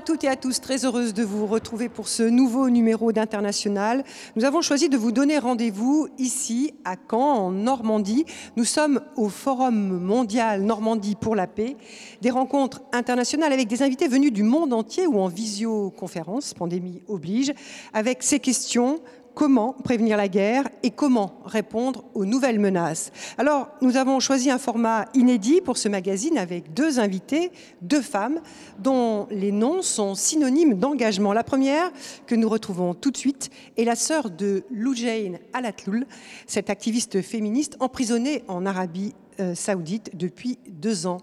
À 0.00 0.02
toutes 0.02 0.24
et 0.24 0.28
à 0.28 0.36
tous, 0.36 0.62
très 0.62 0.86
heureuse 0.86 1.12
de 1.12 1.22
vous 1.22 1.46
retrouver 1.46 1.90
pour 1.90 2.08
ce 2.08 2.22
nouveau 2.22 2.70
numéro 2.70 3.12
d'International. 3.12 4.02
Nous 4.34 4.46
avons 4.46 4.62
choisi 4.62 4.88
de 4.88 4.96
vous 4.96 5.12
donner 5.12 5.38
rendez-vous 5.38 6.08
ici 6.16 6.72
à 6.86 6.96
Caen, 6.96 7.18
en 7.18 7.50
Normandie. 7.50 8.24
Nous 8.56 8.64
sommes 8.64 9.02
au 9.16 9.28
Forum 9.28 9.98
mondial 9.98 10.62
Normandie 10.62 11.16
pour 11.16 11.36
la 11.36 11.46
paix, 11.46 11.76
des 12.22 12.30
rencontres 12.30 12.80
internationales 12.92 13.52
avec 13.52 13.68
des 13.68 13.82
invités 13.82 14.08
venus 14.08 14.32
du 14.32 14.42
monde 14.42 14.72
entier 14.72 15.06
ou 15.06 15.20
en 15.20 15.28
visioconférence, 15.28 16.54
pandémie 16.54 17.02
oblige, 17.06 17.52
avec 17.92 18.22
ces 18.22 18.40
questions 18.40 19.00
comment 19.34 19.72
prévenir 19.72 20.16
la 20.16 20.28
guerre 20.28 20.68
et 20.82 20.90
comment 20.90 21.40
répondre 21.44 22.04
aux 22.14 22.24
nouvelles 22.24 22.58
menaces. 22.58 23.12
Alors, 23.38 23.68
nous 23.80 23.96
avons 23.96 24.20
choisi 24.20 24.50
un 24.50 24.58
format 24.58 25.06
inédit 25.14 25.60
pour 25.60 25.78
ce 25.78 25.88
magazine 25.88 26.38
avec 26.38 26.74
deux 26.74 26.98
invités, 27.00 27.50
deux 27.82 28.02
femmes, 28.02 28.40
dont 28.78 29.26
les 29.30 29.52
noms 29.52 29.82
sont 29.82 30.14
synonymes 30.14 30.74
d'engagement. 30.74 31.32
La 31.32 31.44
première, 31.44 31.90
que 32.26 32.34
nous 32.34 32.48
retrouvons 32.48 32.94
tout 32.94 33.10
de 33.10 33.16
suite, 33.16 33.50
est 33.76 33.84
la 33.84 33.96
sœur 33.96 34.30
de 34.30 34.64
Loujain 34.70 35.34
Alatloul, 35.52 36.06
cette 36.46 36.70
activiste 36.70 37.22
féministe 37.22 37.76
emprisonnée 37.80 38.44
en 38.48 38.66
Arabie 38.66 39.14
euh, 39.40 39.54
saoudite 39.54 40.16
depuis 40.16 40.58
deux 40.68 41.06
ans. 41.06 41.18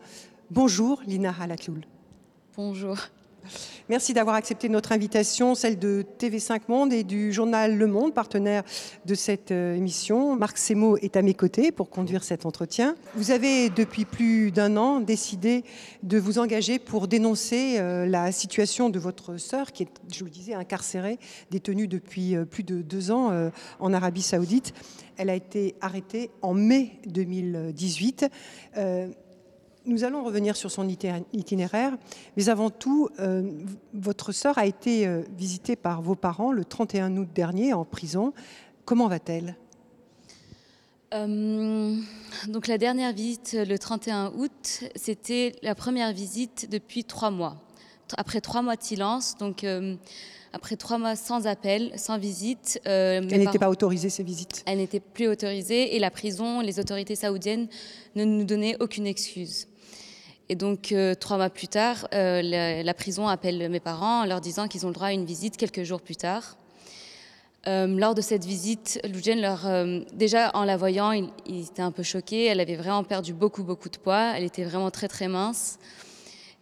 Bonjour, 0.50 1.02
Lina 1.06 1.34
Alatloul. 1.40 1.82
Bonjour. 2.56 2.98
Merci 3.90 4.14
d'avoir 4.14 4.36
accepté 4.36 4.68
notre 4.68 4.92
invitation, 4.92 5.56
celle 5.56 5.80
de 5.80 6.06
TV5 6.20 6.62
Monde 6.68 6.92
et 6.92 7.06
du 7.06 7.32
journal 7.32 7.78
Le 7.78 7.88
Monde, 7.88 8.14
partenaire 8.14 8.64
de 9.06 9.16
cette 9.16 9.52
euh, 9.52 9.76
émission. 9.76 10.36
Marc 10.36 10.58
Semo 10.58 10.98
est 10.98 11.16
à 11.16 11.22
mes 11.22 11.34
côtés 11.34 11.72
pour 11.72 11.90
conduire 11.90 12.24
cet 12.24 12.46
entretien. 12.46 12.96
Vous 13.16 13.32
avez 13.32 13.70
depuis 13.70 14.04
plus 14.04 14.52
d'un 14.52 14.76
an 14.76 15.00
décidé 15.00 15.64
de 16.04 16.18
vous 16.18 16.38
engager 16.38 16.80
pour 16.80 17.08
dénoncer 17.08 17.76
euh, 17.80 18.06
la 18.06 18.34
situation 18.34 18.90
de 18.90 19.00
votre 19.00 19.38
sœur 19.38 19.72
qui 19.72 19.84
est, 19.84 19.90
je 20.12 20.20
vous 20.20 20.26
le 20.26 20.32
disais, 20.32 20.54
incarcérée, 20.54 21.18
détenue 21.50 21.88
depuis 21.88 22.36
euh, 22.36 22.44
plus 22.44 22.64
de 22.64 22.82
deux 22.82 23.12
ans 23.12 23.32
en 23.80 23.94
Arabie 23.94 24.22
saoudite. 24.22 24.74
Elle 25.16 25.30
a 25.30 25.36
été 25.36 25.76
arrêtée 25.82 26.30
en 26.42 26.54
mai 26.54 27.00
2018. 27.06 28.26
Nous 29.88 30.04
allons 30.04 30.22
revenir 30.22 30.58
sur 30.58 30.70
son 30.70 30.86
itinéraire, 30.90 31.94
mais 32.36 32.50
avant 32.50 32.70
tout, 32.70 33.08
euh, 33.22 33.50
votre 33.94 34.34
sœur 34.34 34.58
a 34.58 34.66
été 34.66 35.08
euh, 35.08 35.22
visitée 35.38 35.78
par 35.78 36.02
vos 36.02 36.16
parents 36.16 36.52
le 36.52 36.66
31 36.66 37.16
août 37.16 37.30
dernier 37.34 37.72
en 37.72 37.86
prison. 37.86 38.34
Comment 38.84 39.08
va-t-elle? 39.08 39.56
Euh, 41.14 41.96
donc 42.50 42.68
la 42.68 42.78
dernière 42.78 43.14
visite 43.14 43.58
le 43.58 43.80
31 43.80 44.34
août, 44.36 44.84
c'était 44.98 45.56
la 45.64 45.74
première 45.74 46.12
visite 46.12 46.68
depuis 46.70 47.06
trois 47.06 47.32
mois. 47.32 47.56
Après 48.18 48.42
trois 48.42 48.62
mois 48.62 48.76
de 48.76 48.84
silence, 48.84 49.38
donc 49.38 49.66
après 50.52 50.76
trois 50.76 50.98
mois 50.98 51.16
sans 51.16 51.48
appel, 51.48 51.94
sans 51.96 52.18
visite. 52.18 52.82
Elle 52.84 53.26
n'était 53.26 53.60
pas 53.60 53.70
autorisée 53.70 54.10
ces 54.10 54.24
visites? 54.24 54.64
Elle 54.66 54.80
n'était 54.80 55.00
plus 55.00 55.28
autorisée 55.28 55.96
et 55.96 56.00
la 56.00 56.12
prison, 56.12 56.60
les 56.60 56.78
autorités 56.78 57.16
saoudiennes 57.16 57.68
ne 58.16 58.26
nous 58.26 58.44
donnaient 58.44 58.76
aucune 58.82 59.08
excuse. 59.08 59.68
Et 60.50 60.56
donc, 60.56 60.92
euh, 60.92 61.14
trois 61.14 61.38
mois 61.38 61.50
plus 61.50 61.68
tard, 61.68 62.08
euh, 62.14 62.42
la, 62.42 62.94
prison 62.94 63.28
appelle 63.28 63.70
mes 63.70 63.82
parents 63.82 64.22
en 64.22 64.26
leur 64.26 64.40
disant 64.40 64.68
qu'ils 64.68 64.86
ont 64.86 64.90
le 64.90 64.94
droit 64.94 65.08
à 65.08 65.12
une 65.12 65.26
visite 65.26 65.58
quelques 65.58 65.84
jours 65.84 66.02
plus 66.02 66.16
tard. 66.16 66.56
Euh, 67.68 67.86
lors 67.86 68.16
de 68.16 68.22
cette 68.22 68.46
visite, 68.46 69.02
Loujen 69.12 69.42
leur, 69.42 69.68
déjà 70.14 70.52
en 70.54 70.64
la 70.64 70.78
voyant, 70.78 71.12
il, 71.12 71.30
était 71.60 71.82
un 71.82 71.92
peu 71.92 72.04
choqué. 72.04 72.46
Elle 72.46 72.62
avait 72.62 72.78
vraiment 72.78 73.04
perdu 73.04 73.34
beaucoup, 73.34 73.64
beaucoup 73.64 73.90
de 73.90 73.98
poids. 73.98 74.34
Elle 74.38 74.46
était 74.46 74.64
vraiment 74.64 74.90
très, 74.90 75.10
très 75.10 75.28
mince. 75.28 75.80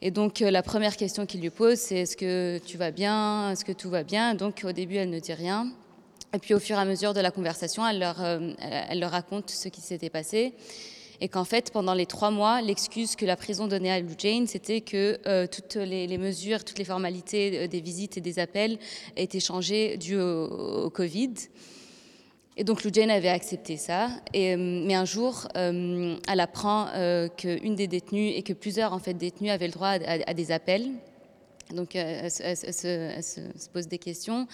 Et 0.02 0.10
donc, 0.10 0.40
la 0.40 0.64
première 0.64 0.98
question 0.98 1.28
qu'il 1.28 1.42
lui 1.42 1.52
pose, 1.52 1.78
c'est 1.78 1.98
est-ce 1.98 2.18
que 2.18 2.60
tu 2.66 2.78
vas 2.78 2.90
bien? 2.90 3.52
Est-ce 3.52 3.64
que 3.64 3.72
tout 3.72 3.92
va 3.92 4.04
bien? 4.04 4.34
Donc, 4.34 4.64
au 4.68 4.72
début, 4.72 4.96
elle 4.96 5.12
ne 5.12 5.20
dit 5.20 5.34
rien. 5.34 5.72
Et 6.34 6.40
puis, 6.40 6.56
au 6.56 6.60
fur 6.60 6.76
et 6.76 6.82
à 6.82 6.86
mesure 6.86 7.14
de 7.14 7.22
la 7.22 7.30
conversation, 7.30 7.88
elle 7.88 8.00
leur, 8.00 8.20
elle 8.20 9.00
leur 9.00 9.12
raconte 9.12 9.52
ce 9.52 9.70
qui 9.70 9.82
s'était 9.82 10.10
passé 10.10 10.56
et 11.22 11.30
qu'en 11.30 11.46
fait, 11.46 11.72
pendant 11.72 11.94
les 11.94 12.06
trois 12.06 12.32
mois, 12.32 12.62
l'excuse 12.62 13.16
que 13.16 13.26
la 13.26 13.36
prison 13.36 13.68
donnait 13.68 13.92
à 13.92 14.00
Lou 14.00 14.12
Jane, 14.18 14.48
c'était 14.48 14.82
que 14.82 15.18
euh, 15.28 15.48
toutes 15.48 15.76
les, 15.76 16.18
mesures, 16.18 16.64
toutes 16.64 16.78
les 16.78 16.86
formalités 16.86 17.60
euh, 17.60 17.68
des 17.68 17.82
visites 17.82 18.18
et 18.18 18.22
des 18.22 18.40
appels 18.40 18.78
étaient 19.16 19.40
changées 19.40 19.98
dû 19.98 20.18
au, 20.18 20.90
Covid. 20.90 21.34
Et 22.58 22.64
donc 22.64 22.84
Lou 22.84 22.90
Jane 22.94 23.10
avait 23.10 23.30
accepté 23.30 23.78
ça. 23.78 24.10
Euh, 24.36 24.56
mais 24.58 24.96
un 24.96 25.06
jour, 25.06 25.48
elle 25.56 26.40
apprend 26.40 26.88
qu'une 27.38 27.76
des 27.76 27.88
détenues 27.88 28.30
et 28.30 28.44
que 28.44 28.54
plusieurs 28.54 28.94
en 28.94 29.00
fait, 29.00 29.14
détenus 29.14 29.52
avaient 29.52 29.68
le 29.68 29.74
droit 29.74 29.90
à, 29.90 30.34
des 30.34 30.52
appels. 30.52 30.90
Donc 31.74 31.96
elle, 31.96 32.32
se, 32.32 33.68
pose 33.74 33.88
des 33.88 33.98
questions. 33.98 34.48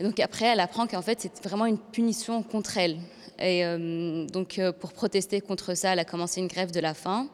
Et 0.00 0.04
donc 0.04 0.18
après, 0.18 0.46
elle 0.46 0.60
apprend 0.60 0.86
qu'en 0.86 1.02
fait, 1.02 1.20
c'est 1.20 1.44
vraiment 1.44 1.66
une 1.66 1.78
punition 1.78 2.42
contre 2.42 2.78
elle. 2.78 2.98
Et 3.38 3.64
euh, 3.64 4.26
donc, 4.26 4.58
euh, 4.58 4.72
pour 4.72 4.92
protester 4.92 5.40
contre 5.40 5.74
ça, 5.74 5.92
elle 5.92 5.98
a 5.98 6.04
commencé 6.04 6.40
une 6.40 6.46
grève 6.46 6.70
de 6.70 6.80
la 6.80 6.94
faim. 6.94 7.28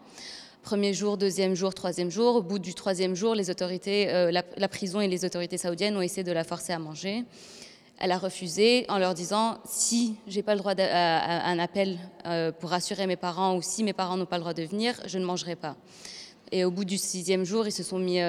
Premier 0.63 0.93
jour, 0.93 1.17
deuxième 1.17 1.55
jour, 1.55 1.75
troisième 1.75 2.11
jour. 2.11 2.37
Au 2.37 2.43
bout 2.43 2.59
du 2.59 2.75
troisième 2.75 3.15
jour, 3.15 3.35
les 3.35 3.51
autorités, 3.51 4.11
euh, 4.11 4.31
la, 4.31 4.69
prison 4.69 5.01
et 5.01 5.09
les 5.09 5.25
autorités 5.25 5.57
saoudiennes 5.57 5.97
ont 5.97 6.03
essayé 6.03 6.25
de 6.25 6.33
la 6.33 6.45
forcer 6.45 6.73
à 6.73 6.79
manger. 6.79 7.25
Elle 7.99 8.13
a 8.13 8.19
refusé 8.19 8.85
en 8.89 8.99
leur 8.99 9.15
disant 9.15 9.59
si 9.65 10.17
j'ai 10.27 10.43
pas 10.43 10.55
le 10.55 10.61
droit 10.61 10.75
à, 10.79 11.51
un 11.51 11.59
appel 11.59 11.99
pour 12.61 12.71
rassurer 12.71 13.09
mes 13.09 13.17
parents 13.17 13.57
ou 13.57 13.63
si 13.63 13.83
mes 13.83 13.93
parents 13.93 14.17
n'ont 14.17 14.25
pas 14.25 14.37
le 14.37 14.43
droit 14.43 14.55
de 14.55 14.63
venir, 14.63 14.95
je 15.07 15.19
ne 15.19 15.25
mangerai 15.25 15.57
pas. 15.57 15.75
Et 16.53 16.65
au 16.65 16.71
bout 16.71 16.85
du 16.85 16.97
sixième 16.97 17.43
jour, 17.43 17.67
ils 17.67 17.73
se 17.73 17.83
sont 17.83 17.99
mis 17.99 18.21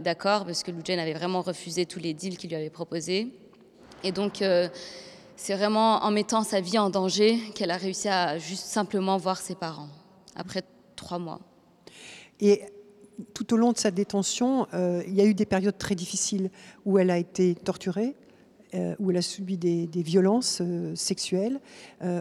d'accord 0.00 0.44
parce 0.44 0.62
que 0.62 0.70
Lujen 0.70 0.98
avait 0.98 1.14
vraiment 1.14 1.40
refusé 1.40 1.86
tous 1.86 1.98
les 1.98 2.12
deals 2.12 2.36
qu'il 2.36 2.50
lui 2.50 2.56
avait 2.56 2.68
proposés. 2.68 3.28
Et 4.04 4.12
donc, 4.12 4.42
c'est 5.36 5.54
vraiment 5.54 6.02
en 6.02 6.10
mettant 6.10 6.42
sa 6.42 6.60
vie 6.60 6.78
en 6.78 6.90
danger 6.90 7.38
qu'elle 7.54 7.70
a 7.70 7.76
réussi 7.76 8.08
à 8.08 8.38
juste 8.38 8.64
simplement 8.64 9.16
voir 9.18 9.38
ses 9.38 9.54
parents, 9.54 9.88
après 10.34 10.62
trois 10.96 11.18
mois. 11.18 11.40
Et 12.40 12.62
tout 13.34 13.54
au 13.54 13.56
long 13.56 13.72
de 13.72 13.78
sa 13.78 13.90
détention, 13.90 14.66
euh, 14.74 15.02
il 15.06 15.14
y 15.14 15.20
a 15.20 15.24
eu 15.24 15.34
des 15.34 15.46
périodes 15.46 15.78
très 15.78 15.94
difficiles 15.94 16.50
où 16.84 16.98
elle 16.98 17.10
a 17.10 17.18
été 17.18 17.54
torturée, 17.54 18.14
euh, 18.74 18.94
où 18.98 19.10
elle 19.10 19.16
a 19.16 19.22
subi 19.22 19.56
des, 19.56 19.86
violences 20.02 20.60
euh, 20.60 20.94
sexuelles. 20.94 21.60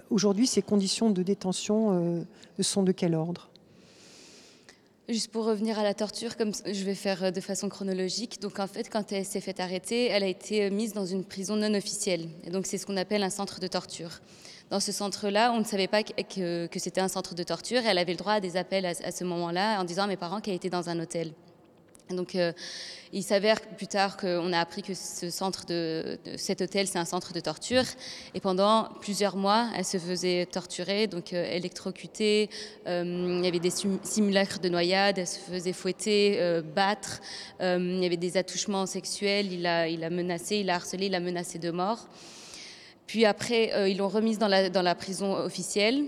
Aujourd'hui, 0.10 0.48
ces 0.48 0.62
conditions 0.62 1.10
de 1.10 1.24
détention 1.24 2.26
sont 2.60 2.84
de 2.84 2.92
quel 2.92 3.16
ordre? 3.16 3.50
Juste 5.08 5.32
pour 5.32 5.46
revenir 5.46 5.78
à 5.78 5.84
la 5.84 5.94
torture, 5.94 6.36
comme 6.36 6.52
je 6.66 6.84
vais 6.84 6.96
faire 6.96 7.26
euh, 7.26 7.32
de 7.32 7.40
façon 7.40 7.70
chronologique. 7.70 8.42
Donc 8.42 8.58
en 8.58 8.66
fait, 8.66 8.90
quand 8.90 9.12
elle 9.12 9.24
s'est 9.24 9.40
fait 9.40 9.60
arrêter, 9.60 10.08
elle 10.08 10.24
a 10.24 10.28
été 10.28 10.64
euh, 10.64 10.72
mise 10.72 10.94
dans 10.94 11.06
une 11.06 11.24
prison 11.24 11.56
non 11.56 11.76
officielle. 11.76 12.28
Donc 12.52 12.66
c'est 12.66 12.80
ce 12.80 12.88
qu'on 12.88 12.98
appelle 12.98 13.22
un 13.22 13.30
centre 13.30 13.60
de 13.60 13.68
torture. 13.68 14.20
Dans 14.72 14.80
ce 14.80 14.92
centre-là, 14.92 15.52
on 15.54 15.60
ne 15.60 15.64
savait 15.64 15.88
pas 15.88 16.02
que, 16.02 16.66
que, 16.66 16.80
c'était 16.80 17.02
un 17.02 17.08
centre 17.08 17.36
de 17.36 17.44
torture. 17.44 17.82
elle 17.86 18.00
avait 18.00 18.14
le 18.14 18.18
droit 18.18 18.34
à 18.34 18.40
des 18.40 18.58
appels 18.58 18.88
à, 18.88 18.94
à 19.04 19.12
ce 19.12 19.24
moment-là 19.26 19.80
en 19.80 19.84
disant 19.84 20.06
à 20.06 20.08
mes 20.08 20.18
parents 20.18 20.42
qu'elle 20.42 20.56
était 20.56 20.72
dans 20.72 20.90
un 20.90 21.00
hôtel. 21.00 21.34
Donc, 22.10 22.36
euh, 22.36 22.54
il 23.14 23.24
s'avère 23.24 23.60
plus 23.62 23.88
tard 23.88 24.18
qu'on 24.18 24.54
a 24.54 24.60
appris 24.60 24.84
que 24.84 24.94
ce 24.94 25.30
centre 25.30 25.66
de, 25.66 26.20
cet 26.38 26.62
hôtel, 26.62 26.88
c'est 26.88 27.00
un 27.00 27.06
centre 27.06 27.34
de 27.34 27.40
torture. 27.40 27.84
Et 28.36 28.40
pendant 28.40 28.90
plusieurs 29.02 29.36
mois, 29.36 29.70
elle 29.76 29.86
se 29.86 29.98
faisait 29.98 30.46
torturer, 30.46 31.08
donc 31.08 31.34
euh, 31.34 31.50
électrocutée. 31.52 32.50
Euh, 32.88 33.04
il 33.40 33.44
y 33.44 33.48
avait 33.48 33.60
des 33.60 33.72
simulacres 34.04 34.60
de 34.60 34.70
noyade. 34.70 35.18
Elle 35.18 35.28
se 35.28 35.40
faisait 35.40 35.74
fouetter, 35.74 36.62
battre. 36.76 37.22
il 37.60 38.00
y 38.02 38.06
avait 38.06 38.18
des 38.18 38.38
attouchements 38.38 38.86
sexuels. 38.86 39.52
Il 39.52 39.66
a, 39.66 39.88
il 39.88 40.04
a 40.04 40.10
menacé, 40.10 40.58
il 40.58 40.70
a 40.70 40.76
harcelé, 40.76 41.08
il 41.08 41.16
a 41.16 41.20
menacé 41.20 41.58
de 41.58 41.72
mort. 41.72 42.08
Puis 43.08 43.26
après, 43.26 43.90
ils 43.90 43.98
l'ont 43.98 44.10
remise 44.10 44.38
dans 44.38 44.48
la, 44.48 44.70
dans 44.70 44.82
la 44.82 44.96
prison 44.96 45.36
officielle. 45.36 46.06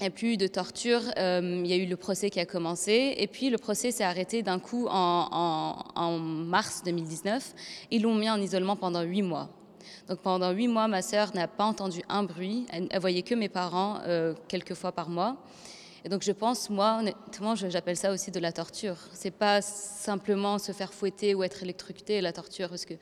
Il 0.00 0.04
n'y 0.04 0.06
a 0.06 0.12
plus 0.12 0.32
eu 0.32 0.36
de 0.38 0.46
torture. 0.46 1.02
Euh, 1.18 1.60
il 1.62 1.70
y 1.70 1.74
a 1.74 1.76
eu 1.76 1.84
le 1.84 1.96
procès 1.96 2.30
qui 2.30 2.40
a 2.40 2.46
commencé. 2.46 3.12
Et 3.18 3.26
puis 3.26 3.50
le 3.50 3.58
procès 3.58 3.90
s'est 3.90 4.02
arrêté 4.02 4.42
d'un 4.42 4.58
coup 4.58 4.86
en, 4.88 6.18
mars 6.18 6.80
2019. 6.86 7.54
Ils 7.90 8.00
l'ont 8.00 8.14
mis 8.14 8.30
en 8.30 8.40
isolement 8.40 8.76
pendant 8.76 9.02
huit 9.02 9.20
mois. 9.20 9.50
Donc 10.08 10.20
pendant 10.20 10.52
huit 10.52 10.68
mois, 10.68 10.88
ma 10.88 11.02
sœur 11.02 11.34
n'a 11.34 11.46
pas 11.48 11.64
entendu 11.64 12.00
un 12.08 12.22
bruit. 12.22 12.64
Elle, 12.72 12.88
ne 12.90 12.98
voyait 12.98 13.20
que 13.20 13.34
mes 13.34 13.50
parents 13.50 13.98
euh, 14.06 14.32
quelques 14.48 14.72
fois 14.72 14.90
par 14.90 15.10
mois. 15.10 15.36
Et 16.02 16.08
donc 16.08 16.22
je 16.22 16.32
pense, 16.32 16.70
moi, 16.70 16.96
honnêtement, 17.00 17.54
j'appelle 17.54 17.98
ça 17.98 18.10
aussi 18.10 18.30
de 18.30 18.40
la 18.40 18.52
torture. 18.52 18.96
C'est 19.12 19.30
pas 19.30 19.60
simplement 19.60 20.58
se 20.58 20.72
faire 20.72 20.94
fouetter 20.94 21.34
ou 21.34 21.42
être 21.42 21.62
électrocuté, 21.62 22.22
la 22.22 22.32
torture, 22.32 22.70
parce 22.70 22.86
que 22.86 22.94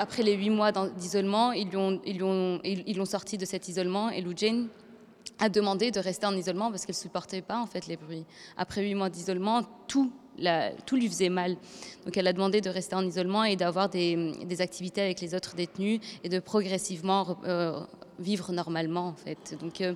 après 0.00 0.24
les 0.24 0.32
huit 0.32 0.50
mois 0.50 0.72
d'isolement, 0.72 1.52
ils 1.52 1.70
l'ont 1.70 3.04
sorti 3.04 3.38
de 3.38 3.44
cet 3.44 3.68
isolement 3.68 4.10
et 4.10 4.22
Lou 4.22 4.32
Jane 4.34 4.66
a 5.38 5.48
demandé 5.48 5.90
de 5.90 6.00
rester 6.00 6.26
en 6.26 6.36
isolement 6.36 6.70
parce 6.70 6.86
qu'elle 6.86 6.94
supportait 6.94 7.42
pas 7.42 7.60
en 7.60 7.66
fait 7.66 7.86
les 7.86 7.96
bruits. 7.96 8.24
Après 8.56 8.82
huit 8.82 8.94
mois 8.94 9.10
d'isolement, 9.10 9.62
tout, 9.86 10.10
tout 10.86 10.96
lui 10.96 11.08
faisait 11.08 11.28
mal. 11.28 11.56
Donc 12.04 12.16
elle 12.16 12.26
a 12.26 12.32
demandé 12.32 12.60
de 12.60 12.70
rester 12.70 12.96
en 12.96 13.06
isolement 13.06 13.44
et 13.44 13.56
d'avoir 13.56 13.88
des, 13.88 14.60
activités 14.60 15.02
avec 15.02 15.20
les 15.20 15.34
autres 15.34 15.54
détenus 15.54 16.00
et 16.24 16.28
de 16.28 16.38
progressivement 16.38 17.38
euh, 17.44 17.80
vivre 18.18 18.52
normalement 18.52 19.08
en 19.08 19.14
fait. 19.14 19.56
Donc 19.60 19.80
euh, 19.80 19.94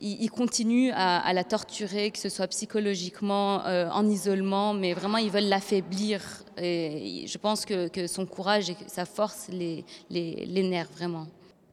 ils, 0.00 0.30
continuent 0.30 0.92
à, 0.94 1.32
la 1.32 1.44
torturer, 1.44 2.10
que 2.10 2.18
ce 2.18 2.28
soit 2.28 2.46
psychologiquement, 2.48 3.64
euh, 3.66 3.88
en 3.90 4.08
isolement, 4.08 4.72
mais 4.72 4.92
vraiment 4.94 5.18
ils 5.18 5.30
veulent 5.30 5.48
l'affaiblir. 5.48 6.22
Et 6.56 7.24
je 7.26 7.38
pense 7.38 7.64
que, 7.64 8.06
son 8.06 8.26
courage 8.26 8.70
et 8.70 8.76
sa 8.86 9.04
force 9.04 9.48
les, 9.50 9.84
les, 10.10 10.84
vraiment. 10.96 11.26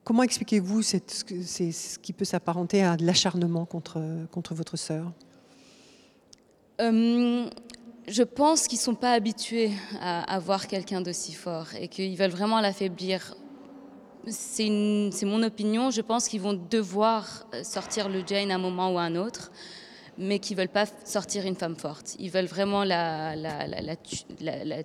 Comment 0.06 0.22
expliquez-vous 0.22 0.84
ce 0.84 1.98
qui 1.98 2.14
peut 2.14 2.26
s'apparenter 2.26 2.84
à 2.84 2.96
de 2.96 3.04
l'acharnement 3.04 3.66
contre, 3.66 4.00
contre 4.32 4.54
votre 4.54 4.78
sœur? 4.78 5.12
Euh, 6.80 7.50
je 8.08 8.22
pense 8.22 8.68
qu'ils 8.68 8.78
ne 8.78 8.84
sont 8.84 8.94
pas 8.94 9.14
habitués 9.14 9.72
à, 10.00 10.22
à 10.32 10.38
voir 10.38 10.68
quelqu'un 10.68 11.02
d'aussi 11.02 11.34
fort 11.34 11.70
et 11.80 11.88
qu'ils 11.88 12.16
veulent 12.16 12.30
vraiment 12.30 12.62
l'affaiblir. 12.62 13.36
C'est 14.28 14.70
mon 14.70 15.42
opinion, 15.42 15.90
je 15.90 16.02
pense 16.02 16.28
qu'ils 16.28 16.42
vont 16.42 16.54
devoir 16.54 17.48
euh, 17.56 17.64
sortir 17.64 18.08
le 18.08 18.22
Jane 18.26 18.52
à 18.52 18.56
un 18.56 18.60
moment 18.60 18.94
ou 18.94 19.00
à 19.00 19.04
un 19.04 19.16
autre, 19.16 19.52
mais 20.18 20.40
qu'ils 20.40 20.56
ne 20.56 20.62
veulent 20.62 20.70
pas 20.70 20.86
sortir 21.04 21.46
une 21.46 21.56
femme 21.56 21.76
forte. 21.76 22.16
Ils 22.20 22.32
veulent 22.32 22.46
vraiment 22.46 22.84
la, 22.84 23.36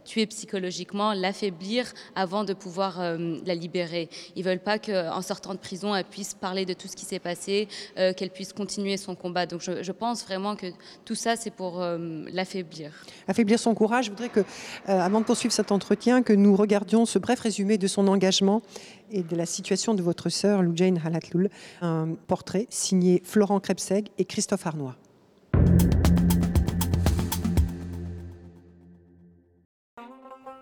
tuer 0.05 0.27
psychologiquement, 0.27 1.12
l'affaiblir 1.12 1.93
avant 2.15 2.44
de 2.44 2.53
pouvoir 2.53 3.00
euh, 3.00 3.38
la 3.44 3.55
libérer. 3.55 4.09
Ils 4.37 4.44
ne 4.44 4.50
veulent 4.50 4.61
pas 4.61 4.79
qu'en 4.79 5.23
sortant 5.23 5.55
de 5.55 5.59
prison, 5.59 5.94
elle 5.94 6.05
puisse 6.05 6.35
parler 6.35 6.65
de 6.65 6.73
tout 6.73 6.88
ce 6.88 6.97
qui 6.97 7.05
s'est 7.05 7.19
passé, 7.19 7.69
euh, 7.99 8.12
qu'elle 8.12 8.31
puisse 8.31 8.53
continuer 8.53 8.97
son 8.97 9.15
combat. 9.15 9.47
Donc 9.47 9.61
je, 9.61 9.93
pense 9.93 10.25
vraiment 10.25 10.56
que 10.56 10.67
tout 11.05 11.15
ça, 11.15 11.37
c'est 11.37 11.50
pour 11.50 11.85
l'affaiblir. 12.32 12.93
Affaiblir 13.29 13.59
son 13.59 13.75
courage. 13.75 14.06
Je 14.06 14.11
voudrais 14.11 14.29
que, 14.29 14.41
avant 14.87 15.21
de 15.21 15.25
poursuivre 15.25 15.53
cet 15.53 15.73
entretien, 15.73 16.23
que 16.23 16.32
nous 16.32 16.56
regardions 16.56 17.06
ce 17.06 17.19
bref 17.19 17.41
résumé 17.41 17.77
de 17.77 17.87
son 17.87 18.09
engagement 18.09 18.62
et 19.11 19.23
de 19.23 19.37
la 19.37 19.47
situation 19.47 19.94
de 19.94 20.03
votre 20.03 20.29
sœur, 20.29 20.62
Lou 20.62 20.73
Jane 20.75 21.00
Halatloul, 21.05 21.50
un 21.82 22.15
portrait 22.27 22.67
signé 22.71 23.23
Florent 23.25 23.61
Krebseg 23.61 24.09
et 24.19 24.25
Christophe 24.25 24.67
Arnois. 24.67 24.97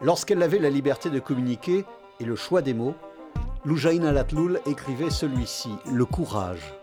Lorsqu'elle 0.00 0.42
avait 0.42 0.58
la 0.58 0.70
liberté 0.70 1.10
de 1.10 1.18
communiquer 1.18 1.84
et 2.20 2.24
le 2.24 2.36
choix 2.36 2.62
des 2.62 2.74
mots, 2.74 2.94
Loujaïn 3.64 4.04
Alatloul 4.04 4.60
écrivait 4.66 5.10
celui-ci, 5.10 5.70
Le 5.92 6.04
courage. 6.04 6.74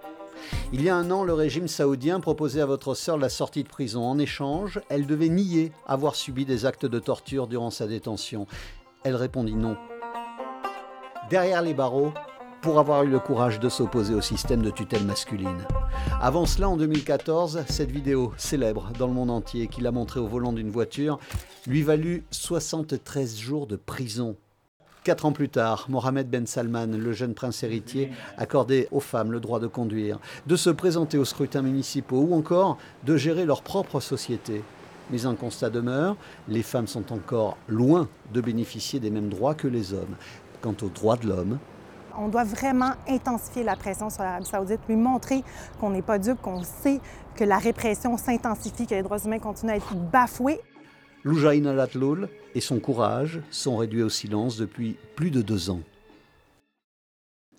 Il 0.73 0.83
y 0.83 0.89
a 0.89 0.95
un 0.95 1.09
an, 1.11 1.23
le 1.23 1.33
régime 1.33 1.67
saoudien 1.67 2.19
proposait 2.19 2.61
à 2.61 2.65
votre 2.65 2.93
sœur 2.93 3.17
la 3.17 3.29
sortie 3.29 3.63
de 3.63 3.69
prison. 3.69 4.03
En 4.03 4.19
échange, 4.19 4.81
elle 4.89 5.07
devait 5.07 5.29
nier 5.29 5.71
avoir 5.87 6.15
subi 6.15 6.45
des 6.45 6.65
actes 6.65 6.85
de 6.85 6.99
torture 6.99 7.47
durant 7.47 7.71
sa 7.71 7.87
détention. 7.87 8.47
Elle 9.03 9.15
répondit 9.15 9.55
non 9.55 9.77
derrière 11.29 11.61
les 11.61 11.73
barreaux 11.73 12.13
pour 12.65 12.79
avoir 12.79 13.03
eu 13.03 13.09
le 13.09 13.19
courage 13.19 13.59
de 13.59 13.69
s'opposer 13.69 14.15
au 14.15 14.21
système 14.21 14.63
de 14.63 14.71
tutelle 14.71 15.03
masculine. 15.03 15.67
Avant 16.19 16.47
cela, 16.47 16.67
en 16.67 16.77
2014, 16.77 17.63
cette 17.67 17.91
vidéo 17.91 18.33
célèbre 18.37 18.91
dans 18.97 19.05
le 19.05 19.13
monde 19.13 19.29
entier 19.29 19.67
qu'il 19.67 19.85
a 19.85 19.91
montrée 19.91 20.19
au 20.19 20.25
volant 20.25 20.51
d'une 20.51 20.71
voiture 20.71 21.19
lui 21.67 21.83
valut 21.83 22.23
73 22.31 23.37
jours 23.37 23.67
de 23.67 23.75
prison. 23.75 24.35
Quatre 25.03 25.27
ans 25.27 25.31
plus 25.31 25.49
tard, 25.49 25.85
Mohamed 25.89 26.27
Ben 26.27 26.47
Salman, 26.47 26.87
le 26.87 27.13
jeune 27.13 27.35
prince 27.35 27.61
héritier, 27.61 28.09
accordait 28.35 28.87
aux 28.91 28.99
femmes 28.99 29.31
le 29.31 29.39
droit 29.39 29.59
de 29.59 29.67
conduire, 29.67 30.19
de 30.47 30.55
se 30.55 30.71
présenter 30.71 31.19
aux 31.19 31.25
scrutins 31.25 31.61
municipaux 31.61 32.21
ou 32.21 32.33
encore 32.33 32.79
de 33.03 33.15
gérer 33.15 33.45
leur 33.45 33.61
propre 33.61 33.99
société. 33.99 34.63
Mais 35.11 35.27
un 35.27 35.35
constat 35.35 35.69
demeure, 35.69 36.17
les 36.47 36.63
femmes 36.63 36.87
sont 36.87 37.13
encore 37.13 37.57
loin 37.67 38.09
de 38.33 38.41
bénéficier 38.41 38.99
des 38.99 39.11
mêmes 39.11 39.29
droits 39.29 39.53
que 39.53 39.67
les 39.67 39.93
hommes 39.93 40.15
quant 40.61 40.75
aux 40.81 40.89
droits 40.89 41.17
de 41.17 41.27
l'homme. 41.27 41.59
On 42.17 42.27
doit 42.27 42.43
vraiment 42.43 42.91
intensifier 43.07 43.63
la 43.63 43.75
pression 43.75 44.09
sur 44.09 44.23
l'Arabie 44.23 44.45
saoudite, 44.45 44.79
lui 44.87 44.95
montrer 44.95 45.43
qu'on 45.79 45.89
n'est 45.89 46.01
pas 46.01 46.19
dupe, 46.19 46.41
qu'on 46.41 46.63
sait 46.63 46.99
que 47.35 47.43
la 47.43 47.57
répression 47.57 48.17
s'intensifie, 48.17 48.87
que 48.87 48.95
les 48.95 49.03
droits 49.03 49.19
humains 49.19 49.39
continuent 49.39 49.71
à 49.71 49.77
être 49.77 49.95
bafoués. 49.95 50.59
Loujaïna 51.23 51.73
Latloul 51.73 52.29
et 52.53 52.61
son 52.61 52.79
courage 52.79 53.41
sont 53.49 53.77
réduits 53.77 54.03
au 54.03 54.09
silence 54.09 54.57
depuis 54.57 54.97
plus 55.15 55.31
de 55.31 55.41
deux 55.41 55.69
ans. 55.69 55.81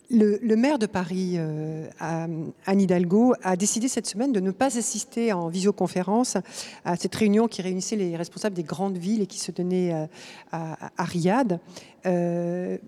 Le, 0.08 0.54
maire 0.54 0.78
de 0.78 0.86
Paris, 0.86 1.34
euh, 1.36 1.88
Anne 1.98 2.52
Hidalgo, 2.80 3.34
a 3.42 3.56
décidé 3.56 3.88
cette 3.88 4.06
semaine 4.06 4.32
de 4.32 4.38
ne 4.38 4.52
pas 4.52 4.78
assister 4.78 5.32
en 5.32 5.48
visioconférence 5.48 6.36
à 6.84 6.94
cette 6.94 7.14
réunion 7.14 7.48
qui 7.48 7.60
réunissait 7.60 7.96
les 7.96 8.16
responsables 8.16 8.54
des 8.54 8.62
grandes 8.62 8.98
villes 8.98 9.22
et 9.22 9.26
qui 9.26 9.40
se 9.40 9.50
tenait 9.50 9.92
euh, 9.92 10.06
à, 10.52 11.04
Riyad. 11.04 11.58
Euh, 12.06 12.78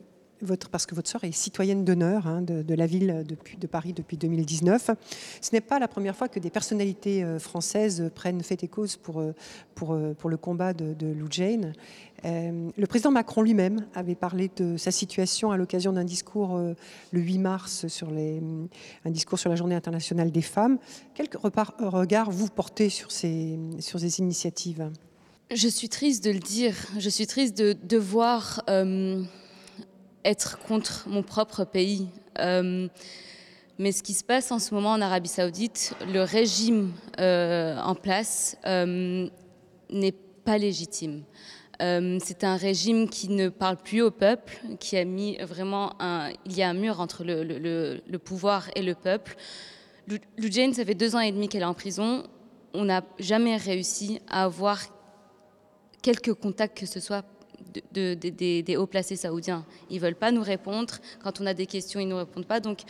parce 0.71 0.87
que 0.87 0.95
votre 0.95 1.09
sœur 1.09 1.25
est 1.25 1.33
citoyenne 1.33 1.85
d'honneur 1.85 2.27
hein, 2.27 2.43
de, 2.43 2.75
la 2.75 2.87
ville 2.87 3.25
de 3.27 3.67
Paris 3.67 3.93
depuis 3.93 4.17
2019. 4.17 4.91
Ce 5.41 5.51
n'est 5.53 5.61
pas 5.61 5.79
la 5.79 5.89
première 5.89 6.17
fois 6.17 6.29
que 6.29 6.39
des 6.39 6.51
personnalités 6.51 7.25
euh, 7.25 7.39
françaises 7.39 8.11
prennent 8.15 8.43
fait 8.43 8.63
et 8.63 8.69
cause 8.69 8.97
pour, 8.97 9.21
euh, 9.21 9.35
euh, 9.83 10.15
pour 10.15 10.31
le 10.31 10.37
combat 10.37 10.73
de, 10.73 11.07
Lou 11.07 11.27
Jane. 11.31 11.73
le 12.25 12.87
président 12.87 13.11
Macron 13.11 13.43
lui-même 13.43 13.87
avait 13.95 14.15
parlé 14.15 14.51
de 14.57 14.77
sa 14.77 14.91
situation 14.91 15.51
à 15.51 15.57
l'occasion 15.57 15.93
d'un 15.93 16.05
discours 16.05 16.59
le 17.13 17.21
8 17.21 17.39
mars 17.39 17.87
sur 17.89 18.11
les, 18.11 18.41
un 19.05 19.11
discours 19.11 19.39
sur 19.39 19.51
la 19.51 19.57
Journée 19.57 19.75
internationale 19.75 20.31
des 20.31 20.43
femmes. 20.43 20.79
Quel 21.15 21.29
regard 21.39 22.31
vous 22.31 22.49
portez 22.49 22.89
sur 22.89 23.11
ces, 23.11 23.59
sur 23.81 24.01
ces 24.01 24.19
initiatives? 24.19 24.91
Je 25.51 25.69
suis 25.69 25.89
triste 25.89 26.25
de 26.25 26.31
le 26.31 26.41
dire. 26.41 26.75
Je 26.99 27.09
suis 27.09 27.27
triste 27.27 27.57
de, 27.57 27.75
de 27.83 27.97
voir 27.97 28.63
être 30.29 30.59
contre 30.59 31.05
mon 31.09 31.23
propre 31.23 31.65
pays. 31.65 32.09
Euh, 32.39 32.89
mais 33.79 33.93
ce 33.93 34.03
qui 34.03 34.13
se 34.13 34.25
passe 34.25 34.53
en 34.53 34.59
ce 34.59 34.75
moment 34.75 34.93
en 34.93 35.01
Arabie 35.01 35.29
Saoudite, 35.29 35.95
le 36.13 36.23
régime 36.23 36.93
euh, 37.19 37.79
en 37.79 37.95
place 37.95 38.57
euh, 38.67 39.29
n'est 39.91 40.15
pas 40.45 40.59
légitime. 40.59 41.23
c'est 41.81 42.43
un 42.45 42.57
régime 42.57 43.09
qui 43.09 43.29
ne 43.29 43.49
parle 43.49 43.77
plus 43.77 44.03
au 44.03 44.11
peuple, 44.11 44.59
qui 44.81 44.97
a 44.97 45.05
mis 45.05 45.37
vraiment 45.39 45.95
un. 46.01 46.31
Il 46.45 46.57
y 46.57 46.63
a 46.63 46.69
un 46.69 46.75
mur 46.75 47.01
entre 47.01 47.23
le, 47.25 48.17
pouvoir 48.19 48.69
et 48.75 48.83
le 48.83 48.95
peuple. 48.95 49.37
Lou 50.09 50.49
Jane, 50.51 50.75
ça 50.75 50.85
fait 50.85 50.95
deux 50.95 51.15
ans 51.15 51.21
et 51.21 51.33
demi 51.33 51.49
qu'elle 51.49 51.63
est 51.63 51.73
en 51.73 51.75
prison. 51.75 52.25
On 52.75 52.85
n'a 52.85 53.03
jamais 53.19 53.57
réussi 53.57 54.21
à 54.29 54.45
avoir 54.45 54.81
quelques 56.03 56.35
contacts 56.35 56.79
que 56.79 56.87
ce 56.87 57.01
soit 57.01 57.25
des 57.93 58.77
hauts 58.77 58.87
placés 58.87 59.17
saoudiens. 59.17 59.65
Ils 59.91 60.01
veulent 60.01 60.15
pas 60.15 60.33
nous 60.33 60.43
répondre. 60.43 60.95
Quand 61.23 61.41
on 61.41 61.47
a 61.47 61.55
des 61.55 61.67
questions, 61.67 62.01
ils 62.01 62.09
nous 62.09 62.17
répondent 62.17 62.47
pas. 62.47 62.61
Donc, 62.61 62.81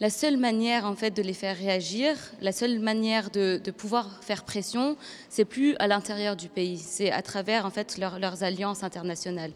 la 0.00 0.10
seule 0.10 0.36
manière, 0.36 0.84
en 0.84 0.94
fait, 0.94 1.10
de 1.10 1.22
les 1.22 1.32
faire 1.32 1.56
réagir, 1.56 2.16
la 2.40 2.52
seule 2.52 2.78
manière 2.78 3.30
de, 3.30 3.60
pouvoir 3.76 4.22
faire 4.22 4.44
pression, 4.44 4.96
c'est 5.28 5.44
plus 5.44 5.76
à 5.78 5.86
l'intérieur 5.86 6.36
du 6.36 6.48
pays, 6.48 6.78
c'est 6.78 7.10
à 7.10 7.22
travers, 7.22 7.66
en 7.66 7.70
fait, 7.70 7.98
leurs 7.98 8.42
alliances 8.42 8.82
internationales. 8.82 9.52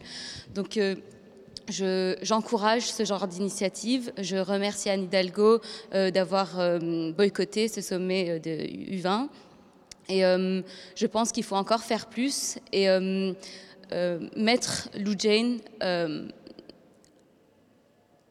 Donc, 0.53 0.77
euh, 0.77 0.95
J'encourage 2.21 2.91
ce 2.91 3.05
genre 3.05 3.27
d'initiative. 3.27 4.11
Je 4.17 4.35
remercie 4.35 4.89
Anne 4.89 5.03
Hidalgo 5.03 5.61
euh, 5.93 6.11
d'avoir 6.11 6.59
euh, 6.59 7.13
boycotté 7.13 7.69
ce 7.69 7.79
sommet 7.79 8.39
de 8.39 8.49
U20. 8.91 9.27
Et 10.09 10.21
je 10.21 11.05
pense 11.05 11.31
qu'il 11.31 11.43
faut 11.43 11.55
encore 11.55 11.83
faire 11.83 12.07
plus. 12.07 12.57
Et 12.73 12.87
mettre 14.35 14.89
Lou 14.97 15.13
Jane 15.17 15.59
euh, 15.83 16.27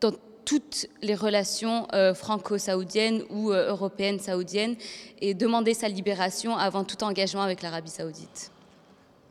dans 0.00 0.12
toutes 0.44 0.86
les 1.02 1.14
relations 1.14 1.86
euh, 1.92 2.14
franco-saoudiennes 2.14 3.22
ou 3.30 3.50
européennes 3.50 4.18
saoudiennes 4.18 4.76
et 5.20 5.34
demander 5.34 5.74
sa 5.74 5.88
libération 5.88 6.56
avant 6.56 6.84
tout 6.84 7.02
engagement 7.04 7.42
avec 7.42 7.62
l'Arabie 7.62 7.90
saoudite. 7.90 8.50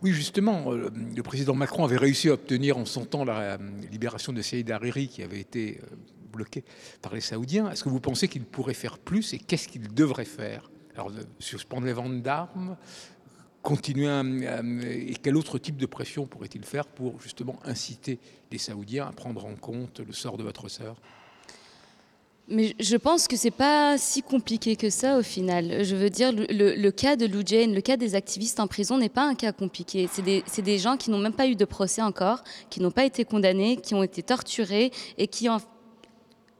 Oui, 0.01 0.11
justement, 0.11 0.71
le 0.71 1.23
président 1.23 1.55
Macron 1.55 1.83
avait 1.83 1.97
réussi 1.97 2.29
à 2.29 2.33
obtenir 2.33 2.77
en 2.77 2.85
son 2.85 3.03
temps 3.03 3.25
la 3.25 3.57
libération 3.91 4.31
de 4.31 4.41
Saïd 4.41 4.71
Hariri 4.71 5.09
qui 5.09 5.23
avait 5.23 5.41
été 5.41 5.81
bloqué 6.31 6.63
par 7.01 7.13
les 7.13 7.21
Saoudiens. 7.21 7.69
Est-ce 7.69 7.83
que 7.83 7.89
vous 7.89 7.99
pensez 7.99 8.27
qu'il 8.29 8.43
pourrait 8.45 8.73
faire 8.73 8.97
plus 8.97 9.33
et 9.33 9.39
qu'est-ce 9.39 9.67
qu'il 9.67 9.93
devrait 9.93 10.25
faire? 10.25 10.69
Alors, 10.93 11.11
suspendre 11.39 11.85
les 11.85 11.93
ventes 11.93 12.21
d'armes, 12.21 12.77
continuer 13.61 14.07
et 15.09 15.15
quel 15.21 15.35
autre 15.35 15.57
type 15.57 15.77
de 15.77 15.85
pression 15.85 16.25
pourrait-il 16.25 16.63
faire 16.63 16.85
pour 16.85 17.19
justement 17.21 17.59
inciter 17.65 18.19
les 18.51 18.57
Saoudiens 18.57 19.07
à 19.07 19.11
prendre 19.11 19.45
en 19.45 19.55
compte 19.55 19.99
le 19.99 20.13
sort 20.13 20.37
de 20.37 20.43
votre 20.43 20.69
sœur? 20.69 20.95
Mais 22.51 22.75
je 22.79 22.97
pense 22.97 23.27
que 23.27 23.35
c'est 23.35 23.51
pas 23.51 23.99
si 23.99 24.23
compliqué 24.23 24.75
que 24.75 24.89
ça 24.89 25.19
au 25.19 25.21
final. 25.21 25.83
Je 25.83 25.95
veux 25.95 26.09
dire, 26.09 26.31
le, 26.33 26.89
cas 26.89 27.15
de 27.15 27.27
Lou 27.27 27.43
Jane, 27.45 27.75
le 27.75 27.81
cas 27.81 27.95
des 27.95 28.15
activistes 28.15 28.59
en 28.59 28.65
prison 28.65 28.97
n'est 28.97 29.07
pas 29.07 29.23
un 29.23 29.35
cas 29.35 29.51
compliqué. 29.51 30.09
C'est 30.11 30.23
des, 30.23 30.43
des, 30.57 30.77
gens 30.79 30.97
qui 30.97 31.11
n'ont 31.11 31.19
même 31.19 31.33
pas 31.33 31.47
eu 31.47 31.55
de 31.55 31.65
procès 31.65 32.01
encore, 32.01 32.43
qui 32.71 32.81
n'ont 32.81 32.89
pas 32.89 33.05
été 33.05 33.23
condamnés, 33.23 33.77
qui 33.77 33.93
ont 33.93 34.01
été 34.01 34.23
torturés 34.23 34.91
et 35.19 35.27
qui 35.27 35.45
leur, 35.45 35.61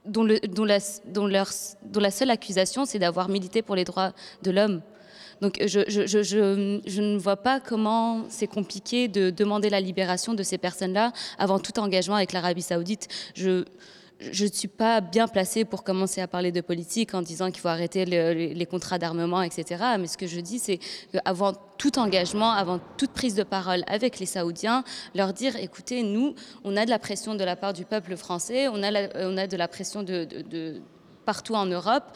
dont 0.06 0.24
la 0.54 2.10
seule 2.10 2.30
accusation, 2.30 2.84
c'est 2.84 3.00
d'avoir 3.00 3.28
milité 3.28 3.60
pour 3.60 3.74
les 3.74 3.84
droits 3.84 4.12
de 4.42 4.52
l'homme. 4.52 4.82
Donc 5.40 5.58
je, 5.64 5.80
je, 5.88 7.00
ne 7.00 7.18
vois 7.18 7.36
pas 7.36 7.60
comment 7.60 8.24
c'est 8.28 8.46
compliqué 8.46 9.08
de 9.08 9.30
demander 9.30 9.70
la 9.70 9.80
libération 9.80 10.34
de 10.34 10.42
ces 10.42 10.58
personnes-là 10.58 11.12
avant 11.38 11.58
tout 11.58 11.78
engagement 11.78 12.16
avec 12.16 12.32
l'Arabie 12.32 12.62
saoudite. 12.62 13.08
Je, 13.34 13.64
je 14.20 14.44
ne 14.44 14.50
suis 14.50 14.68
pas 14.68 15.00
bien 15.00 15.28
placée 15.28 15.64
pour 15.64 15.82
commencer 15.82 16.20
à 16.20 16.28
parler 16.28 16.52
de 16.52 16.60
politique 16.60 17.14
en 17.14 17.22
disant 17.22 17.50
qu'il 17.50 17.60
faut 17.60 17.68
arrêter 17.68 18.04
les 18.04 18.66
contrats 18.66 18.98
d'armement, 18.98 19.42
etc. 19.42 19.82
Mais 19.98 20.06
ce 20.06 20.18
que 20.18 20.26
je 20.26 20.40
dis, 20.40 20.58
c'est 20.58 20.78
qu'avant 21.12 21.54
tout 21.78 21.98
engagement, 21.98 22.50
avant 22.50 22.80
toute 22.98 23.12
prise 23.12 23.34
de 23.34 23.42
parole 23.42 23.82
avec 23.86 24.18
les 24.18 24.26
Saoudiens, 24.26 24.84
leur 25.14 25.32
dire, 25.32 25.56
écoutez, 25.56 26.02
nous, 26.02 26.34
on 26.64 26.76
a 26.76 26.84
de 26.84 26.90
la 26.90 26.98
pression 26.98 27.34
de 27.34 27.44
la 27.44 27.56
part 27.56 27.72
du 27.72 27.84
peuple 27.84 28.16
français, 28.16 28.68
on 28.68 28.82
a, 28.82 29.08
on 29.26 29.36
a 29.38 29.46
de 29.46 29.56
la 29.56 29.68
pression 29.68 30.02
de, 30.02 30.80
partout 31.30 31.54
en 31.54 31.66
Europe 31.66 32.06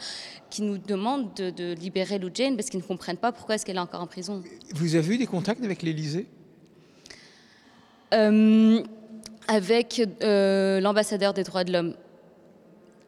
qui 0.49 0.61
nous 0.61 0.77
demandent 0.77 1.33
de, 1.33 1.73
libérer 1.73 2.19
Lou 2.19 2.29
Jane 2.33 2.57
parce 2.57 2.69
qu'ils 2.69 2.81
ne 2.81 2.85
comprennent 2.85 3.15
pas 3.15 3.31
pourquoi 3.31 3.55
est-ce 3.55 3.65
qu'elle 3.65 3.77
est 3.77 3.87
encore 3.89 4.01
en 4.01 4.07
prison. 4.07 4.43
Vous 4.73 4.95
avez 4.95 5.15
eu 5.15 5.17
des 5.17 5.25
contacts 5.25 5.63
avec 5.63 5.83
l'Élysée? 5.83 6.27
Euh, 8.13 8.83
avec 9.47 10.01
euh, 10.21 10.81
l'ambassadeur 10.81 11.33
des 11.33 11.43
droits 11.43 11.63
de 11.63 11.71
l'homme. 11.71 11.93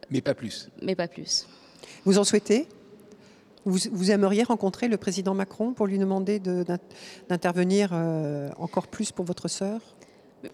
Mais 0.10 0.22
pas 0.22 0.34
plus. 0.34 0.70
Mais 0.82 0.96
pas 0.96 1.10
plus. 1.10 1.46
Vous 2.06 2.18
en 2.18 2.24
souhaitez? 2.24 2.70
Vous, 3.66 4.12
aimeriez 4.12 4.44
rencontrer 4.44 4.88
le 4.88 4.96
président 4.96 5.34
Macron 5.34 5.74
pour 5.74 5.88
lui 5.88 5.98
demander 5.98 6.40
d'intervenir 7.28 7.90
euh, 7.92 8.50
encore 8.58 8.88
plus 8.88 9.12
pour 9.12 9.26
votre 9.26 9.50
sœur? 9.50 9.82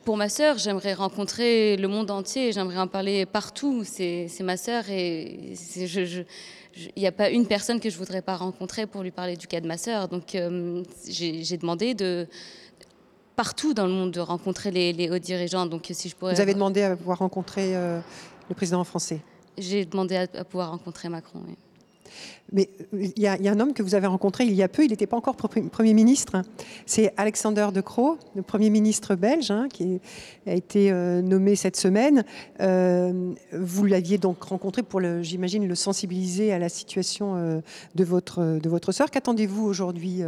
Pour 0.03 0.17
ma 0.17 0.29
sœur, 0.29 0.57
j'aimerais 0.57 0.93
rencontrer 0.93 1.77
le 1.77 1.87
monde 1.87 2.11
entier, 2.11 2.51
j'aimerais 2.51 2.77
en 2.79 2.87
parler 2.87 3.25
partout. 3.25 3.83
C'est 3.83 4.29
ma 4.41 4.57
sœur 4.57 4.89
et 4.89 5.53
il 5.75 6.99
n'y 6.99 7.07
a 7.07 7.11
pas 7.11 7.29
une 7.29 7.45
personne 7.47 7.79
que 7.79 7.89
je 7.89 7.97
voudrais 7.97 8.21
pas 8.21 8.35
rencontrer 8.35 8.87
pour 8.87 9.03
lui 9.03 9.11
parler 9.11 9.37
du 9.37 9.47
cas 9.47 9.61
de 9.61 9.67
ma 9.67 9.77
sœur. 9.77 10.07
Donc 10.07 10.35
euh, 10.35 10.83
j'ai 11.07 11.57
demandé 11.57 11.93
de, 11.93 12.27
partout 13.35 13.73
dans 13.73 13.85
le 13.85 13.91
monde 13.91 14.11
de 14.11 14.19
rencontrer 14.19 14.71
les, 14.71 15.09
hauts 15.09 15.19
dirigeants. 15.19 15.65
Donc, 15.65 15.89
si 15.91 16.09
je 16.09 16.15
pourrais... 16.15 16.33
Vous 16.33 16.41
avez 16.41 16.53
demandé 16.53 16.81
à 16.83 16.95
pouvoir 16.95 17.19
rencontrer 17.19 17.75
euh, 17.75 17.99
le 18.49 18.55
président 18.55 18.83
français 18.83 19.21
J'ai 19.57 19.85
demandé 19.85 20.15
à, 20.15 20.43
pouvoir 20.43 20.71
rencontrer 20.71 21.09
Macron, 21.09 21.41
oui. 21.47 21.55
Mais 22.51 22.69
euh, 22.93 23.07
il 23.15 23.21
y, 23.21 23.27
a, 23.27 23.33
un 23.33 23.59
homme 23.59 23.73
que 23.73 23.83
vous 23.83 23.95
avez 23.95 24.07
rencontré 24.07 24.45
il 24.45 24.53
y 24.53 24.63
a 24.63 24.67
peu, 24.67 24.83
il 24.83 24.89
n'était 24.89 25.07
pas 25.07 25.17
encore 25.17 25.35
Premier 25.35 25.93
ministre. 25.93 26.41
C'est 26.85 27.13
Alexander 27.17 27.67
De 27.73 27.81
Croo, 27.81 28.17
le 28.35 28.41
Premier 28.41 28.69
ministre 28.69 29.15
belge, 29.15 29.51
hein, 29.51 29.67
qui 29.71 29.99
a 30.45 30.53
été 30.53 30.91
euh, 30.91 31.21
nommé 31.21 31.55
cette 31.55 31.77
semaine. 31.77 32.23
vous 32.59 33.85
l'aviez 33.85 34.17
donc 34.17 34.43
rencontré 34.43 34.83
pour, 34.83 35.01
j'imagine, 35.21 35.67
le 35.67 35.75
sensibiliser 35.75 36.53
à 36.53 36.59
la 36.59 36.69
situation 36.69 37.61
de, 37.95 38.03
votre, 38.03 38.59
de 38.59 38.69
votre 38.69 38.91
sœur. 38.91 39.11
Qu'attendez-vous 39.11 39.65
aujourd'hui, 39.65 40.21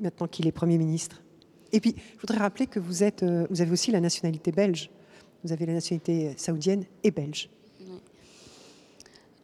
maintenant 0.00 0.26
qu'il 0.26 0.46
est 0.46 0.52
Premier 0.52 0.78
ministre? 0.78 1.24
Et 1.74 1.80
puis, 1.80 1.96
je 2.14 2.20
voudrais 2.20 2.38
rappeler 2.38 2.68
que 2.68 2.78
vous, 2.78 3.02
êtes, 3.02 3.24
euh, 3.24 3.48
vous 3.50 3.60
avez 3.60 3.72
aussi 3.72 3.90
la 3.90 3.98
nationalité 3.98 4.52
belge. 4.52 4.90
Vous 5.42 5.52
avez 5.52 5.66
la 5.66 5.72
nationalité 5.72 6.32
saoudienne 6.36 6.84
et 7.02 7.10
belge. 7.10 7.50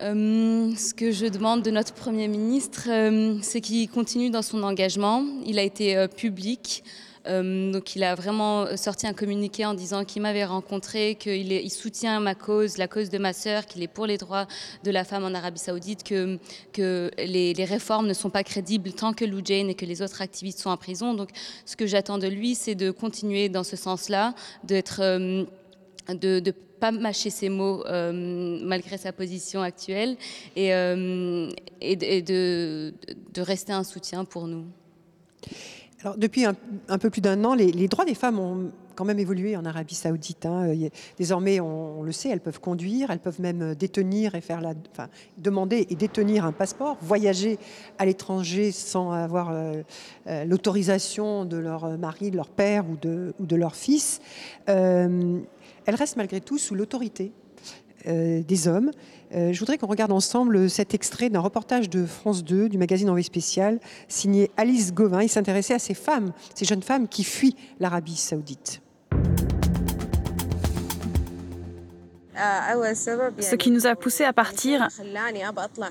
Euh, 0.02 0.74
ce 0.76 0.94
que 0.94 1.10
je 1.12 1.26
demande 1.26 1.62
de 1.62 1.70
notre 1.70 1.92
Premier 1.92 2.26
ministre, 2.26 2.88
euh, 2.88 3.36
c'est 3.42 3.60
qu'il 3.60 3.88
continue 3.90 4.30
dans 4.30 4.40
son 4.40 4.62
engagement. 4.62 5.24
Il 5.44 5.58
a 5.58 5.62
été 5.62 6.06
public. 6.16 6.82
Euh, 7.26 7.70
donc 7.70 7.94
il 7.96 8.02
a 8.02 8.14
vraiment 8.14 8.78
sorti 8.78 9.06
un 9.06 9.12
communiqué 9.12 9.66
en 9.66 9.74
disant 9.74 10.06
qu'il 10.06 10.22
m'avait 10.22 10.46
rencontré, 10.46 11.16
qu'il 11.16 11.52
il 11.52 11.70
soutient 11.70 12.18
ma 12.18 12.34
cause, 12.34 12.78
la 12.78 12.88
cause 12.88 13.10
de 13.10 13.18
ma 13.18 13.34
sœur, 13.34 13.66
qu'il 13.66 13.82
est 13.82 13.88
pour 13.88 14.06
les 14.06 14.16
droits 14.16 14.46
de 14.84 14.90
la 14.90 15.04
femme 15.04 15.24
en 15.24 15.34
Arabie 15.34 15.58
Saoudite, 15.58 16.02
que, 16.02 17.10
les, 17.18 17.64
réformes 17.64 18.06
ne 18.06 18.14
sont 18.14 18.30
pas 18.30 18.42
crédibles 18.42 18.92
tant 18.92 19.12
que 19.12 19.26
Lou 19.26 19.42
Jane 19.44 19.68
et 19.68 19.74
que 19.74 19.84
les 19.84 20.00
autres 20.00 20.22
activistes 20.22 20.60
sont 20.60 20.70
en 20.70 20.78
prison. 20.78 21.12
Donc 21.12 21.28
ce 21.66 21.76
que 21.76 21.86
j'attends 21.86 22.16
de 22.16 22.26
lui, 22.26 22.54
c'est 22.54 22.74
de 22.74 22.90
continuer 22.90 23.50
dans 23.50 23.64
ce 23.64 23.76
sens-là, 23.76 24.34
d'être 24.64 25.02
de 26.08 26.54
pas 26.80 26.90
mâcher 26.90 27.30
ses 27.30 27.48
mots 27.48 27.84
euh, 27.86 28.58
malgré 28.62 28.96
sa 28.96 29.12
position 29.12 29.62
actuelle 29.62 30.16
et, 30.56 30.68
et, 31.80 32.22
de, 32.22 32.92
rester 33.38 33.72
un 33.72 33.84
soutien 33.84 34.24
pour 34.24 34.46
nous. 34.46 34.64
Alors, 36.02 36.16
depuis 36.16 36.46
un, 36.46 36.54
peu 36.98 37.10
plus 37.10 37.20
d'un 37.20 37.44
an, 37.44 37.54
les, 37.54 37.88
droits 37.88 38.06
des 38.06 38.14
femmes 38.14 38.38
ont 38.38 38.70
quand 38.94 39.04
même 39.04 39.18
évolué 39.18 39.56
en 39.56 39.64
Arabie 39.64 39.94
Saoudite. 39.94 40.46
Hein. 40.46 40.74
Désormais, 41.18 41.60
on, 41.60 42.02
le 42.02 42.12
sait, 42.12 42.30
elles 42.30 42.40
peuvent 42.40 42.60
conduire, 42.60 43.10
elles 43.10 43.18
peuvent 43.18 43.40
même 43.40 43.74
détenir 43.74 44.34
et 44.34 44.40
faire 44.40 44.60
la, 44.60 44.74
enfin, 44.92 45.08
demander 45.38 45.86
et 45.90 45.94
détenir 45.94 46.44
un 46.44 46.52
passeport, 46.52 46.96
voyager 47.00 47.58
à 47.98 48.06
l'étranger 48.06 48.72
sans 48.72 49.12
avoir 49.12 49.50
euh, 49.50 49.82
euh, 50.26 50.44
l'autorisation 50.44 51.44
de 51.44 51.56
leur 51.56 51.98
mari, 51.98 52.30
de 52.30 52.36
leur 52.36 52.48
père 52.48 52.84
ou 52.88 52.96
de, 52.96 53.56
leur 53.56 53.74
fils. 53.74 54.20
Euh, 54.68 55.38
elles 55.90 55.96
restent 55.96 56.16
malgré 56.16 56.40
tout 56.40 56.56
sous 56.56 56.76
l'autorité 56.76 57.32
des 58.06 58.68
hommes. 58.68 58.92
Euh, 59.34 59.52
je 59.52 59.58
voudrais 59.58 59.76
qu'on 59.76 59.88
regarde 59.88 60.12
ensemble 60.12 60.70
cet 60.70 60.94
extrait 60.94 61.28
d'un 61.28 61.40
reportage 61.40 61.90
de 61.90 62.06
France 62.06 62.44
2 62.44 62.68
du 62.68 62.78
magazine 62.78 63.08
Envoyé 63.08 63.24
spécial 63.24 63.78
signé 64.08 64.50
Alice 64.56 64.94
Gauvin. 64.94 65.22
Il 65.22 65.28
s'intéressait 65.28 65.74
à 65.74 65.78
ces 65.78 65.94
femmes, 65.94 66.32
ces 66.54 66.64
jeunes 66.64 66.82
femmes 66.82 67.08
qui 67.08 67.24
fuient 67.24 67.56
l'Arabie 67.78 68.16
saoudite. 68.16 68.80
Ce 72.36 73.54
qui 73.56 73.70
nous 73.70 73.86
a 73.86 73.96
poussé 73.96 74.24
à 74.24 74.32
partir, 74.32 74.88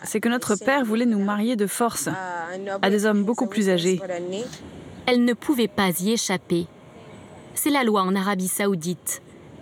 c'est 0.04 0.20
que 0.20 0.30
notre 0.30 0.56
père 0.56 0.84
voulait 0.84 1.06
nous 1.06 1.24
marier 1.24 1.56
de 1.58 1.68
force 1.68 2.08
à 2.82 2.90
des 2.90 3.06
hommes 3.06 3.24
beaucoup 3.24 3.48
plus 3.48 3.70
âgés. 3.70 4.02
Elle 5.06 5.26
ne 5.26 5.34
pouvait 5.34 5.68
pas 5.68 5.90
y 6.00 6.14
échapper. 6.14 6.68
C'est 7.54 7.70
la 7.70 7.84
loi 7.84 8.02
en 8.02 8.16
Arabie 8.16 8.48
saoudite. 8.48 9.22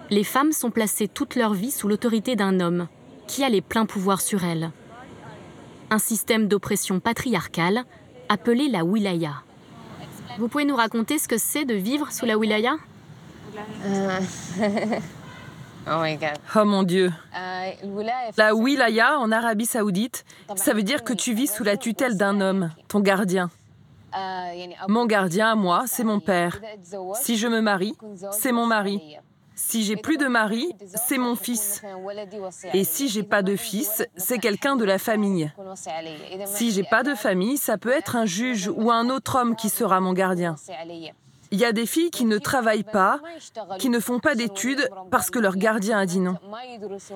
Les 0.09 0.23
femmes 0.23 0.53
sont 0.53 0.71
placées 0.71 1.07
toute 1.07 1.35
leur 1.35 1.53
vie 1.53 1.71
sous 1.71 1.87
l'autorité 1.87 2.35
d'un 2.35 2.59
homme 2.59 2.87
qui 3.27 3.43
a 3.43 3.49
les 3.49 3.61
pleins 3.61 3.85
pouvoirs 3.85 4.21
sur 4.21 4.45
elle. 4.45 4.71
Un 5.89 5.99
système 5.99 6.47
d'oppression 6.47 6.99
patriarcale 6.99 7.83
appelé 8.29 8.69
la 8.69 8.83
wilaya. 8.83 9.43
Vous 10.37 10.47
pouvez 10.47 10.65
nous 10.65 10.75
raconter 10.75 11.17
ce 11.17 11.27
que 11.27 11.37
c'est 11.37 11.65
de 11.65 11.73
vivre 11.73 12.11
sous 12.11 12.25
la 12.25 12.37
wilaya? 12.37 12.75
Euh, 13.85 14.19
oh, 15.87 16.03
oh 16.55 16.65
mon 16.65 16.83
Dieu. 16.83 17.11
Euh, 17.35 17.71
la 18.37 18.55
wilaya 18.55 19.19
en 19.19 19.31
Arabie 19.31 19.65
saoudite, 19.65 20.25
ça 20.55 20.73
veut 20.73 20.83
dire 20.83 21.03
que 21.03 21.13
tu 21.13 21.33
vis 21.33 21.47
sous 21.47 21.63
la 21.63 21.75
tutelle 21.75 22.17
d'un 22.17 22.39
homme, 22.39 22.71
ton 22.87 22.99
gardien. 22.99 23.49
Euh, 24.15 24.67
mon 24.87 25.05
gardien 25.05 25.51
à 25.51 25.55
moi, 25.55 25.83
c'est 25.85 26.03
mon 26.03 26.19
père. 26.19 26.61
Si 27.15 27.37
je 27.37 27.47
me 27.47 27.61
marie, 27.61 27.95
c'est 28.31 28.51
mon 28.51 28.65
mari. 28.65 29.17
Si 29.57 29.83
j'ai 29.83 29.95
plus 29.95 30.17
de 30.17 30.27
mari, 30.27 30.71
c'est 31.07 31.17
mon 31.17 31.35
fils. 31.35 31.81
Et 32.73 32.83
si 32.83 33.09
j'ai 33.09 33.23
pas 33.23 33.41
de 33.41 33.55
fils, 33.55 34.05
c'est 34.15 34.37
quelqu'un 34.37 34.75
de 34.75 34.85
la 34.85 34.99
famille. 34.99 35.51
Si 36.45 36.71
j'ai 36.71 36.83
pas 36.83 37.01
de 37.01 37.15
famille, 37.15 37.57
ça 37.57 37.79
peut 37.79 37.91
être 37.91 38.15
un 38.15 38.25
juge 38.25 38.69
ou 38.69 38.91
un 38.91 39.09
autre 39.09 39.39
homme 39.39 39.55
qui 39.55 39.69
sera 39.69 39.99
mon 39.99 40.13
gardien. 40.13 40.55
Il 41.51 41.59
y 41.59 41.65
a 41.65 41.71
des 41.71 41.85
filles 41.85 42.11
qui 42.11 42.25
ne 42.25 42.37
travaillent 42.37 42.83
pas, 42.83 43.19
qui 43.79 43.89
ne 43.89 43.99
font 43.99 44.19
pas 44.19 44.35
d'études 44.35 44.89
parce 45.11 45.29
que 45.29 45.39
leur 45.39 45.55
gardien 45.55 45.99
a 45.99 46.05
dit 46.05 46.19
non. 46.19 46.35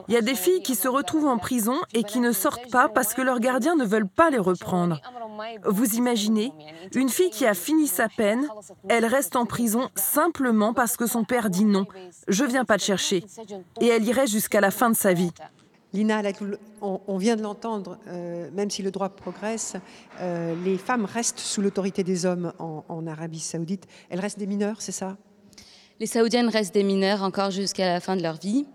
Il 0.08 0.14
y 0.14 0.18
a 0.18 0.22
des 0.22 0.36
filles 0.36 0.62
qui 0.62 0.76
se 0.76 0.88
retrouvent 0.88 1.28
en 1.28 1.38
prison 1.38 1.76
et 1.94 2.04
qui 2.04 2.20
ne 2.20 2.32
sortent 2.32 2.70
pas 2.72 2.90
parce 2.90 3.14
que 3.14 3.22
leurs 3.22 3.40
gardiens 3.40 3.76
ne 3.76 3.86
veulent 3.86 4.08
pas 4.08 4.30
les 4.30 4.38
reprendre. 4.38 5.02
Vous 5.66 5.96
imaginez, 5.96 6.52
une 6.94 7.10
fille 7.10 7.30
qui 7.30 7.46
a 7.46 7.54
fini 7.54 7.88
sa 7.88 8.08
peine, 8.10 8.48
elle 8.90 9.06
reste 9.06 9.36
en 9.36 9.46
prison 9.46 9.90
simplement 9.96 10.74
parce 10.74 10.98
que 10.98 11.08
son 11.08 11.24
père 11.24 11.50
dit 11.50 11.66
non, 11.66 11.86
je 12.28 12.44
viens 12.46 12.66
pas 12.66 12.78
te 12.78 12.84
chercher. 12.84 13.26
Et 13.80 13.88
elle 13.88 14.04
irait 14.06 14.28
jusqu'à 14.28 14.62
la 14.62 14.72
fin 14.72 14.90
de 14.90 14.96
sa 14.96 15.14
vie. 15.14 15.32
Lina, 15.94 16.22
on, 16.82 17.18
vient 17.18 17.36
de 17.36 17.42
l'entendre, 17.42 17.98
euh, 18.08 18.50
même 18.54 18.70
si 18.70 18.82
le 18.82 18.92
droit 18.92 19.10
progresse, 19.10 19.76
euh, 20.22 20.56
les 20.64 20.78
femmes 20.78 21.04
restent 21.04 21.40
sous 21.40 21.62
l'autorité 21.62 22.04
des 22.04 22.26
hommes 22.26 22.54
en, 22.60 23.08
Arabie 23.08 23.40
saoudite. 23.40 23.88
Elles 24.10 24.22
restent 24.22 24.40
des 24.40 24.48
mineurs, 24.48 24.78
c'est 24.82 24.94
ça? 24.94 25.18
Les 26.00 26.06
saoudiennes 26.06 26.48
restent 26.48 26.74
des 26.74 26.84
mineurs 26.84 27.24
encore 27.24 27.52
jusqu'à 27.52 27.92
la 27.92 28.00
fin 28.00 28.16
de 28.16 28.24
leur 28.24 28.38
vie. 28.38 28.66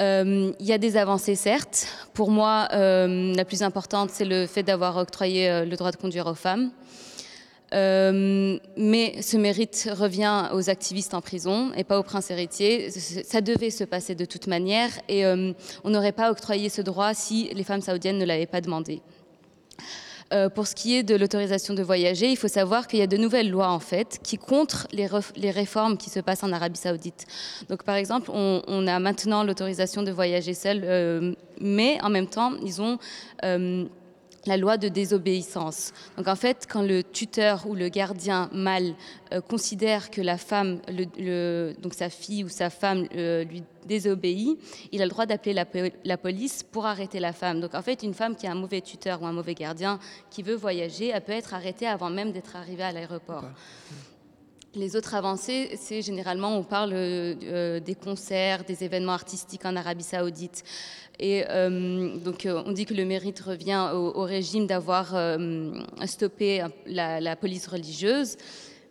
Euh, 0.00 0.52
il 0.60 0.66
y 0.66 0.72
a 0.72 0.78
des 0.78 0.98
avancées, 0.98 1.34
certes. 1.34 1.86
Pour 2.12 2.30
moi, 2.30 2.68
la 2.70 3.44
plus 3.44 3.62
importante, 3.62 4.10
c'est 4.10 4.26
le 4.26 4.46
fait 4.46 4.62
d'avoir 4.62 4.98
octroyé 4.98 5.64
le 5.64 5.76
droit 5.76 5.92
de 5.92 5.96
conduire 5.96 6.26
aux 6.26 6.34
femmes. 6.34 6.72
Euh, 7.74 8.58
mais 8.76 9.20
ce 9.20 9.36
mérite 9.36 9.88
revient 9.92 10.48
aux 10.52 10.70
activistes 10.70 11.14
en 11.14 11.20
prison 11.20 11.72
et 11.76 11.82
pas 11.82 11.98
aux 11.98 12.02
princes 12.02 12.30
héritiers. 12.30 12.90
Ça 12.90 13.40
devait 13.40 13.70
se 13.70 13.84
passer 13.84 14.14
de 14.14 14.24
toute 14.24 14.46
manière 14.46 14.90
et 15.08 15.26
euh, 15.26 15.52
on 15.82 15.90
n'aurait 15.90 16.12
pas 16.12 16.30
octroyé 16.30 16.68
ce 16.68 16.82
droit 16.82 17.14
si 17.14 17.50
les 17.52 17.64
femmes 17.64 17.80
saoudiennes 17.80 18.18
ne 18.18 18.24
l'avaient 18.24 18.46
pas 18.46 18.60
demandé. 18.60 19.02
Euh, 20.32 20.48
pour 20.48 20.66
ce 20.66 20.74
qui 20.74 20.96
est 20.96 21.02
de 21.02 21.16
l'autorisation 21.16 21.74
de 21.74 21.82
voyager, 21.82 22.30
il 22.30 22.36
faut 22.36 22.48
savoir 22.48 22.86
qu'il 22.86 22.98
y 22.98 23.02
a 23.02 23.06
de 23.06 23.16
nouvelles 23.16 23.50
lois 23.50 23.68
en 23.68 23.80
fait 23.80 24.20
qui 24.22 24.38
contre 24.38 24.86
les, 24.92 25.08
les 25.36 25.50
réformes 25.50 25.96
qui 25.98 26.10
se 26.10 26.20
passent 26.20 26.44
en 26.44 26.52
Arabie 26.52 26.78
Saoudite. 26.78 27.26
Donc 27.68 27.82
par 27.82 27.96
exemple, 27.96 28.30
on, 28.32 28.62
on 28.66 28.86
a 28.86 28.98
maintenant 29.00 29.42
l'autorisation 29.42 30.02
de 30.02 30.12
voyager 30.12 30.54
seul, 30.54 31.36
mais 31.60 31.98
en 32.02 32.08
même 32.08 32.28
temps, 32.28 32.52
ils 32.64 32.80
ont 32.80 32.98
la 34.46 34.56
loi 34.56 34.76
de 34.76 34.88
désobéissance. 34.88 35.92
Donc 36.16 36.28
en 36.28 36.36
fait, 36.36 36.66
quand 36.70 36.82
le 36.82 37.02
tuteur 37.02 37.66
ou 37.66 37.74
le 37.74 37.88
gardien 37.88 38.48
mâle 38.52 38.94
euh, 39.32 39.40
considère 39.40 40.10
que 40.10 40.20
la 40.20 40.38
femme, 40.38 40.80
donc 41.82 41.94
sa 41.94 42.10
fille 42.10 42.44
ou 42.44 42.48
sa 42.48 42.70
femme 42.70 43.06
euh, 43.16 43.44
lui 43.44 43.62
désobéit, 43.86 44.58
il 44.92 45.02
a 45.02 45.04
le 45.04 45.10
droit 45.10 45.26
d'appeler 45.26 45.52
la, 45.52 46.16
police 46.16 46.62
pour 46.62 46.86
arrêter 46.86 47.20
la 47.20 47.32
femme. 47.32 47.60
Donc 47.60 47.74
en 47.74 47.82
fait, 47.82 48.02
une 48.02 48.14
femme 48.14 48.36
qui 48.36 48.46
a 48.46 48.52
un 48.52 48.56
mauvais 48.56 48.80
tuteur 48.80 49.22
ou 49.22 49.26
un 49.26 49.32
mauvais 49.32 49.54
gardien 49.54 49.98
qui 50.30 50.42
veut 50.42 50.54
voyager, 50.54 51.08
elle 51.08 51.22
peut 51.22 51.32
être 51.32 51.54
arrêtée 51.54 51.86
avant 51.86 52.10
même 52.10 52.32
d'être 52.32 52.56
arrivée 52.56 52.84
à 52.84 52.92
l'aéroport. 52.92 53.44
Les 54.76 54.96
autres 54.96 55.14
avancées, 55.14 55.70
c'est 55.76 56.02
généralement, 56.02 56.56
on 56.56 56.64
parle 56.64 56.90
euh, 56.94 57.78
des 57.78 57.94
concerts, 57.94 58.64
des 58.64 58.82
événements 58.82 59.12
artistiques 59.12 59.64
en 59.64 59.76
Arabie 59.76 60.02
saoudite. 60.02 60.64
Et 61.20 61.44
euh, 61.48 62.16
donc, 62.18 62.44
euh, 62.44 62.60
on 62.66 62.72
dit 62.72 62.84
que 62.84 62.94
le 62.94 63.04
mérite 63.04 63.38
revient 63.38 63.90
au, 63.94 64.22
régime 64.22 64.66
d'avoir 64.66 65.14
stoppé 66.06 66.64
la, 66.86 67.36
police 67.36 67.68
religieuse. 67.68 68.36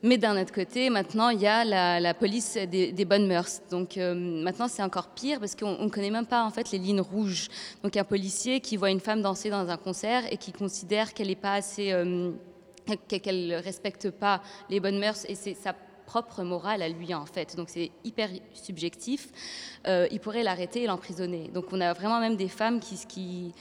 Mais 0.04 0.18
d'un 0.18 0.42
autre 0.42 0.54
côté, 0.54 0.90
maintenant, 0.90 1.30
il 1.30 1.42
y 1.42 1.48
a 1.48 1.66
la, 2.00 2.14
police 2.14 2.58
des, 2.70 3.06
bonnes 3.06 3.28
mœurs. 3.28 3.62
Donc 3.70 3.98
maintenant, 3.98 4.70
c'est 4.70 4.84
encore 4.84 5.10
pire 5.10 5.40
parce 5.40 5.56
qu'on 5.56 5.84
ne 5.84 5.90
connaît 5.90 6.12
même 6.12 6.26
pas 6.26 6.46
en 6.46 6.50
fait 6.50 6.72
les 6.72 6.78
lignes 6.78 7.02
rouges. 7.02 7.50
Donc 7.84 7.98
un 7.98 8.04
policier 8.06 8.62
qui 8.62 8.78
voit 8.78 8.90
une 8.90 9.02
femme 9.02 9.22
danser 9.22 9.50
dans 9.50 9.68
un 9.68 9.78
concert 9.78 10.24
et 10.32 10.38
qui 10.38 10.54
considère 10.54 11.14
qu'elle 11.14 11.28
n'est 11.28 11.36
pas 11.36 11.56
assez 11.56 11.94
qu'elle 13.08 13.48
ne 13.48 13.56
respecte 13.56 14.10
pas 14.10 14.42
les 14.70 14.80
bonnes 14.80 15.00
mœurs 15.00 15.26
et 15.30 15.36
c'est 15.36 15.54
sa 15.54 15.74
propre 16.06 16.44
morale 16.44 16.82
à 16.82 16.90
lui 16.90 17.14
en 17.14 17.26
fait. 17.26 17.56
Donc 17.56 17.70
c'est 17.70 17.92
hyper 18.04 18.30
subjectif. 18.54 19.30
Euh, 19.88 20.08
il 20.12 20.20
pourrait 20.20 20.44
l'arrêter 20.44 20.84
et 20.84 20.88
l'emprisonner. 20.88 21.50
Donc 21.54 21.66
on 21.72 21.82
a 21.82 21.94
vraiment 21.94 22.20
même 22.20 22.36
des 22.36 22.48
femmes 22.48 22.80
qui, 22.80 23.54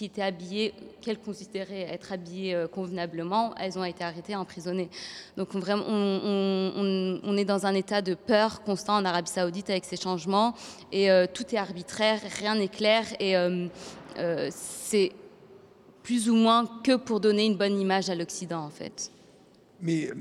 étaient 0.00 0.22
habillées, 0.22 0.74
qu'elles 1.00 1.18
considéraient 1.18 1.88
être 1.92 2.12
habillées 2.12 2.54
euh, 2.54 2.66
convenablement, 2.66 3.54
elles 3.56 3.78
ont 3.78 3.84
été 3.84 4.04
arrêtées 4.04 4.36
emprisonnées. 4.36 4.90
Donc 5.36 5.54
on, 5.54 5.58
vraiment, 5.58 5.84
on, 5.86 7.36
est 7.36 7.44
dans 7.44 7.66
un 7.66 7.74
état 7.74 8.02
de 8.02 8.14
peur 8.14 8.62
constant 8.62 8.96
en 8.96 9.04
Arabie 9.04 9.30
saoudite 9.30 9.70
avec 9.70 9.84
ces 9.84 9.96
changements 9.96 10.54
et 10.92 11.10
euh, 11.10 11.26
tout 11.32 11.54
est 11.54 11.58
arbitraire, 11.58 12.20
rien 12.38 12.54
n'est 12.54 12.68
clair 12.68 13.04
et 13.20 13.34
c'est 14.50 15.12
plus 16.02 16.28
ou 16.28 16.34
moins 16.34 16.66
que 16.82 16.96
pour 16.96 17.20
donner 17.20 17.46
une 17.46 17.56
bonne 17.56 17.78
image 17.78 18.10
à 18.10 18.14
l'Occident, 18.14 18.64
en 18.64 18.70
fait. 18.70 19.10
Mais 19.82 20.08
euh, 20.08 20.14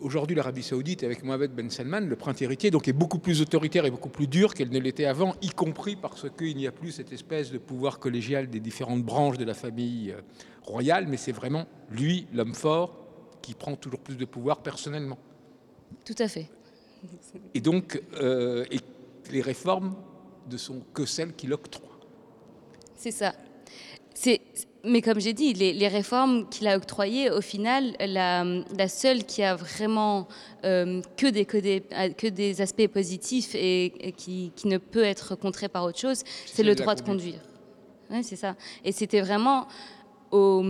aujourd'hui, 0.00 0.36
l'Arabie 0.36 0.62
Saoudite, 0.62 1.04
avec 1.04 1.22
Mohamed 1.22 1.52
Ben 1.52 1.70
Salman, 1.70 2.00
le 2.00 2.16
prince 2.16 2.40
héritier, 2.42 2.70
donc 2.70 2.88
est 2.88 2.92
beaucoup 2.92 3.18
plus 3.18 3.40
autoritaire 3.40 3.84
et 3.84 3.90
beaucoup 3.90 4.08
plus 4.08 4.26
dur 4.26 4.54
qu'elle 4.54 4.70
ne 4.70 4.78
l'était 4.78 5.04
avant, 5.04 5.34
y 5.42 5.50
compris 5.50 5.96
parce 5.96 6.26
qu'il 6.36 6.56
n'y 6.56 6.66
a 6.66 6.72
plus 6.72 6.92
cette 6.92 7.12
espèce 7.12 7.50
de 7.50 7.58
pouvoir 7.58 7.98
collégial 7.98 8.48
des 8.48 8.60
différentes 8.60 9.02
branches 9.02 9.38
de 9.38 9.44
la 9.44 9.54
famille 9.54 10.12
euh, 10.12 10.20
royale, 10.62 11.06
mais 11.08 11.16
c'est 11.16 11.32
vraiment 11.32 11.66
lui, 11.90 12.26
l'homme 12.32 12.54
fort, 12.54 12.96
qui 13.42 13.54
prend 13.54 13.76
toujours 13.76 14.00
plus 14.00 14.16
de 14.16 14.24
pouvoir 14.24 14.62
personnellement. 14.62 15.18
Tout 16.04 16.16
à 16.18 16.28
fait. 16.28 16.48
Et 17.54 17.60
donc, 17.60 18.02
euh, 18.14 18.64
et 18.70 18.80
les 19.30 19.40
réformes 19.40 19.94
ne 20.50 20.56
sont 20.56 20.82
que 20.92 21.06
celles 21.06 21.34
qu'il 21.34 21.52
octroie. 21.52 21.98
C'est 22.96 23.10
ça. 23.10 23.34
Mais 24.84 25.02
comme 25.02 25.20
j'ai 25.20 25.32
dit, 25.32 25.52
les, 25.52 25.88
réformes 25.88 26.48
qu'il 26.48 26.68
a 26.68 26.76
octroyées, 26.76 27.30
au 27.30 27.40
final, 27.40 27.94
la, 28.00 28.88
seule 28.88 29.24
qui 29.24 29.42
a 29.42 29.56
vraiment 29.56 30.28
euh, 30.64 31.02
que, 31.16 31.26
des, 31.26 31.44
que, 31.44 32.28
des, 32.28 32.60
aspects 32.60 32.86
positifs 32.86 33.54
et, 33.54 34.14
qui, 34.16 34.52
ne 34.64 34.78
peut 34.78 35.02
être 35.02 35.34
contrée 35.34 35.68
par 35.68 35.84
autre 35.84 35.98
chose, 35.98 36.22
c'est 36.46 36.62
le 36.62 36.74
droit 36.74 36.94
de 36.94 37.02
conduire. 37.02 37.40
Oui, 38.10 38.22
c'est 38.22 38.36
ça. 38.36 38.54
Et 38.84 38.92
c'était 38.92 39.20
vraiment 39.20 39.66
au, 40.30 40.62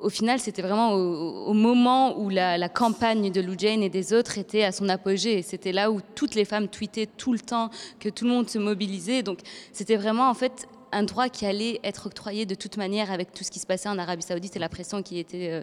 au 0.00 0.08
final, 0.10 0.38
c'était 0.38 0.62
vraiment 0.62 0.92
au, 0.92 1.54
moment 1.54 2.18
où 2.18 2.28
la, 2.28 2.58
la, 2.58 2.68
campagne 2.68 3.30
de 3.30 3.40
Lou 3.40 3.54
Jane 3.56 3.82
et 3.82 3.88
des 3.88 4.12
autres 4.12 4.38
était 4.38 4.64
à 4.64 4.72
son 4.72 4.88
apogée. 4.88 5.42
C'était 5.42 5.72
là 5.72 5.90
où 5.90 6.00
toutes 6.14 6.34
les 6.34 6.44
femmes 6.44 6.68
tweetaient 6.68 7.08
tout 7.16 7.32
le 7.32 7.38
temps, 7.38 7.70
que 7.98 8.08
tout 8.08 8.24
le 8.24 8.30
monde 8.30 8.48
se 8.48 8.58
mobilisait. 8.58 9.22
Donc, 9.22 9.40
c'était 9.72 9.96
vraiment, 9.96 10.28
en 10.28 10.34
fait, 10.34 10.68
un 10.92 11.02
droit 11.02 11.28
qui 11.28 11.46
allait 11.46 11.80
être 11.82 12.06
octroyé 12.06 12.46
de 12.46 12.54
toute 12.54 12.76
manière 12.76 13.10
avec 13.10 13.32
tout 13.32 13.44
ce 13.44 13.50
qui 13.50 13.58
se 13.58 13.66
passait 13.66 13.88
en 13.88 13.98
Arabie 13.98 14.22
Saoudite 14.22 14.54
et 14.56 14.58
la 14.58 14.68
pression 14.68 15.02
qui 15.02 15.18
était. 15.18 15.50
Euh, 15.50 15.62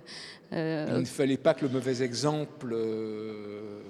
euh, 0.53 0.87
Il 0.95 1.01
ne 1.01 1.05
fallait 1.05 1.37
pas 1.37 1.53
que 1.53 1.65
le 1.65 1.71
mauvais 1.71 2.01
exemple 2.01 2.71
euh, 2.73 3.81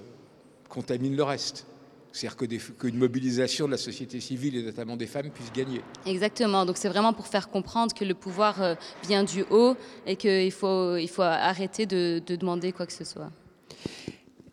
contamine 0.68 1.16
le 1.16 1.24
reste. 1.24 1.66
C'est-à-dire 2.12 2.76
qu'une 2.78 2.98
mobilisation 2.98 3.68
de 3.68 3.72
la 3.72 3.78
société 3.78 4.20
civile 4.20 4.58
et 4.58 4.64
notamment 4.64 4.98
des 4.98 5.06
femmes 5.06 5.30
puisse 5.30 5.54
gagner. 5.54 5.82
Exactement. 6.08 6.66
Donc 6.66 6.78
c'est 6.78 6.90
vraiment 6.90 7.14
pour 7.14 7.28
faire 7.28 7.50
comprendre 7.50 7.94
que 7.94 8.04
le 8.04 8.16
pouvoir 8.16 8.76
vient 9.08 9.24
du 9.24 9.46
haut 9.52 9.76
et 10.08 10.16
qu'il 10.16 10.52
faut, 10.52 10.98
il 10.98 11.08
faut 11.08 11.22
arrêter 11.22 11.86
de 11.86 12.20
demander 12.26 12.72
quoi 12.72 12.88
que 12.88 12.94
ce 12.94 13.04
soit. 13.04 13.30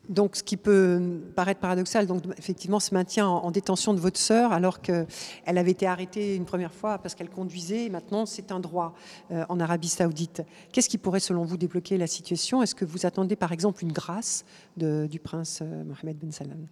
Donc, 0.09 0.37
ce 0.37 0.43
qui 0.43 0.57
peut 0.57 1.21
paraître 1.35 1.61
paradoxal, 1.61 2.07
donc 2.07 2.23
effectivement, 2.39 2.81
ce 2.81 2.95
maintien 2.95 3.27
en, 3.27 3.51
détention 3.51 3.93
de 3.93 3.99
votre 3.99 4.19
sœur, 4.19 4.53
alors 4.53 4.81
qu'elle 4.81 5.07
avait 5.45 5.73
été 5.73 5.87
arrêtée 5.87 6.37
une 6.37 6.45
première 6.45 6.73
fois 6.73 6.99
parce 6.99 7.15
qu'elle 7.15 7.31
conduisait, 7.31 7.87
et 7.87 7.91
maintenant 7.91 8.27
c'est 8.27 8.53
un 8.53 8.61
droit 8.61 8.95
euh, 9.31 9.45
en 9.49 9.59
Arabie 9.59 9.89
Saoudite. 9.89 10.43
Qu'est-ce 10.73 10.89
qui 10.89 10.99
pourrait, 10.99 11.21
selon 11.21 11.45
vous, 11.45 11.57
débloquer 11.57 11.97
la 11.99 12.07
situation? 12.07 12.63
Est-ce 12.63 12.75
que 12.75 12.85
vous 12.85 13.07
attendez, 13.07 13.37
par 13.37 13.53
exemple, 13.53 13.83
une 13.83 13.93
grâce 13.93 14.45
du 14.77 15.19
prince 15.19 15.61
euh, 15.63 15.85
Mohamed 15.85 16.19
Ben 16.19 16.33
Salman? 16.33 16.67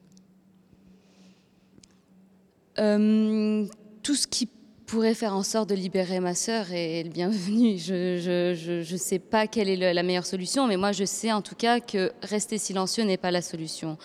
Euh, 2.79 3.66
Tout 4.03 4.14
ce 4.14 4.27
qui 4.27 4.49
pourrait 4.87 5.14
faire 5.14 5.35
en 5.35 5.42
sorte 5.42 5.68
de 5.68 5.75
libérer 5.75 6.20
ma 6.20 6.35
sœur 6.35 6.66
est 6.73 7.03
le 7.03 7.11
bienvenu. 7.11 7.79
Je 7.79 8.92
ne 8.92 8.99
sais 8.99 9.18
pas 9.18 9.47
quelle 9.47 9.68
est 9.68 9.94
la 9.94 10.03
meilleure 10.03 10.27
solution, 10.27 10.66
mais 10.66 10.77
moi 10.77 10.92
je 10.92 11.05
sais 11.05 11.33
en 11.33 11.42
tout 11.42 11.55
cas 11.55 11.81
que 11.81 12.12
rester 12.23 12.59
silencieux 12.59 13.05
n'est 13.05 13.16
pas 13.16 13.31
la 13.31 13.42
solution. 13.42 13.97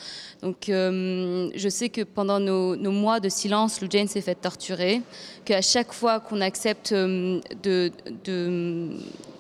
Donc 0.42 0.70
euh, 0.70 1.50
je 1.56 1.70
sais 1.70 1.90
que 1.90 2.02
pendant 2.02 2.40
nos, 2.40 2.92
mois 2.92 3.20
de 3.20 3.30
silence, 3.30 3.82
Lou 3.82 3.88
Jane 3.90 4.08
s'est 4.08 4.22
fait 4.22 4.36
torturer, 4.36 5.02
qu'à 5.46 5.62
chaque 5.62 5.94
fois 5.94 6.20
qu'on 6.20 6.42
accepte 6.42 6.92
euh, 6.92 7.40
de, 7.64 7.92
de, 8.26 8.90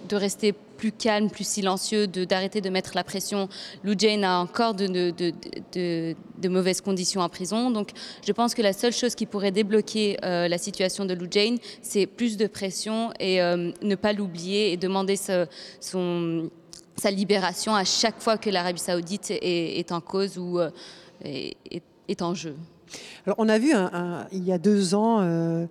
de 0.08 0.15
rester 0.15 0.54
plus 0.80 0.92
calme, 0.94 1.30
plus 1.30 1.46
silencieux, 1.46 2.08
d'arrêter 2.08 2.62
de, 2.62 2.70
mettre 2.70 2.92
la 2.96 3.04
pression. 3.04 3.50
Lou 3.84 3.96
Jane 3.98 4.24
a 4.24 4.39
encore 4.39 4.74
de, 4.74 4.88
de, 4.88 6.48
mauvaises 6.48 6.80
conditions 6.80 7.20
en 7.20 7.28
prison. 7.28 7.70
Donc 7.70 7.89
je 8.26 8.32
pense 8.32 8.56
que 8.56 8.62
la 8.62 8.72
seule 8.72 8.94
chose 8.94 9.13
qui 9.13 9.26
pourrait 9.26 9.52
débloquer 9.52 10.18
euh, 10.24 10.48
la 10.48 10.58
situation 10.58 11.04
de 11.04 11.13
Lou 11.13 11.28
Jane, 11.30 11.58
c'est 11.82 12.06
plus 12.06 12.38
de 12.38 12.48
pression 12.48 13.12
et 13.20 13.42
euh, 13.42 13.72
ne 13.82 13.96
pas 13.96 14.13
l'oublier 14.13 14.72
et 14.72 14.78
demander 14.78 15.18
son, 15.18 16.50
sa 16.96 17.12
libération 17.12 17.76
à 17.76 17.84
chaque 17.84 18.22
fois 18.22 18.38
que 18.38 18.50
l'Arabie 18.50 18.80
saoudite 18.80 19.32
est, 19.32 19.92
en 19.92 20.00
cause 20.00 20.38
ou 20.38 20.60
euh, 20.60 20.70
est, 21.26 22.22
en 22.22 22.34
jeu. 22.34 22.56
Alors, 23.26 23.36
on 23.38 23.50
a 23.50 23.60
vu 23.60 23.74
il 24.32 24.44
y 24.46 24.54
a 24.54 24.58
deux 24.58 24.96
ans, 24.96 25.68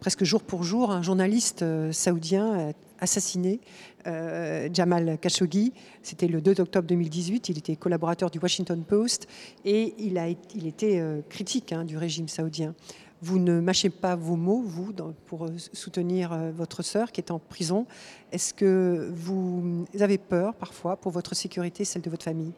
presque 0.00 0.24
jour 0.24 0.42
pour 0.42 0.62
jour, 0.62 0.92
un 0.92 1.02
journaliste 1.02 1.64
saoudien 1.92 2.72
assassiné 3.00 3.60
euh, 4.06 4.68
Jamal 4.72 5.18
Khashoggi. 5.18 5.72
C'était 6.02 6.26
le 6.26 6.40
2 6.40 6.60
octobre 6.60 6.86
2018. 6.86 7.48
Il 7.48 7.58
était 7.58 7.76
collaborateur 7.76 8.30
du 8.30 8.38
Washington 8.38 8.82
Post 8.82 9.26
et 9.64 9.94
il, 9.98 10.18
était 10.66 11.00
euh, 11.00 11.22
critique 11.28 11.72
hein, 11.72 11.84
du 11.84 11.96
régime 11.96 12.28
saoudien. 12.28 12.74
Vous 13.22 13.38
ne 13.38 13.60
mâchez 13.60 13.88
pas 13.88 14.16
vos 14.16 14.36
mots, 14.36 14.62
vous, 14.62 14.92
pour 15.26 15.44
euh, 15.44 15.52
soutenir 15.72 16.38
votre 16.54 16.82
sœur 16.82 17.12
qui 17.12 17.22
est 17.22 17.30
en 17.30 17.38
prison. 17.38 17.86
Est-ce 18.32 18.52
que 18.52 19.10
vous 19.14 19.86
avez 19.98 20.18
peur 20.18 20.54
parfois 20.54 20.96
pour 20.96 21.10
votre 21.10 21.34
sécurité, 21.34 21.86
celle 21.86 22.02
de 22.02 22.10
votre 22.10 22.24
famille? 22.24 22.52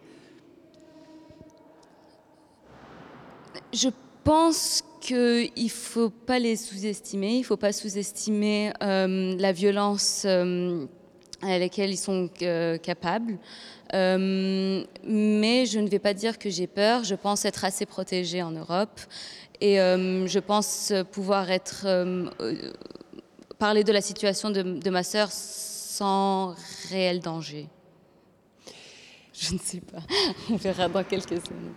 Je 3.72 3.88
pense 4.24 4.82
qu'il 5.00 5.52
ne 5.56 5.68
faut 5.68 6.10
pas 6.10 6.40
les 6.40 6.56
sous-estimer, 6.56 7.34
il 7.34 7.40
ne 7.40 7.44
faut 7.44 7.56
pas 7.56 7.72
sous-estimer 7.72 8.72
la 8.80 9.52
violence 9.52 10.26
à 11.42 11.58
laquelle 11.58 11.90
ils 11.90 11.98
sont 11.98 12.30
euh, 12.42 12.78
capables. 12.78 13.38
Euh, 13.94 14.84
mais 15.04 15.66
je 15.66 15.78
ne 15.78 15.88
vais 15.88 15.98
pas 15.98 16.14
dire 16.14 16.38
que 16.38 16.50
j'ai 16.50 16.66
peur. 16.66 17.04
Je 17.04 17.14
pense 17.14 17.44
être 17.44 17.64
assez 17.64 17.86
protégée 17.86 18.42
en 18.42 18.50
Europe 18.50 19.00
et 19.60 19.80
euh, 19.80 20.26
je 20.26 20.38
pense 20.38 20.92
pouvoir 21.12 21.50
être 21.50 21.86
parler 23.58 23.84
de 23.84 23.92
la 23.92 24.00
situation 24.00 24.50
de, 24.50 24.90
ma 24.90 25.02
sœur 25.02 25.30
sans 25.30 26.54
réel 26.90 27.20
danger. 27.20 27.68
Je 29.32 29.54
ne 29.54 29.58
sais 29.58 29.80
pas. 29.80 30.00
On 30.50 30.56
verra 30.56 30.88
dans 30.88 31.04
quelques 31.04 31.32
années. 31.32 31.74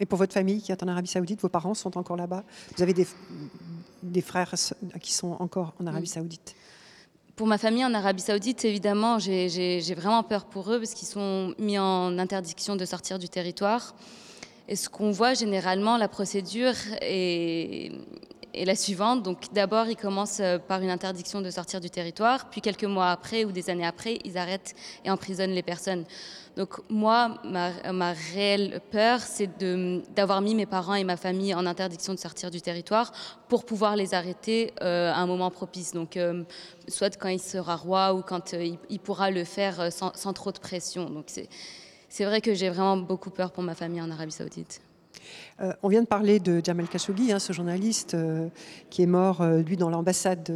Et 0.00 0.06
pour 0.06 0.18
votre 0.18 0.32
famille 0.32 0.62
qui 0.62 0.70
est 0.70 0.82
en 0.82 0.88
Arabie 0.88 1.08
Saoudite, 1.08 1.40
vos 1.40 1.48
parents 1.48 1.74
sont 1.74 1.98
encore 1.98 2.16
là-bas? 2.16 2.44
Vous 2.76 2.82
avez 2.82 2.94
des, 2.94 3.06
des 4.02 4.20
frères 4.22 4.54
qui 5.00 5.12
sont 5.12 5.36
encore 5.40 5.74
en 5.80 5.86
Arabie 5.86 6.06
Saoudite? 6.06 6.54
Pour 7.38 7.46
ma 7.46 7.56
famille 7.56 7.84
en 7.84 7.94
Arabie 7.94 8.20
Saoudite, 8.20 8.64
évidemment, 8.64 9.20
j'ai 9.20 9.94
vraiment 9.96 10.24
peur 10.24 10.44
pour 10.44 10.72
eux 10.72 10.78
parce 10.80 10.92
qu'ils 10.92 11.06
sont 11.06 11.54
mis 11.60 11.78
en 11.78 12.18
interdiction 12.18 12.74
de 12.74 12.84
sortir 12.84 13.20
du 13.20 13.28
territoire. 13.28 13.94
Et 14.66 14.74
ce 14.74 14.88
qu'on 14.88 15.12
voit 15.12 15.34
généralement, 15.34 15.98
la 15.98 16.08
procédure 16.08 16.74
est, 17.00 17.92
la 18.54 18.74
suivante. 18.74 19.22
Donc 19.22 19.52
d'abord, 19.52 19.86
ils 19.86 19.96
commencent 19.96 20.42
par 20.66 20.82
une 20.82 20.90
interdiction 20.90 21.40
de 21.40 21.48
sortir 21.50 21.80
du 21.80 21.90
territoire, 21.90 22.50
puis 22.50 22.60
quelques 22.60 22.82
mois 22.82 23.12
après 23.12 23.44
ou 23.44 23.52
des 23.52 23.70
années 23.70 23.86
après, 23.86 24.18
ils 24.24 24.36
arrêtent 24.36 24.74
et 25.04 25.10
emprisonnent 25.10 25.52
les 25.52 25.62
personnes. 25.62 26.06
Donc 26.58 26.80
moi, 26.90 27.38
ma, 27.44 28.12
réelle 28.34 28.80
peur, 28.90 29.20
c'est 29.20 29.48
d'avoir 30.12 30.40
mis 30.40 30.56
mes 30.56 30.66
parents 30.66 30.96
et 30.96 31.04
ma 31.04 31.16
famille 31.16 31.54
en 31.54 31.64
interdiction 31.66 32.12
de 32.12 32.18
sortir 32.18 32.50
du 32.50 32.60
territoire 32.60 33.12
pour 33.48 33.64
pouvoir 33.64 33.94
les 33.94 34.12
arrêter 34.12 34.72
à 34.80 35.20
un 35.20 35.26
moment 35.26 35.52
propice. 35.52 35.92
Donc 35.92 36.18
soit 36.88 37.16
quand 37.16 37.28
il 37.28 37.38
sera 37.38 37.76
roi 37.76 38.12
ou 38.12 38.22
quand 38.22 38.54
il, 38.54 38.98
pourra 38.98 39.30
le 39.30 39.44
faire 39.44 39.92
sans, 39.92 40.12
sans 40.16 40.32
trop 40.32 40.50
de 40.50 40.58
pression. 40.58 41.08
Donc 41.08 41.26
c'est 42.08 42.24
vrai 42.24 42.40
que 42.40 42.54
j'ai 42.54 42.70
vraiment 42.70 42.96
beaucoup 42.96 43.30
peur 43.30 43.52
pour 43.52 43.62
ma 43.62 43.76
famille 43.76 44.02
en 44.02 44.10
Arabie 44.10 44.32
saoudite. 44.32 44.80
Euh, 45.60 45.72
on 45.82 45.88
vient 45.88 46.02
de 46.02 46.06
parler 46.06 46.38
de 46.38 46.60
Jamal 46.64 46.88
Khashoggi, 46.88 47.32
hein, 47.32 47.40
ce 47.40 47.52
journaliste 47.52 48.14
euh, 48.14 48.48
qui 48.90 49.02
est 49.02 49.06
mort, 49.06 49.40
euh, 49.40 49.60
lui, 49.60 49.76
dans 49.76 49.90
l'ambassade 49.90 50.52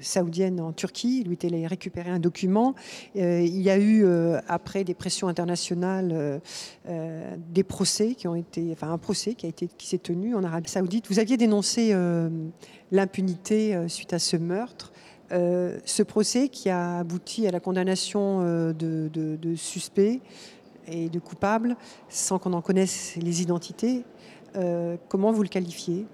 saoudienne 0.00 0.60
en 0.60 0.72
Turquie. 0.72 1.24
Lui 1.24 1.34
était 1.34 1.48
allé 1.48 1.66
récupérer 1.66 2.10
un 2.10 2.18
document. 2.18 2.74
il 3.14 3.60
y 3.60 3.70
a 3.70 3.78
eu, 3.78 4.04
après 4.46 4.84
des 4.84 4.94
pressions 4.94 5.28
internationales, 5.28 6.40
des 6.86 7.64
procès 7.64 8.14
qui 8.14 8.28
ont 8.28 8.34
été, 8.34 8.68
enfin 8.72 8.92
un 8.92 8.98
procès 8.98 9.34
qui 9.34 9.52
qui 9.52 9.86
s'est 9.86 9.98
tenu 9.98 10.34
en 10.34 10.44
Arabie 10.44 10.70
Saoudite. 10.70 11.08
Vous 11.08 11.18
aviez 11.18 11.36
dénoncé 11.36 11.94
l'impunité 12.92 13.76
suite 13.88 14.12
à 14.12 14.18
ce 14.18 14.36
meurtre. 14.36 14.92
ce 15.30 16.02
procès 16.02 16.48
qui 16.48 16.70
a 16.70 16.98
abouti 16.98 17.46
à 17.46 17.50
la 17.50 17.60
condamnation 17.60 18.42
de 18.72 19.54
suspects 19.56 20.20
et 20.90 21.08
de 21.08 21.18
coupables 21.18 21.76
sans 22.08 22.38
qu'on 22.38 22.52
en 22.52 22.62
connaisse 22.62 23.16
les 23.16 23.42
identités. 23.42 24.04
Euh, 24.56 24.96
comment 25.08 25.32
vous 25.32 25.42
le 25.42 25.48
qualifiez? 25.48 26.06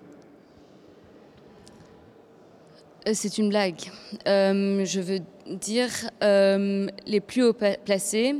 Euh, 3.06 3.12
c'est 3.14 3.38
une 3.38 3.50
blague. 3.50 3.90
Euh, 4.26 4.84
je 4.84 5.00
veux 5.00 5.20
dire 5.60 5.90
les 7.06 7.20
plus 7.20 7.42
haut 7.42 7.52
placés, 7.52 8.34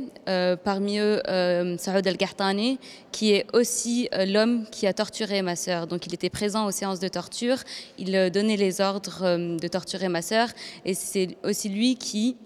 parmi 0.63 0.97
eux 0.97 1.21
Saoud 1.77 2.07
El-Ghahtani, 2.07 2.79
qui 3.11 3.33
est 3.33 3.45
aussi 3.53 4.09
l'homme 4.25 4.65
qui 4.71 4.87
a 4.87 4.93
torturé 4.93 5.43
ma 5.43 5.55
sœur. 5.55 5.85
Donc 5.85 6.07
il 6.07 6.13
était 6.15 6.31
présent 6.31 6.65
aux 6.65 6.71
séances 6.71 6.99
de 6.99 7.07
torture, 7.07 7.57
il 7.99 8.31
donnait 8.31 8.57
les 8.57 8.81
ordres 8.81 9.37
de 9.37 9.67
torturer 9.67 10.09
ma 10.09 10.23
sœur, 10.23 10.49
et 10.83 10.95
c'est 10.95 11.37
aussi 11.43 11.69
lui 11.69 11.95
qui 11.95 12.37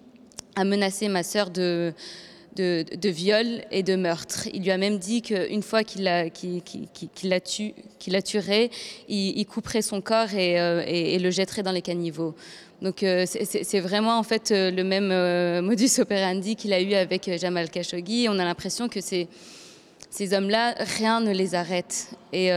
a 0.57 0.65
menacé 0.65 1.07
ma 1.07 1.23
sœur 1.23 1.51
de 1.51 1.93
de, 2.55 3.09
viol 3.09 3.61
et 3.71 3.83
de 3.83 3.95
meurtre. 3.95 4.47
Il 4.53 4.63
lui 4.63 4.71
a 4.71 4.77
même 4.77 4.97
dit 4.97 5.21
qu'une 5.21 5.61
fois 5.61 5.83
qu'il 5.83 6.03
la, 6.03 6.29
qu 6.29 6.61
tuerait, 8.23 8.69
il, 9.07 9.45
couperait 9.45 9.81
son 9.81 10.01
corps 10.01 10.27
euh, 10.33 10.83
et, 10.85 11.19
le 11.19 11.31
jetterait 11.31 11.63
dans 11.63 11.71
les 11.71 11.81
caniveaux. 11.81 12.35
Donc 12.81 13.03
euh, 13.03 13.25
c'est 13.25 13.79
vraiment 13.81 14.17
en 14.17 14.23
fait 14.23 14.51
euh, 14.51 14.71
le 14.71 14.83
même 14.83 15.61
modus 15.65 15.99
operandi 15.99 16.55
qu'il 16.55 16.71
a 16.73 16.81
eu 16.81 16.93
avec 16.93 17.29
Jamal 17.37 17.69
Khashoggi. 17.69 18.27
On 18.29 18.39
a 18.39 18.45
l'impression 18.45 18.87
que 18.87 19.01
ces, 19.01 19.27
ces 20.09 20.33
hommes-là, 20.33 20.75
rien 20.97 21.19
ne 21.19 21.31
les 21.31 21.55
arrête. 21.55 22.11
Et 22.33 22.51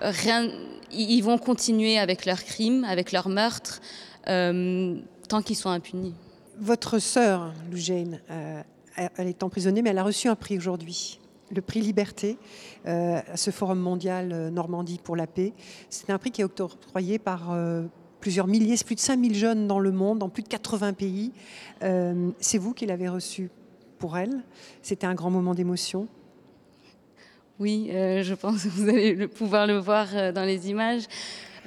rien, 0.00 0.50
ils 0.92 1.22
vont 1.22 1.38
continuer 1.38 1.98
avec 1.98 2.24
leurs 2.24 2.44
crimes, 2.44 2.84
avec 2.84 3.12
leurs 3.12 3.28
meurtres, 3.28 3.80
tant 4.26 5.42
qu'ils 5.44 5.56
sont 5.56 5.70
impunis. 5.70 6.14
Votre 6.60 6.98
sœur, 6.98 7.52
Loujaine, 7.70 8.20
elle 9.16 9.28
est 9.28 9.42
emprisonnée, 9.42 9.82
mais 9.82 9.90
elle 9.90 9.98
a 9.98 10.04
reçu 10.04 10.28
un 10.28 10.36
prix 10.36 10.56
aujourd'hui 10.56 11.18
le 11.54 11.60
prix 11.60 11.80
Liberté 11.80 12.38
euh, 12.86 13.20
à 13.32 13.36
ce 13.36 13.50
Forum 13.50 13.78
mondial 13.78 14.32
euh, 14.32 14.50
Normandie 14.50 15.00
pour 15.02 15.16
la 15.16 15.26
paix. 15.26 15.52
C'est 15.88 16.10
un 16.10 16.18
prix 16.18 16.30
qui 16.30 16.40
est 16.40 16.60
octroyé 16.60 17.18
par 17.18 17.52
euh, 17.52 17.84
plusieurs 18.20 18.46
milliers, 18.46 18.76
plus 18.84 18.94
de 18.94 19.00
5000 19.00 19.34
jeunes 19.34 19.66
dans 19.66 19.78
le 19.78 19.92
monde, 19.92 20.18
dans 20.18 20.28
plus 20.28 20.42
de 20.42 20.48
80 20.48 20.92
pays. 20.92 21.32
c'est 22.40 22.58
vous 22.58 22.74
qui 22.74 22.86
l'avez 22.86 23.08
reçu 23.08 23.50
pour 23.98 24.18
elle. 24.18 24.42
C'était 24.82 25.06
un 25.06 25.14
grand 25.14 25.30
moment 25.30 25.54
d'émotion. 25.54 26.08
Oui, 27.60 27.88
je 27.90 28.34
pense 28.34 28.64
que 28.64 28.68
vous 28.68 28.88
allez 28.88 29.28
pouvoir 29.28 29.68
le 29.68 29.78
voir 29.78 30.32
dans 30.32 30.44
les 30.44 30.68
images. 30.68 31.04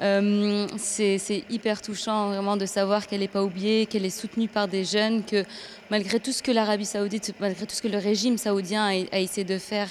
Euh, 0.01 0.67
c'est 0.77 1.43
hyper 1.49 1.81
touchant 1.81 2.29
vraiment 2.29 2.57
de 2.57 2.65
savoir 2.65 3.05
qu'elle 3.05 3.19
n'est 3.19 3.27
pas 3.27 3.43
oubliée, 3.43 3.85
qu'elle 3.85 4.05
est 4.05 4.09
soutenue 4.09 4.47
par 4.47 4.67
des 4.67 4.83
jeunes, 4.83 5.23
que 5.23 5.43
malgré 5.91 6.19
tout 6.19 6.31
ce 6.31 6.41
que 6.41 6.51
l'Arabie 6.51 6.85
saoudite, 6.85 7.33
malgré 7.39 7.67
tout 7.67 7.75
ce 7.75 7.81
que 7.81 7.87
le 7.87 7.99
régime 7.99 8.37
saoudien 8.37 8.85
a, 9.11 9.19
essayé 9.19 9.43
de 9.43 9.59
faire 9.59 9.89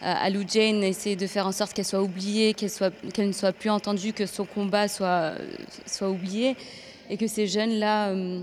à 0.00 0.28
Lou 0.30 0.44
Jane, 0.46 0.84
essayer 0.84 1.16
de 1.16 1.26
faire 1.26 1.46
en 1.46 1.52
sorte 1.52 1.72
qu'elle 1.72 1.84
soit 1.84 2.02
oubliée, 2.02 2.54
qu'elle 2.54 3.26
ne 3.26 3.32
soit 3.32 3.52
plus 3.52 3.70
entendue, 3.70 4.12
que 4.12 4.26
son 4.26 4.44
combat 4.44 4.86
soit, 4.86 5.32
soit 5.86 6.10
oublié, 6.10 6.56
et 7.10 7.16
que 7.16 7.26
ces 7.26 7.46
jeunes-là 7.46 8.10
euh, 8.10 8.42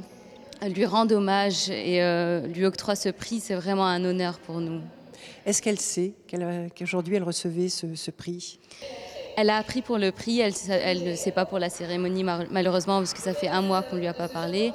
lui 0.74 0.86
rendent 0.86 1.12
hommage 1.12 1.70
et 1.70 2.02
euh, 2.02 2.46
lui 2.48 2.66
octroient 2.66 2.96
ce 2.96 3.10
prix, 3.10 3.40
c'est 3.40 3.56
vraiment 3.56 3.86
un 3.86 4.04
honneur 4.04 4.40
pour 4.40 4.60
nous. 4.60 4.82
Est-ce 5.46 5.62
qu'elle 5.62 5.80
sait 5.80 6.14
qu'aujourd'hui 6.78 7.16
elle 7.16 7.24
recevait 7.24 7.70
ce, 7.70 7.96
ce 7.96 8.12
prix? 8.12 8.60
Elle 9.38 9.50
a 9.50 9.58
appris 9.58 9.82
pour 9.82 9.98
le 9.98 10.12
prix, 10.12 10.40
elle 10.40 11.04
ne 11.04 11.16
sait 11.16 11.32
pas 11.32 11.46
pour 11.46 11.60
la 11.60 11.70
cérémonie 11.70 12.24
malheureusement 12.24 13.00
parce 13.00 13.14
que 13.14 13.22
ça 13.22 13.34
fait 13.34 13.48
un 13.48 13.62
mois 13.62 13.82
qu'on 13.82 13.96
ne 13.96 14.02
lui 14.02 14.08
a 14.08 14.14
pas 14.14 14.28
parlé. 14.28 14.72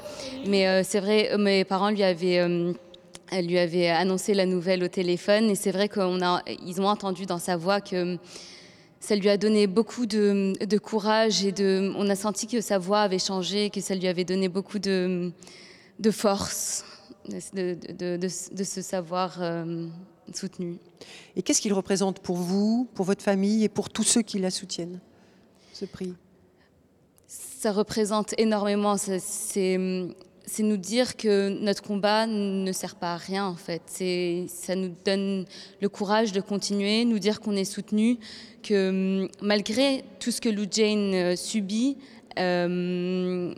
Mais 0.46 0.66
euh, 0.66 0.82
c'est 0.84 1.00
vrai, 1.00 1.32
euh, 1.32 1.38
mes 1.38 1.64
parents 1.64 1.90
lui 1.90 2.02
avaient, 2.02 2.38
euh, 2.38 2.72
lui 3.32 3.58
avaient 3.58 3.88
annoncé 3.88 4.34
la 4.34 4.46
nouvelle 4.46 4.82
au 4.82 4.88
téléphone 4.88 5.50
et 5.50 5.54
c'est 5.54 5.72
vrai 5.72 5.88
qu'ils 5.88 6.80
ont 6.80 6.88
entendu 6.88 7.26
dans 7.26 7.38
sa 7.38 7.56
voix 7.56 7.80
que 7.80 8.18
ça 9.00 9.14
lui 9.14 9.28
a 9.28 9.36
donné 9.36 9.66
beaucoup 9.66 10.06
de, 10.06 10.78
courage 10.78 11.44
et 11.44 11.52
de, 11.52 11.92
on 11.96 12.08
a 12.08 12.16
senti 12.16 12.46
que 12.46 12.60
sa 12.60 12.78
voix 12.78 13.00
avait 13.00 13.18
changé, 13.18 13.70
que 13.70 13.80
ça 13.80 13.94
lui 13.94 14.08
avait 14.08 14.24
donné 14.24 14.48
beaucoup 14.48 14.78
de, 14.78 15.32
force 16.10 16.84
de, 17.54 17.76
de, 18.16 18.28
se 18.64 18.82
savoir 18.82 19.38
soutenu. 20.34 20.78
Et 21.36 21.42
qu'est-ce 21.42 21.60
qu'il 21.60 21.72
représente 21.72 22.20
pour 22.20 22.36
vous, 22.36 22.88
pour 22.94 23.04
votre 23.04 23.22
famille 23.22 23.64
et 23.64 23.68
pour 23.68 23.90
tous 23.90 24.02
ceux 24.02 24.22
qui 24.22 24.38
la 24.38 24.50
soutiennent, 24.50 25.00
ce 25.72 25.84
prix? 25.84 26.14
Ça 27.26 27.72
représente 27.72 28.34
énormément. 28.38 28.96
C'est 28.96 30.62
nous 30.62 30.76
dire 30.76 31.16
que 31.16 31.48
notre 31.48 31.82
combat 31.82 32.26
ne 32.26 32.70
sert 32.72 32.94
pas 32.94 33.14
à 33.14 33.16
rien, 33.16 33.46
en 33.46 33.56
fait. 33.56 33.82
Ça 34.48 34.76
nous 34.76 34.94
donne 35.04 35.44
le 35.80 35.88
courage 35.88 36.32
de 36.32 36.40
continuer, 36.40 37.04
nous 37.04 37.18
dire 37.18 37.40
qu'on 37.40 37.56
est 37.56 37.64
soutenu, 37.64 38.18
que 38.62 39.28
malgré 39.42 40.04
tout 40.20 40.30
ce 40.30 40.40
que 40.40 40.48
Lou 40.48 40.66
Jane 40.70 41.14
euh, 41.14 41.36
subit, 41.36 41.96
euh, 42.38 43.54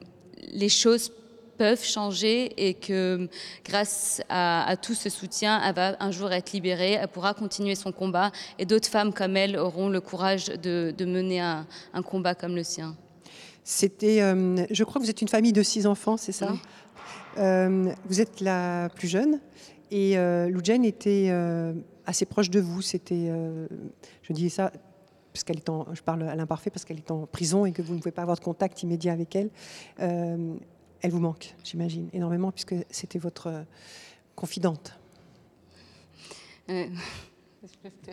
les 0.51 0.69
choses 0.69 1.13
peuvent 1.59 1.85
changer 1.85 2.53
et 2.57 2.75
que 2.75 3.29
grâce 3.65 4.23
à, 4.29 4.77
tout 4.81 4.95
ce 4.95 5.11
soutien, 5.11 5.61
elle 5.63 5.75
va 5.75 5.97
un 6.01 6.11
jour 6.11 6.33
être 6.33 6.53
libérée, 6.53 6.93
elle 6.93 7.09
pourra 7.09 7.35
continuer 7.35 7.75
son 7.75 7.93
combat 7.93 8.31
et 8.59 8.65
d'autres 8.65 8.89
femmes 8.89 9.13
comme 9.13 9.37
elle 9.37 9.57
auront 9.57 9.89
le 9.89 10.01
courage 10.01 10.47
de, 10.47 10.95
mener 11.05 11.41
un, 11.41 11.67
combat 12.05 12.35
comme 12.35 12.55
le 12.55 12.63
sien. 12.63 12.97
C'était, 13.65 14.23
euh, 14.23 14.65
je 14.71 14.85
crois 14.85 15.01
que 15.01 15.05
vous 15.05 15.11
êtes 15.11 15.21
une 15.21 15.29
famille 15.29 15.53
de 15.53 15.63
six 15.63 15.87
enfants, 15.87 16.17
c'est 16.17 16.33
ça 16.33 16.55
euh, 17.37 17.93
Vous 18.07 18.21
êtes 18.21 18.41
la 18.41 18.89
plus 18.95 19.09
jeune 19.09 19.41
et 19.91 20.17
euh, 20.17 20.51
était 20.85 21.29
euh, 21.31 21.75
assez 22.07 22.25
proche 22.25 22.51
de 22.51 22.61
vous. 22.61 22.81
C'était, 22.81 23.31
je 24.23 24.33
dis 24.33 24.49
ça 24.49 24.73
parce 25.33 25.45
qu'elle 25.45 25.59
est 25.59 25.69
en, 25.69 25.87
je 25.93 26.03
parle 26.03 26.23
à 26.23 26.35
l'imparfait 26.35 26.71
parce 26.71 26.85
qu'elle 26.85 26.99
est 26.99 27.11
en 27.11 27.27
prison 27.27 27.67
et 27.67 27.73
que 27.73 27.83
vous 27.83 27.95
ne 27.95 27.99
pouvez 27.99 28.13
pas 28.13 28.23
avoir 28.23 28.39
de 28.39 28.45
contact 28.45 28.83
immédiat 28.83 29.13
avec 29.13 29.37
elle 29.37 29.51
elle 31.03 31.11
vous 31.11 31.21
manque, 31.21 31.55
j'imagine, 31.65 32.09
énormément, 32.13 32.51
puisque 32.51 32.75
c'était 32.91 33.19
votre 33.19 33.65
confidente. 34.35 34.99
Euh, 36.71 36.87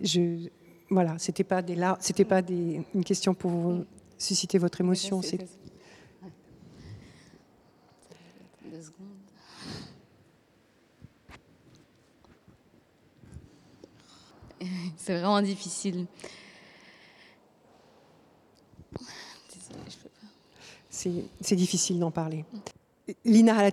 je, 0.00 0.48
voilà, 0.90 1.18
c'était 1.18 1.44
pas 1.44 1.62
des 1.62 1.76
c'était 2.00 2.24
pas 2.24 2.42
des, 2.42 2.82
une 2.94 3.04
question 3.04 3.34
pour 3.34 3.84
susciter 4.18 4.58
votre 4.58 4.80
émotion. 4.80 5.22
C'est 5.22 5.38
c'est 14.96 15.20
vraiment 15.32 15.46
difficile. 15.46 16.06
C'est 20.90 21.56
difficile 21.56 21.98
d'en 21.98 22.10
parler. 22.10 22.44
Lina 23.24 23.70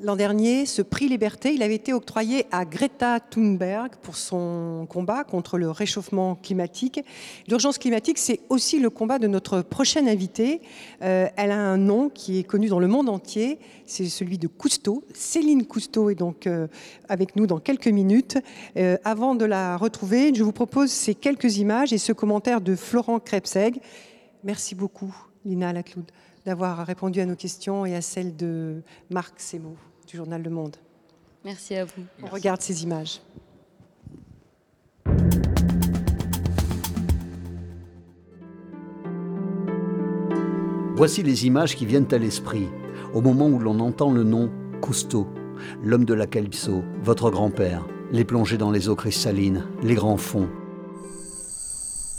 l'an 0.00 0.16
dernier, 0.16 0.64
ce 0.64 0.80
prix 0.80 1.06
Liberté, 1.06 1.52
il 1.52 1.62
avait 1.62 1.74
été 1.74 1.92
octroyé 1.92 2.46
à 2.50 2.64
Greta 2.64 3.20
Thunberg 3.20 3.96
pour 4.00 4.16
son 4.16 4.86
combat 4.88 5.22
contre 5.22 5.58
le 5.58 5.70
réchauffement 5.70 6.34
climatique. 6.34 7.00
L'urgence 7.46 7.76
climatique, 7.76 8.16
c'est 8.16 8.40
aussi 8.48 8.80
le 8.80 8.88
combat 8.88 9.18
de 9.18 9.26
notre 9.26 9.60
prochaine 9.60 10.08
invitée. 10.08 10.62
Euh, 11.02 11.28
elle 11.36 11.50
a 11.50 11.58
un 11.58 11.76
nom 11.76 12.08
qui 12.08 12.38
est 12.38 12.44
connu 12.44 12.68
dans 12.68 12.78
le 12.78 12.86
monde 12.86 13.10
entier, 13.10 13.58
c'est 13.84 14.06
celui 14.06 14.38
de 14.38 14.48
Cousteau. 14.48 15.04
Céline 15.12 15.66
Cousteau 15.66 16.08
est 16.08 16.14
donc 16.14 16.46
euh, 16.46 16.66
avec 17.10 17.36
nous 17.36 17.46
dans 17.46 17.58
quelques 17.58 17.88
minutes. 17.88 18.38
Euh, 18.78 18.96
avant 19.04 19.34
de 19.34 19.44
la 19.44 19.76
retrouver, 19.76 20.34
je 20.34 20.42
vous 20.42 20.52
propose 20.52 20.90
ces 20.90 21.14
quelques 21.14 21.58
images 21.58 21.92
et 21.92 21.98
ce 21.98 22.14
commentaire 22.14 22.62
de 22.62 22.74
Florent 22.74 23.20
Krebseg. 23.20 23.78
Merci 24.42 24.74
beaucoup, 24.74 25.14
Lina 25.44 25.74
Lacloude 25.74 26.10
d'avoir 26.46 26.86
répondu 26.86 27.20
à 27.20 27.26
nos 27.26 27.34
questions 27.34 27.84
et 27.84 27.94
à 27.96 28.00
celles 28.00 28.36
de 28.36 28.82
Marc 29.10 29.40
Semo 29.40 29.76
du 30.06 30.16
journal 30.16 30.40
Le 30.42 30.50
Monde. 30.50 30.76
Merci 31.44 31.74
à 31.74 31.84
vous. 31.84 32.04
On 32.22 32.28
regarde 32.28 32.62
ces 32.62 32.84
images. 32.84 33.20
Voici 40.96 41.22
les 41.22 41.46
images 41.46 41.76
qui 41.76 41.84
viennent 41.84 42.12
à 42.12 42.18
l'esprit 42.18 42.68
au 43.12 43.20
moment 43.20 43.48
où 43.48 43.58
l'on 43.58 43.80
entend 43.80 44.12
le 44.12 44.22
nom 44.22 44.50
Cousteau, 44.80 45.26
l'homme 45.82 46.04
de 46.04 46.14
la 46.14 46.26
Calypso, 46.26 46.82
votre 47.02 47.30
grand-père, 47.30 47.86
les 48.12 48.24
plongées 48.24 48.56
dans 48.56 48.70
les 48.70 48.88
eaux 48.88 48.96
cristallines, 48.96 49.66
les 49.82 49.94
grands 49.94 50.16
fonds. 50.16 50.48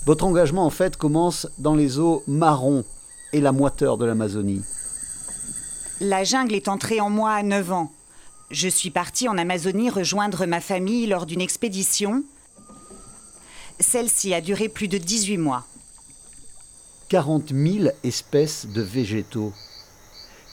Votre 0.05 0.25
engagement 0.25 0.65
en 0.65 0.69
fait 0.69 0.97
commence 0.97 1.47
dans 1.59 1.75
les 1.75 1.97
eaux 1.97 2.23
marron 2.27 2.83
et 3.33 3.41
la 3.41 3.51
moiteur 3.51 3.97
de 3.97 4.05
l'Amazonie. 4.05 4.61
La 5.99 6.23
jungle 6.23 6.55
est 6.55 6.67
entrée 6.67 7.01
en 7.01 7.09
moi 7.09 7.31
à 7.31 7.43
9 7.43 7.71
ans. 7.71 7.91
Je 8.51 8.67
suis 8.67 8.91
partie 8.91 9.27
en 9.27 9.37
Amazonie 9.37 9.89
rejoindre 9.89 10.45
ma 10.45 10.61
famille 10.61 11.07
lors 11.07 11.25
d'une 11.25 11.41
expédition. 11.41 12.23
Celle-ci 13.79 14.33
a 14.33 14.41
duré 14.41 14.69
plus 14.69 14.87
de 14.87 14.97
18 14.97 15.37
mois. 15.37 15.65
40 17.09 17.53
000 17.53 17.89
espèces 18.03 18.67
de 18.67 18.81
végétaux, 18.81 19.53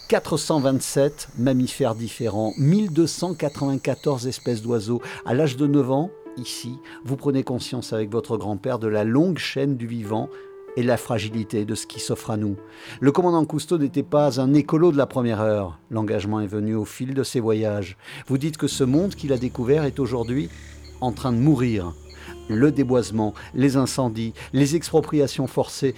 427 0.08 1.28
mammifères 1.38 1.94
différents, 1.94 2.52
1294 2.58 4.26
espèces 4.26 4.62
d'oiseaux. 4.62 5.02
À 5.26 5.34
l'âge 5.34 5.56
de 5.56 5.66
9 5.66 5.90
ans, 5.90 6.10
ici, 6.36 6.78
vous 7.04 7.16
prenez 7.16 7.42
conscience 7.42 7.92
avec 7.92 8.10
votre 8.10 8.36
grand-père 8.36 8.78
de 8.78 8.86
la 8.86 9.04
longue 9.04 9.38
chaîne 9.38 9.76
du 9.76 9.86
vivant 9.86 10.28
et 10.76 10.82
la 10.82 10.96
fragilité 10.96 11.64
de 11.64 11.74
ce 11.74 11.86
qui 11.86 12.00
s'offre 12.00 12.30
à 12.30 12.36
nous. 12.36 12.56
Le 13.00 13.12
commandant 13.12 13.44
Cousteau 13.44 13.78
n'était 13.78 14.02
pas 14.02 14.40
un 14.40 14.54
écolo 14.54 14.92
de 14.92 14.96
la 14.96 15.06
première 15.06 15.40
heure. 15.40 15.78
L'engagement 15.90 16.40
est 16.40 16.46
venu 16.46 16.74
au 16.74 16.84
fil 16.84 17.14
de 17.14 17.22
ses 17.22 17.40
voyages. 17.40 17.96
Vous 18.26 18.38
dites 18.38 18.56
que 18.56 18.66
ce 18.66 18.84
monde 18.84 19.14
qu'il 19.14 19.32
a 19.32 19.38
découvert 19.38 19.84
est 19.84 19.98
aujourd'hui 19.98 20.48
en 21.00 21.12
train 21.12 21.32
de 21.32 21.38
mourir. 21.38 21.92
Le 22.48 22.72
déboisement, 22.72 23.34
les 23.54 23.76
incendies, 23.76 24.34
les 24.52 24.76
expropriations 24.76 25.46
forcées, 25.46 25.94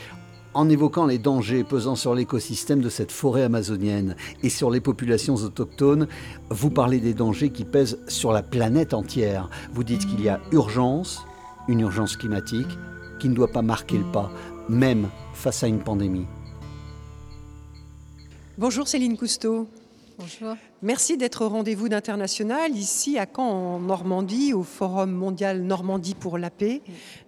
en 0.57 0.71
évoquant 0.71 1.05
les 1.05 1.19
dangers 1.19 1.65
pesant 1.65 1.97
sur 1.97 2.15
l'écosystème 2.15 2.81
de 2.81 2.89
cette 2.89 3.13
forêt 3.13 3.43
amazonienne 3.43 4.17
et 4.43 4.49
sur 4.49 4.71
les 4.71 4.81
populations 4.81 5.35
autochtones, 5.35 6.09
vous 6.49 6.71
parlez 6.71 6.99
des 6.99 7.13
dangers 7.13 7.51
qui 7.51 7.65
pèsent 7.65 7.99
sur 8.09 8.33
la 8.33 8.43
planète 8.43 8.95
entière. 8.95 9.51
Vous 9.75 9.85
dites 9.85 10.07
qu'il 10.07 10.23
y 10.23 10.31
a 10.31 10.41
urgence, 10.53 11.27
une 11.69 11.81
urgence 11.81 12.17
climatique, 12.17 12.79
qui 13.21 13.29
ne 13.29 13.35
doit 13.35 13.53
pas 13.53 13.61
marquer 13.61 13.99
le 13.99 14.11
pas, 14.13 14.31
même 14.69 15.09
face 15.35 15.63
à 15.63 15.69
une 15.69 15.81
pandémie. 15.81 16.27
Bonjour 18.59 18.89
Céline 18.89 19.17
Cousteau. 19.17 19.69
Bonjour. 20.19 20.57
Merci 20.81 21.19
d'être 21.19 21.45
au 21.45 21.51
rendez-vous 21.51 21.91
d'International, 21.91 22.75
ici 22.75 23.19
à 23.19 23.27
Caen, 23.27 23.75
en 23.75 23.81
Normandie, 23.81 24.55
au 24.55 24.63
Forum 24.63 25.11
mondial 25.11 25.61
Normandie 25.61 26.15
pour 26.15 26.39
la 26.39 26.49
paix. 26.49 26.81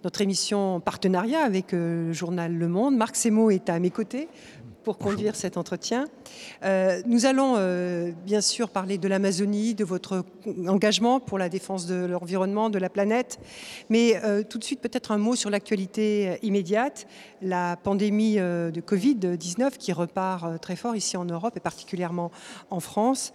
Notre 0.03 0.21
émission 0.21 0.75
en 0.75 0.79
partenariat 0.79 1.41
avec 1.41 1.75
euh, 1.75 2.07
le 2.07 2.13
journal 2.13 2.51
Le 2.51 2.67
Monde. 2.67 2.95
Marc 2.95 3.15
Semo 3.15 3.51
est 3.51 3.69
à 3.69 3.77
mes 3.79 3.91
côtés 3.91 4.27
pour 4.83 4.97
conduire 4.97 5.35
cet 5.35 5.57
entretien. 5.57 6.05
Euh, 6.63 7.01
nous 7.05 7.25
allons 7.25 7.55
euh, 7.57 8.11
bien 8.25 8.41
sûr 8.41 8.69
parler 8.69 8.97
de 8.97 9.07
l'Amazonie, 9.07 9.75
de 9.75 9.83
votre 9.83 10.23
engagement 10.67 11.19
pour 11.19 11.37
la 11.37 11.49
défense 11.49 11.85
de 11.85 12.05
l'environnement, 12.05 12.69
de 12.69 12.79
la 12.79 12.89
planète, 12.89 13.39
mais 13.89 14.19
euh, 14.23 14.43
tout 14.43 14.57
de 14.57 14.63
suite 14.63 14.81
peut-être 14.81 15.11
un 15.11 15.17
mot 15.17 15.35
sur 15.35 15.49
l'actualité 15.49 16.39
immédiate, 16.43 17.07
la 17.41 17.77
pandémie 17.77 18.35
de 18.35 18.81
Covid-19 18.81 19.77
qui 19.77 19.93
repart 19.93 20.59
très 20.61 20.75
fort 20.75 20.95
ici 20.95 21.17
en 21.17 21.25
Europe 21.25 21.55
et 21.55 21.59
particulièrement 21.59 22.31
en 22.69 22.79
France. 22.79 23.33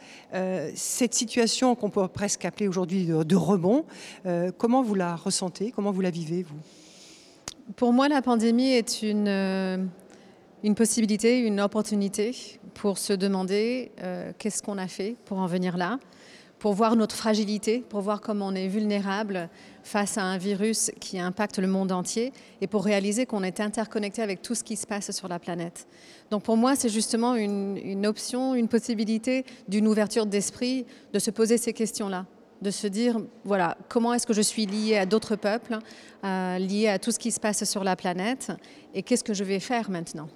cette 0.75 1.15
situation 1.15 1.75
qu'on 1.75 1.91
peut 1.91 2.07
presque 2.09 2.45
appeler 2.45 2.69
aujourd'hui 2.69 3.07
de, 3.07 3.23
de 3.23 3.37
rebond, 3.37 3.85
comment 4.59 4.83
vous 4.83 4.95
la 4.95 5.17
ressentez, 5.17 5.71
comment 5.71 5.91
vous 5.91 6.01
la 6.01 6.11
vivez, 6.11 6.43
vous? 6.43 6.59
Pour 7.77 7.95
moi, 7.95 8.09
la 8.09 8.21
pandémie 8.21 8.73
est 8.73 9.03
une, 9.03 9.89
une 10.65 10.75
possibilité, 10.75 11.41
une 11.41 11.61
opportunité 11.61 12.35
pour 12.73 12.97
se 12.97 13.13
demander 13.13 13.93
euh, 14.03 14.33
qu'est-ce 14.39 14.63
qu'on 14.63 14.79
a 14.79 14.89
fait 14.89 15.15
pour 15.27 15.39
en 15.39 15.47
venir 15.47 15.77
là, 15.77 15.99
pour 16.59 16.73
voir 16.73 16.97
notre 16.97 17.15
fragilité, 17.15 17.85
pour 17.87 18.01
voir 18.01 18.23
comment 18.23 18.47
on 18.47 18.55
est 18.55 18.69
vulnérable 18.69 19.51
face 19.83 20.17
à 20.17 20.23
un 20.23 20.39
virus 20.39 20.91
qui 21.01 21.21
impacte 21.21 21.59
le 21.59 21.67
monde 21.67 21.93
entier 21.93 22.33
et 22.63 22.67
pour 22.67 22.83
réaliser 22.83 23.27
qu'on 23.27 23.43
est 23.43 23.61
interconnecté 23.61 24.23
avec 24.23 24.41
tout 24.41 24.55
ce 24.55 24.65
qui 24.65 24.77
se 24.77 24.87
passe 24.87 25.11
sur 25.11 25.29
la 25.29 25.39
planète. 25.39 25.87
Donc 26.31 26.43
pour 26.45 26.57
moi, 26.57 26.77
c'est 26.77 26.89
justement 26.89 27.35
une, 27.35 28.07
option, 28.07 28.55
une 28.55 28.69
possibilité 28.69 29.45
d'une 29.69 29.87
ouverture 29.87 30.25
d'esprit 30.25 30.87
de 31.13 31.19
se 31.19 31.31
poser 31.31 31.59
ces 31.59 31.75
questions-là 31.75 32.25
de 32.63 32.71
se 32.71 32.87
dire, 32.87 33.19
voilà, 33.45 33.77
comment 33.91 34.15
est-ce 34.15 34.27
que 34.27 34.33
je 34.33 34.41
suis 34.41 34.65
lié 34.65 34.97
à 34.97 35.05
d'autres 35.05 35.37
peuples, 35.37 35.77
euh, 36.25 36.59
lié 36.59 36.89
à 36.89 36.99
tout 36.99 37.11
ce 37.11 37.19
qui 37.19 37.31
se 37.31 37.39
passe 37.39 37.65
sur 37.65 37.85
la 37.85 37.95
planète, 37.95 38.53
et 38.95 39.03
qu'est-ce 39.03 39.25
que 39.25 39.35
je 39.35 39.45
vais 39.45 39.61
faire 39.61 39.91
maintenant? 39.91 40.29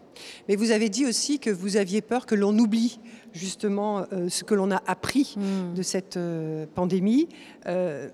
Mais 0.49 0.57
vous 0.57 0.71
avez 0.71 0.89
dit 0.89 1.07
aussi 1.07 1.39
que 1.39 1.51
vous 1.51 1.77
aviez 1.77 2.01
peur 2.01 2.27
que 2.27 2.35
l'on 2.35 2.57
oublie 2.59 3.01
justement 3.33 4.07
euh, 4.13 4.29
ce 4.29 4.45
que 4.45 4.55
l'on 4.55 4.71
a 4.71 4.83
appris 4.87 5.37
hmm. 5.37 5.75
de 5.75 5.83
cette 5.83 6.17
euh, 6.17 6.67
pandémie. 6.75 7.29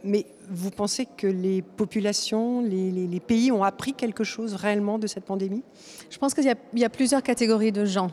mais 0.05 0.27
vous 0.51 0.71
pensez 0.71 1.07
que 1.07 1.27
les 1.27 1.63
populations, 1.63 2.61
les, 2.61 3.21
pays 3.21 3.51
ont 3.53 3.63
appris 3.63 3.95
quelque 3.95 4.25
chose 4.25 4.55
réellement 4.55 4.99
de 4.99 5.07
cette 5.07 5.25
pandémie? 5.25 5.63
Je 6.11 6.19
pense 6.19 6.35
qu'il 6.35 6.45
y, 6.45 6.85
a 6.85 6.91
plusieurs 6.91 7.23
catégories 7.23 7.73
de 7.73 7.85
gens 7.85 8.11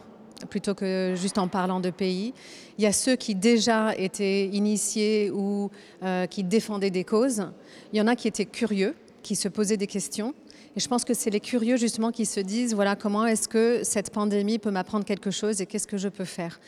plutôt 0.49 0.73
que 0.73 1.13
juste 1.15 1.37
en 1.37 1.47
parlant 1.47 1.79
de 1.79 1.89
pays. 1.89 2.33
Il 2.77 2.83
y 2.83 2.87
a 2.87 2.93
ceux 2.93 3.15
qui 3.15 3.35
déjà 3.35 3.95
étaient 3.95 4.47
initiés 4.47 5.31
ou 5.31 5.69
euh, 6.03 6.25
qui 6.25 6.43
défendaient 6.43 6.91
des 6.91 7.03
causes. 7.03 7.45
Il 7.93 7.99
y 7.99 8.01
en 8.01 8.07
a 8.07 8.15
qui 8.15 8.27
étaient 8.27 8.45
curieux, 8.45 8.95
qui 9.21 9.35
se 9.35 9.47
posaient 9.47 9.77
des 9.77 9.87
questions. 9.87 10.33
Et 10.75 10.79
je 10.79 10.87
pense 10.87 11.03
que 11.03 11.13
c'est 11.13 11.29
les 11.29 11.39
curieux 11.41 11.75
justement 11.75 12.11
qui 12.11 12.25
se 12.25 12.39
disent, 12.39 12.73
voilà, 12.73 12.95
comment 12.95 13.25
est-ce 13.25 13.47
que 13.47 13.81
cette 13.83 14.11
pandémie 14.11 14.57
peut 14.57 14.71
m'apprendre 14.71 15.03
quelque 15.03 15.31
chose 15.31 15.59
et 15.61 15.65
qu'est-ce 15.65 15.87
que 15.87 15.97
je 15.97 16.07
peux 16.07 16.25
faire? 16.25 16.59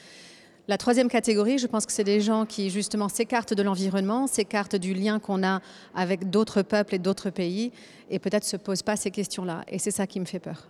La 0.68 0.78
troisième 0.78 1.10
catégorie, 1.10 1.58
je 1.58 1.68
pense 1.68 1.86
que 1.86 1.92
c'est 1.92 2.06
des 2.06 2.22
gens 2.22 2.46
qui 2.46 2.70
justement 2.70 3.10
s'écartent 3.10 3.54
de 3.54 3.64
l'environnement, 3.64 4.28
s'écartent 4.28 4.78
du 4.78 4.94
lien 4.94 5.20
qu'on 5.20 5.44
a 5.44 5.62
avec 5.94 6.30
d'autres 6.30 6.62
peuples 6.62 6.96
et 6.96 7.00
d'autres 7.00 7.30
pays, 7.30 7.72
et 8.10 8.20
peut-être 8.20 8.46
se 8.46 8.56
posent 8.56 8.82
pas 8.82 8.96
ces 8.96 9.12
questions-là. 9.12 9.64
Et 9.68 9.78
c'est 9.80 9.92
ça 9.92 10.08
qui 10.08 10.20
me 10.22 10.26
fait 10.26 10.40
peur. 10.40 10.70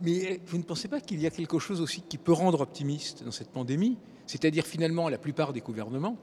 Mais 0.00 0.40
vous 0.46 0.58
ne 0.58 0.62
pensez 0.62 0.88
pas 0.88 1.00
qu'il 1.00 1.20
y 1.20 1.26
a 1.26 1.30
quelque 1.30 1.58
chose 1.58 1.80
aussi 1.80 2.02
qui 2.02 2.18
peut 2.18 2.32
rendre 2.32 2.60
optimiste 2.60 3.22
dans 3.24 3.30
cette 3.30 3.50
pandémie? 3.50 3.98
C'est-à-dire 4.26 4.66
finalement 4.66 5.08
la 5.08 5.18
plupart 5.18 5.52
des 5.52 5.60
gouvernements, 5.60 6.16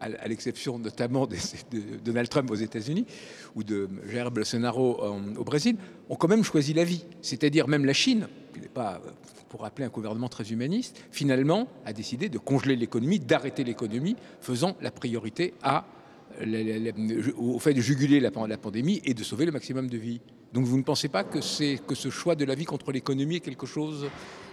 à 0.00 0.28
l'exception 0.28 0.78
notamment 0.78 1.26
de, 1.26 1.36
Donald 2.04 2.28
Trump 2.28 2.50
aux 2.50 2.56
États-Unis 2.56 3.06
ou 3.54 3.64
de 3.64 3.88
Jair 4.08 4.30
Bolsonaro 4.30 5.02
au 5.36 5.44
Brésil, 5.44 5.76
ont 6.08 6.16
quand 6.16 6.28
même 6.28 6.44
choisi 6.44 6.74
la 6.74 6.84
vie. 6.84 7.04
C'est-à-dire 7.22 7.68
même 7.68 7.84
la 7.84 7.92
Chine, 7.92 8.28
qui 8.52 8.60
n'est 8.60 8.68
pas, 8.68 9.00
pour 9.48 9.62
rappeler 9.62 9.84
un 9.84 9.88
gouvernement 9.88 10.28
très 10.28 10.50
humaniste, 10.50 11.04
finalement 11.12 11.68
a 11.84 11.92
décidé 11.92 12.28
de 12.28 12.38
congeler 12.38 12.76
l'économie, 12.76 13.20
d'arrêter 13.20 13.64
l'économie, 13.64 14.16
faisant 14.40 14.76
la 14.80 14.90
priorité 14.90 15.54
à, 15.62 15.84
au 17.36 17.58
fait 17.58 17.74
de 17.74 17.80
juguler 17.80 18.20
la 18.20 18.30
pandémie 18.30 19.00
et 19.04 19.14
de 19.14 19.22
sauver 19.22 19.46
le 19.46 19.52
maximum 19.52 19.88
de 19.88 19.98
vies. 19.98 20.20
Donc 20.52 20.66
vous 20.66 20.78
ne 20.78 20.82
pensez 20.82 21.08
pas 21.08 21.24
que, 21.24 21.38
que 21.78 21.94
ce 21.94 22.10
choix 22.10 22.34
de 22.34 22.44
la 22.44 22.54
vie 22.54 22.64
contre 22.64 22.92
l'économie 22.92 23.36
est 23.36 23.40
quelque 23.40 23.66
chose 23.66 24.06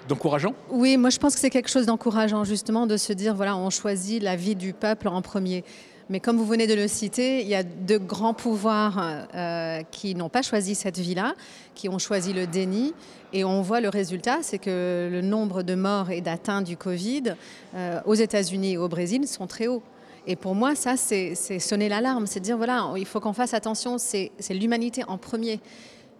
d'encourageant? 0.07 0.53
Oui, 0.69 0.97
moi 0.97 1.09
je 1.09 1.19
pense 1.19 1.35
que 1.35 1.39
c'est 1.39 1.49
quelque 1.49 1.69
chose 1.69 1.85
d'encourageant 1.85 2.43
justement 2.43 2.87
de 2.87 2.97
se 2.97 3.13
dire, 3.13 3.35
voilà, 3.35 3.55
on 3.55 3.69
choisit 3.69 4.21
la 4.21 4.35
vie 4.35 4.55
du 4.55 4.73
peuple 4.73 5.07
en 5.07 5.21
premier. 5.21 5.63
Mais 6.09 6.19
comme 6.19 6.37
vous 6.37 6.45
venez 6.45 6.67
de 6.67 6.73
le 6.73 6.89
citer, 6.89 7.41
il 7.41 7.47
y 7.47 7.55
a 7.55 7.63
de 7.63 7.97
grands 7.97 8.33
pouvoirs 8.33 9.27
euh, 9.33 9.81
qui 9.91 10.13
n'ont 10.13 10.27
pas 10.27 10.41
choisi 10.41 10.75
cette 10.75 10.97
vie-là, 10.97 11.35
qui 11.73 11.87
ont 11.87 11.99
choisi 11.99 12.33
le 12.33 12.47
déni. 12.47 12.93
Et 13.31 13.45
on 13.45 13.61
voit 13.61 13.79
le 13.79 13.87
résultat, 13.87 14.39
c'est 14.41 14.57
que 14.57 15.07
le 15.09 15.21
nombre 15.21 15.63
de 15.63 15.73
morts 15.73 16.11
et 16.11 16.19
d'atteints 16.19 16.63
du 16.63 16.75
Covid 16.75 17.35
euh, 17.75 18.01
aux 18.05 18.15
États-Unis 18.15 18.73
et 18.73 18.77
au 18.77 18.89
Brésil 18.89 19.25
sont 19.25 19.47
très 19.47 19.67
hauts. 19.67 19.83
Et 20.27 20.35
pour 20.35 20.55
moi, 20.55 20.75
ça, 20.75 20.97
c'est 20.97 21.35
sonner 21.59 21.89
l'alarme, 21.89 22.27
c'est 22.27 22.39
dire, 22.39 22.57
voilà, 22.57 22.93
il 22.97 23.05
faut 23.05 23.19
qu'on 23.19 23.33
fasse 23.33 23.53
attention, 23.53 23.97
c'est 23.97 24.31
l'humanité 24.49 25.03
en 25.07 25.17
premier. 25.17 25.59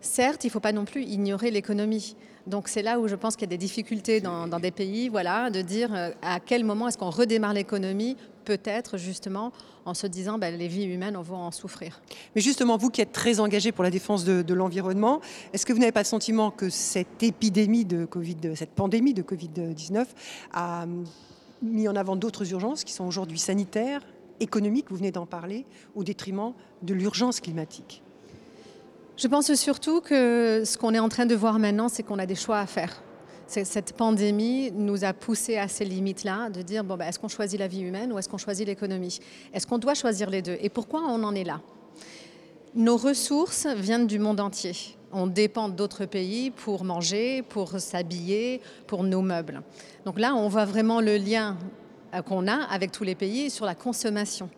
Certes, 0.02 0.44
il 0.44 0.48
ne 0.48 0.52
faut 0.52 0.60
pas 0.60 0.72
non 0.72 0.86
plus 0.86 1.04
ignorer 1.04 1.52
l'économie. 1.52 2.16
Donc 2.48 2.68
c'est 2.68 2.82
là 2.82 3.00
où 3.00 3.08
je 3.08 3.16
pense 3.16 3.36
qu'il 3.36 3.44
y 3.44 3.50
a 3.50 3.56
des 3.56 3.58
difficultés 3.58 4.20
dans, 4.20 4.48
des 4.60 4.72
pays, 4.72 5.10
voilà, 5.10 5.52
de 5.52 5.62
dire 5.62 5.94
euh, 5.94 6.10
à 6.24 6.40
quel 6.40 6.64
moment 6.64 6.88
est-ce 6.88 6.98
qu'on 6.98 7.12
redémarre 7.12 7.54
l'économie, 7.54 8.18
peut-être 8.46 8.98
justement 8.98 9.52
en 9.86 9.94
se 9.94 10.08
disant 10.08 10.40
ben, 10.40 10.58
les 10.58 10.68
vies 10.68 10.86
humaines 10.86 11.18
vont 11.18 11.38
en 11.38 11.52
souffrir. 11.52 12.02
Mais 12.36 12.42
justement, 12.42 12.78
vous 12.78 12.90
qui 12.90 13.02
êtes 13.02 13.12
très 13.12 13.40
engagé 13.40 13.72
pour 13.72 13.84
la 13.84 13.92
défense 13.92 14.26
de, 14.26 14.54
l'environnement, 14.54 15.22
est-ce 15.54 15.66
que 15.66 15.74
vous 15.74 15.80
n'avez 15.80 15.92
pas 15.92 16.02
le 16.02 16.06
sentiment 16.06 16.50
que 16.52 16.70
cette 16.70 17.22
épidémie 17.22 17.86
de 17.86 18.06
Covid, 18.06 18.56
cette 18.56 18.72
pandémie 18.72 19.14
de 19.14 19.22
Covid-19 19.22 20.06
a 20.54 20.86
mis 21.62 21.88
en 21.88 21.96
avant 21.96 22.16
d'autres 22.16 22.52
urgences 22.52 22.84
qui 22.84 22.94
sont 22.94 23.06
aujourd'hui 23.06 23.40
sanitaires, 23.40 24.02
économiques, 24.40 24.88
vous 24.90 24.98
venez 24.98 25.12
d'en 25.12 25.26
parler, 25.26 25.66
au 25.96 26.04
détriment 26.04 26.54
de 26.82 26.94
l'urgence 26.94 27.40
climatique 27.40 28.02
je 29.22 29.28
pense 29.28 29.54
surtout 29.54 30.02
que 30.02 30.64
ce 30.66 30.78
qu'on 30.80 30.96
est 30.96 31.00
en 31.00 31.10
train 31.10 31.28
de 31.28 31.36
voir 31.36 31.60
maintenant, 31.60 31.90
c'est 31.90 32.02
qu'on 32.02 32.18
a 32.18 32.26
des 32.26 32.36
choix 32.36 32.60
à 32.60 32.66
faire. 32.66 33.04
Cette 33.46 33.94
pandémie 33.94 34.72
nous 34.72 35.04
a 35.04 35.14
poussé 35.14 35.58
à 35.58 35.68
ces 35.68 35.86
limites-là, 35.86 36.50
de 36.50 36.62
dire 36.64 36.84
bon, 36.84 36.96
ben, 36.96 37.06
est-ce 37.06 37.20
qu'on 37.20 37.28
choisit 37.28 37.60
la 37.60 37.68
vie 37.68 37.82
humaine 37.82 38.12
ou 38.12 38.18
est-ce 38.18 38.30
qu'on 38.30 38.40
choisit 38.40 38.66
l'économie? 38.66 39.20
Est-ce 39.54 39.68
qu'on 39.68 39.78
doit 39.78 39.94
choisir 39.94 40.30
les 40.30 40.42
deux? 40.42 40.58
Et 40.62 40.70
pourquoi 40.70 41.02
on 41.02 41.22
en 41.24 41.36
est 41.36 41.44
là? 41.44 41.62
Nos 42.74 42.98
ressources 42.98 43.68
viennent 43.68 44.08
du 44.08 44.18
monde 44.18 44.40
entier. 44.40 44.74
On 45.14 45.28
dépend 45.28 45.70
d'autres 45.70 46.06
pays 46.06 46.52
pour 46.52 46.84
manger, 46.84 47.42
pour 47.42 47.80
s'habiller, 47.80 48.62
pour 48.88 49.04
nos 49.04 49.22
meubles. 49.22 49.62
Donc 50.06 50.20
là, 50.20 50.34
on 50.36 50.48
voit 50.48 50.66
vraiment 50.66 51.02
le 51.02 51.18
lien 51.18 51.58
euh, 52.14 52.22
qu'on 52.22 52.48
a 52.48 52.56
avec 52.56 52.92
tous 52.92 53.04
les 53.04 53.16
pays 53.16 53.50
sur 53.50 53.66
la 53.66 53.76
consommation. 53.76 54.50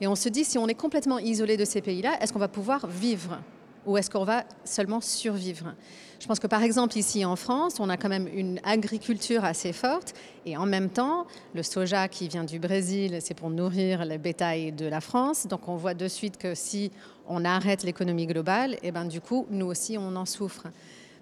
Et 0.00 0.06
on 0.06 0.14
se 0.14 0.28
dit, 0.28 0.44
si 0.44 0.56
on 0.58 0.66
est 0.68 0.74
complètement 0.74 1.18
isolé 1.18 1.56
de 1.56 1.64
ces 1.64 1.82
pays-là, 1.82 2.18
est-ce 2.20 2.32
qu'on 2.32 2.38
va 2.38 2.48
pouvoir 2.48 2.86
vivre? 2.86 3.38
Ou 3.86 3.96
est-ce 3.96 4.10
qu'on 4.10 4.24
va 4.24 4.44
seulement 4.64 5.00
survivre? 5.00 5.74
Je 6.20 6.26
pense 6.26 6.38
que 6.38 6.46
par 6.46 6.62
exemple 6.62 6.98
ici 6.98 7.24
en 7.24 7.34
France, 7.34 7.80
on 7.80 7.88
a 7.88 7.96
quand 7.96 8.10
même 8.10 8.28
une 8.34 8.60
agriculture 8.62 9.42
assez 9.44 9.72
forte 9.72 10.12
et 10.44 10.56
en 10.56 10.66
même 10.66 10.90
temps, 10.90 11.26
le 11.54 11.62
soja 11.62 12.08
qui 12.08 12.28
vient 12.28 12.44
du 12.44 12.58
Brésil, 12.58 13.18
c'est 13.20 13.32
pour 13.32 13.48
nourrir 13.48 14.04
le 14.04 14.18
bétail 14.18 14.72
de 14.72 14.84
la 14.84 15.00
France. 15.00 15.46
Donc 15.46 15.66
on 15.68 15.76
voit 15.76 15.94
de 15.94 16.08
suite 16.08 16.36
que 16.36 16.54
si 16.54 16.92
on 17.26 17.44
arrête 17.44 17.84
l'économie 17.84 18.26
globale, 18.26 18.74
et 18.74 18.88
eh 18.88 18.92
ben 18.92 19.06
du 19.06 19.20
coup, 19.20 19.46
nous 19.50 19.66
aussi, 19.66 19.96
on 19.98 20.14
en 20.16 20.26
souffre. 20.26 20.66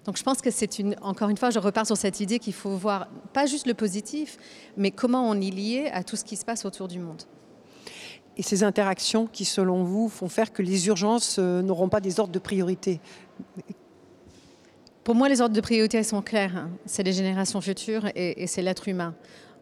Donc 0.05 0.17
je 0.17 0.23
pense 0.23 0.41
que 0.41 0.51
c'est 0.51 0.79
une, 0.79 0.95
encore 1.01 1.29
une 1.29 1.37
fois, 1.37 1.49
je 1.49 1.59
repars 1.59 1.85
sur 1.85 1.95
cette 1.95 2.19
idée 2.19 2.39
qu'il 2.39 2.53
faut 2.53 2.75
voir 2.75 3.07
pas 3.31 3.45
juste 3.45 3.67
le 3.67 3.73
positif, 3.73 4.37
mais 4.75 4.91
comment 4.91 5.29
on 5.29 5.35
est 5.35 5.51
lié 5.51 5.89
à 5.93 6.03
tout 6.03 6.15
ce 6.15 6.25
qui 6.25 6.35
se 6.35 6.43
passe 6.43 6.65
autour 6.65 6.87
du 6.87 6.99
monde 6.99 7.21
et 8.37 8.43
ces 8.43 8.63
interactions 8.63 9.27
qui, 9.27 9.45
selon 9.45 9.83
vous, 9.83 10.09
font 10.09 10.29
faire 10.29 10.53
que 10.53 10.61
les 10.61 10.87
urgences 10.87 11.37
euh, 11.39 11.61
n'auront 11.61 11.89
pas 11.89 11.99
des 11.99 12.19
ordres 12.19 12.33
de 12.33 12.39
priorité 12.39 12.99
Pour 15.03 15.15
moi, 15.15 15.27
les 15.27 15.41
ordres 15.41 15.55
de 15.55 15.61
priorité 15.61 16.03
sont 16.03 16.21
clairs. 16.21 16.55
Hein. 16.55 16.69
C'est 16.85 17.03
les 17.03 17.13
générations 17.13 17.61
futures 17.61 18.05
et, 18.15 18.45
c'est 18.47 18.61
l'être 18.61 18.87
humain. 18.87 19.15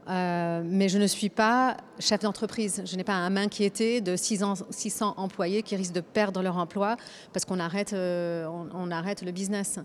Euh, 0.09 0.61
mais 0.65 0.89
je 0.89 0.97
ne 0.97 1.07
suis 1.07 1.29
pas 1.29 1.77
chef 1.99 2.21
d'entreprise. 2.21 2.81
Je 2.85 2.95
n'ai 2.95 3.03
pas 3.03 3.25
à 3.25 3.29
m'inquiéter 3.29 4.01
de 4.01 4.15
600 4.15 5.13
employés 5.17 5.63
qui 5.63 5.75
risquent 5.75 5.93
de 5.93 6.01
perdre 6.01 6.41
leur 6.41 6.57
emploi 6.57 6.97
parce 7.33 7.45
qu'on 7.45 7.59
arrête, 7.59 7.93
euh, 7.93 8.45
arrête 8.91 9.21
le 9.21 9.31
business. 9.31 9.79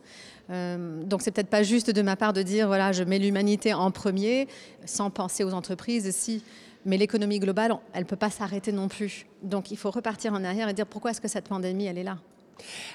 Euh, 0.51 1.03
donc 1.05 1.23
c'est 1.23 1.31
peut-être 1.31 1.51
pas 1.51 1.63
juste 1.63 1.91
de 1.91 2.03
ma 2.03 2.17
part 2.17 2.33
de 2.33 2.43
dire 2.43 2.67
voilà 2.67 2.93
je 2.93 3.05
mets 3.05 3.19
l'humanité 3.19 3.73
en 3.73 3.91
premier 3.91 4.49
sans 4.85 5.11
penser 5.11 5.45
aux 5.45 5.55
entreprises. 5.55 6.11
Si 6.15 6.43
mais 6.85 6.97
l'économie 6.97 7.39
globale, 7.39 7.75
elle 7.93 8.03
ne 8.03 8.09
peut 8.09 8.17
pas 8.17 8.31
s'arrêter 8.31 8.73
non 8.73 8.89
plus. 8.89 9.27
Donc 9.43 9.71
il 9.71 9.77
faut 9.77 9.91
repartir 9.91 10.33
en 10.33 10.45
arrière 10.45 10.69
et 10.69 10.75
dire 10.75 10.87
pourquoi 10.87 11.11
est-ce 11.11 11.21
que 11.21 11.29
cette 11.29 11.49
pandémie, 11.49 11.87
elle 11.87 11.99
est 11.99 12.05
là? 12.05 12.19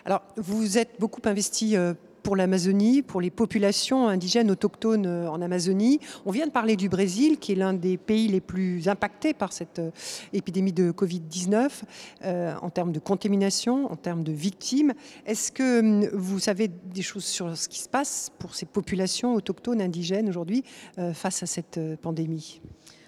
Alors, 0.06 0.23
vous 0.38 0.78
êtes 0.78 1.00
beaucoup 1.00 1.21
investi 1.26 1.76
euh, 1.76 1.93
pour 2.23 2.36
l'Amazonie, 2.36 3.02
pour 3.02 3.21
les 3.21 3.30
populations 3.30 4.08
indigènes 4.08 4.52
autochtones 4.52 5.06
euh, 5.06 5.30
en 5.30 5.41
Amazonie. 5.41 6.00
On 6.26 6.32
vient 6.32 6.45
de 6.45 6.52
parler 6.52 6.76
du 6.76 6.89
Brésil, 6.89 7.38
qui 7.39 7.54
est 7.54 7.56
l'un 7.56 7.73
des 7.73 7.97
pays 7.97 8.28
les 8.28 8.41
plus 8.41 8.88
impactés 8.88 9.34
par 9.34 9.54
cette 9.54 9.80
euh, 9.80 9.91
épidémie 10.34 10.73
de 10.73 10.91
Covid-19 10.91 11.69
en 12.62 12.69
termes 12.69 12.91
de 12.91 13.00
contamination, 13.00 13.91
en 13.91 13.95
termes 13.95 14.23
de 14.23 14.32
victimes. 14.32 14.93
Est-ce 15.26 15.52
que 15.52 15.80
hum, 15.80 16.06
vous 16.13 16.39
savez 16.39 16.67
des 16.67 17.02
choses 17.02 17.26
sur 17.26 17.56
ce 17.56 17.67
qui 17.69 17.80
se 17.80 17.89
passe 17.89 18.32
pour 18.39 18.56
ces 18.56 18.65
populations 18.65 19.36
autochtones 19.36 19.82
indigènes 19.82 20.30
aujourd'hui 20.30 20.63
face 21.13 21.43
à 21.43 21.45
cette 21.45 21.80
pandémie? 22.02 22.62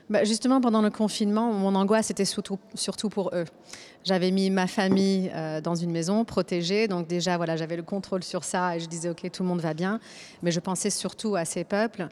Bah, 0.10 0.24
justement, 0.24 0.60
pendant 0.60 0.82
le 0.82 0.90
confinement, 0.90 1.54
mon 1.54 1.76
angoisse 1.76 2.10
était 2.10 2.26
surtout, 2.26 2.58
surtout 2.74 3.10
pour 3.10 3.32
eux. 3.34 3.46
J'avais 4.04 4.32
mis 4.32 4.50
ma 4.50 4.66
famille 4.66 5.30
euh, 5.36 5.62
dans 5.62 5.76
une 5.76 5.92
maison 5.92 6.26
protégée, 6.26 6.88
donc 6.88 7.08
déjà, 7.08 7.38
voilà, 7.38 7.58
j'avais 7.58 7.76
le 7.76 7.84
contrôle 7.84 8.24
sur 8.24 8.44
ça 8.44 8.76
et 8.76 8.80
je 8.80 8.88
disais, 8.88 9.10
OK, 9.10 9.30
tout 9.32 9.44
le 9.44 9.50
monde 9.50 9.62
va 9.62 9.74
bien. 9.74 10.00
Mais 10.42 10.52
je 10.52 10.60
pensais 10.60 10.90
surtout 10.90 11.36
à 11.36 11.46
ces 11.46 11.64
peuples 11.64 12.08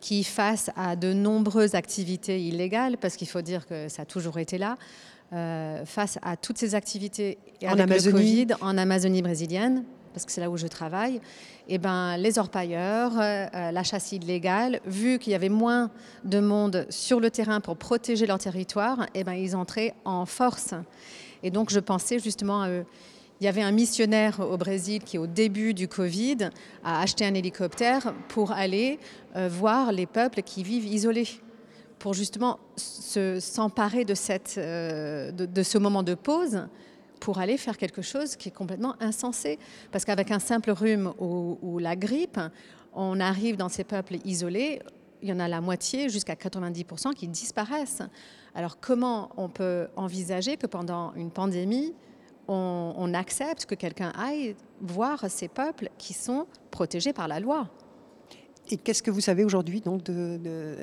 qui, 0.00 0.22
face 0.22 0.70
à 0.76 0.96
de 0.96 1.12
nombreuses 1.12 1.74
activités 1.74 2.40
illégales, 2.40 2.96
parce 2.98 3.16
qu'il 3.16 3.28
faut 3.28 3.42
dire 3.42 3.66
que 3.66 3.88
ça 3.88 4.02
a 4.02 4.04
toujours 4.04 4.38
été 4.38 4.56
là, 4.56 4.76
euh, 5.32 5.84
face 5.84 6.18
à 6.22 6.36
toutes 6.36 6.58
ces 6.58 6.74
activités 6.74 7.38
en 7.64 7.78
Amazonie. 7.78 8.46
en 8.60 8.78
Amazonie 8.78 9.22
brésilienne, 9.22 9.84
parce 10.12 10.24
que 10.26 10.32
c'est 10.32 10.40
là 10.40 10.50
où 10.50 10.56
je 10.56 10.66
travaille, 10.66 11.20
eh 11.68 11.78
ben, 11.78 12.16
les 12.16 12.38
orpailleurs, 12.38 13.12
euh, 13.18 13.46
euh, 13.54 13.70
la 13.70 13.82
chasse 13.82 14.12
illégale, 14.12 14.80
vu 14.84 15.18
qu'il 15.18 15.32
y 15.32 15.36
avait 15.36 15.48
moins 15.48 15.90
de 16.24 16.40
monde 16.40 16.86
sur 16.90 17.20
le 17.20 17.30
terrain 17.30 17.60
pour 17.60 17.76
protéger 17.76 18.26
leur 18.26 18.38
territoire, 18.38 19.06
eh 19.14 19.24
ben, 19.24 19.34
ils 19.34 19.54
entraient 19.54 19.94
en 20.04 20.26
force. 20.26 20.74
Et 21.42 21.50
donc 21.50 21.70
je 21.70 21.80
pensais 21.80 22.18
justement 22.18 22.62
à 22.62 22.70
eux. 22.70 22.84
Il 23.40 23.44
y 23.44 23.48
avait 23.48 23.62
un 23.62 23.72
missionnaire 23.72 24.40
au 24.40 24.58
Brésil 24.58 25.02
qui, 25.02 25.16
au 25.16 25.26
début 25.26 25.72
du 25.72 25.88
Covid, 25.88 26.50
a 26.84 27.00
acheté 27.00 27.24
un 27.24 27.32
hélicoptère 27.32 28.12
pour 28.28 28.52
aller 28.52 28.98
euh, 29.34 29.48
voir 29.48 29.92
les 29.92 30.06
peuples 30.06 30.42
qui 30.42 30.62
vivent 30.62 30.86
isolés, 30.86 31.28
pour 31.98 32.12
justement 32.12 32.58
s'emparer 32.76 34.04
de, 34.04 34.14
de, 35.30 35.46
de 35.46 35.62
ce 35.62 35.78
moment 35.78 36.02
de 36.02 36.14
pause 36.14 36.66
pour 37.20 37.38
aller 37.38 37.56
faire 37.56 37.76
quelque 37.76 38.02
chose 38.02 38.34
qui 38.36 38.48
est 38.48 38.52
complètement 38.52 38.96
insensé. 39.00 39.58
Parce 39.92 40.04
qu'avec 40.04 40.30
un 40.30 40.38
simple 40.38 40.70
rhume 40.70 41.12
ou, 41.18 41.78
la 41.78 41.94
grippe, 41.94 42.40
on 42.92 43.20
arrive 43.20 43.56
dans 43.56 43.68
ces 43.68 43.84
peuples 43.84 44.16
isolés, 44.24 44.80
il 45.22 45.28
y 45.28 45.32
en 45.32 45.38
a 45.38 45.48
la 45.48 45.60
moitié, 45.60 46.08
jusqu'à 46.08 46.34
90% 46.34 47.12
qui 47.14 47.28
disparaissent. 47.28 48.02
Alors 48.54 48.80
comment 48.80 49.30
on 49.36 49.48
peut 49.48 49.88
envisager 49.96 50.56
que 50.56 50.66
pendant 50.66 51.12
une 51.14 51.30
pandémie, 51.30 51.94
on 52.48 53.14
accepte 53.14 53.66
que 53.66 53.76
quelqu'un 53.76 54.10
aille 54.18 54.56
voir 54.80 55.26
ces 55.28 55.46
peuples 55.46 55.88
qui 55.98 56.14
sont 56.14 56.46
protégés 56.72 57.12
par 57.12 57.28
la 57.28 57.38
loi? 57.38 57.68
Et 58.70 58.76
qu'est-ce 58.76 59.02
que 59.02 59.10
vous 59.10 59.20
savez 59.20 59.44
aujourd'hui 59.44 59.80
donc 59.80 60.08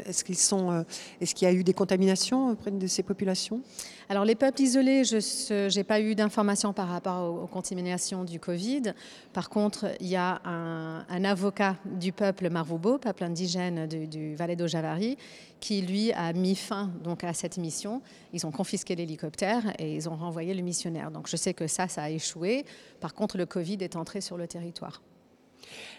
est-ce 0.06 0.24
qu'ils 0.24 0.38
euh, 0.54 0.84
est-ce 1.22 1.34
qu'il 1.34 1.48
y 1.48 1.52
a 1.52 1.54
eu 1.54 1.64
des 1.64 1.74
contaminations 1.74 2.52
auprès 2.52 2.72
de 2.72 2.88
ces 2.88 3.04
populations? 3.04 3.62
Alors 4.10 4.26
les 4.26 4.36
peuples 4.36 4.62
isolés, 4.62 5.04
je 5.04 5.76
n'ai 5.76 5.84
pas 5.84 6.00
eu 6.00 6.16
d'informations 6.16 6.74
par 6.74 6.90
rapport 6.90 7.44
aux, 7.44 7.48
contaminations 7.48 8.24
du 8.24 8.40
Covid. 8.40 8.94
Par 9.34 9.50
contre, 9.50 9.88
il 10.00 10.08
y 10.08 10.16
a 10.16 10.42
un, 10.46 11.24
avocat 11.24 11.76
du 11.86 12.12
peuple 12.12 12.50
Marvubo, 12.50 12.98
peuple 12.98 13.24
indigène 13.24 13.88
du, 13.88 14.08
du 14.08 14.36
Valais 14.36 14.56
d'Ojavari, 14.56 15.18
qui 15.60 15.82
lui 15.82 16.12
a 16.14 16.32
mis 16.34 16.56
fin 16.56 16.92
donc 17.04 17.24
à 17.24 17.34
cette 17.34 17.58
mission. 17.58 18.02
Ils 18.34 18.46
ont 18.46 18.52
confisqué 18.52 18.96
l'hélicoptère 18.96 19.74
et 19.80 19.96
ils 19.96 20.08
ont 20.08 20.16
renvoyé 20.16 20.54
le 20.54 20.62
missionnaire. 20.62 21.12
Donc 21.12 21.28
je 21.28 21.36
sais 21.36 21.54
que 21.54 21.68
ça, 21.68 21.88
ça 21.88 22.04
a 22.04 22.10
échoué. 22.10 22.66
Par 23.00 23.14
contre, 23.14 23.38
le 23.38 23.46
Covid 23.46 23.78
est 23.82 23.96
entré 23.96 24.22
sur 24.22 24.38
le 24.38 24.48
territoire. 24.48 25.02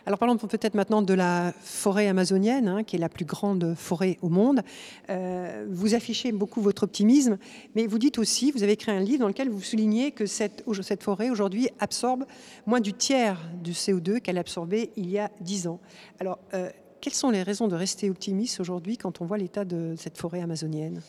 Alors 0.06 0.18
parlons 0.18 0.36
peut-être 0.36 0.74
maintenant 0.74 1.02
de 1.02 1.12
la 1.12 1.52
forêt 1.60 2.08
amazonienne, 2.08 2.68
hein, 2.68 2.82
qui 2.82 2.96
est 2.96 2.98
la 2.98 3.08
plus 3.08 3.24
grande 3.24 3.74
forêt 3.76 4.16
au 4.22 4.28
monde. 4.28 4.62
Euh, 5.10 5.66
vous 5.68 5.94
affichez 5.94 6.32
beaucoup 6.32 6.62
votre 6.62 6.84
optimisme, 6.84 7.36
mais 7.74 7.86
vous 7.86 7.98
dites 7.98 8.18
aussi, 8.18 8.50
vous 8.50 8.62
avez 8.62 8.72
écrit 8.72 8.90
un 8.90 9.00
livre 9.00 9.20
dans 9.20 9.28
lequel 9.28 9.50
vous 9.50 9.60
soulignez 9.60 10.12
que 10.12 10.24
cette, 10.24 10.62
forêt 11.02 11.30
aujourd'hui 11.30 11.68
absorbe 11.78 12.24
moins 12.66 12.80
du 12.80 12.94
tiers 12.94 13.38
du 13.62 13.72
CO2 13.72 14.20
qu'elle 14.20 14.38
absorbait 14.38 14.90
il 14.96 15.10
y 15.10 15.18
a 15.18 15.30
dix 15.40 15.66
ans. 15.66 15.80
Alors, 16.20 16.38
euh, 16.54 16.70
quelles 17.00 17.14
sont 17.14 17.30
les 17.30 17.42
raisons 17.42 17.68
de 17.68 17.76
rester 17.76 18.08
optimiste 18.10 18.60
aujourd'hui 18.60 18.96
quand 18.96 19.20
on 19.20 19.26
voit 19.26 19.38
l'état 19.38 19.64
de 19.64 19.94
cette 19.98 20.16
forêt 20.16 20.40
amazonienne? 20.40 21.02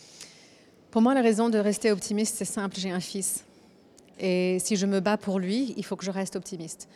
Pour 0.92 1.02
moi, 1.02 1.14
la 1.14 1.22
raison 1.22 1.50
de 1.50 1.58
rester 1.58 1.92
optimiste, 1.92 2.36
c'est 2.38 2.46
simple, 2.46 2.76
j'ai 2.78 2.92
un 2.92 3.00
fils. 3.00 3.46
Et 4.20 4.58
si 4.60 4.76
je 4.76 4.86
me 4.86 5.00
bats 5.00 5.18
pour 5.18 5.40
lui, 5.40 5.74
il 5.78 5.86
faut 5.86 5.96
que 5.96 6.04
je 6.04 6.12
reste 6.12 6.36
optimiste. 6.36 6.90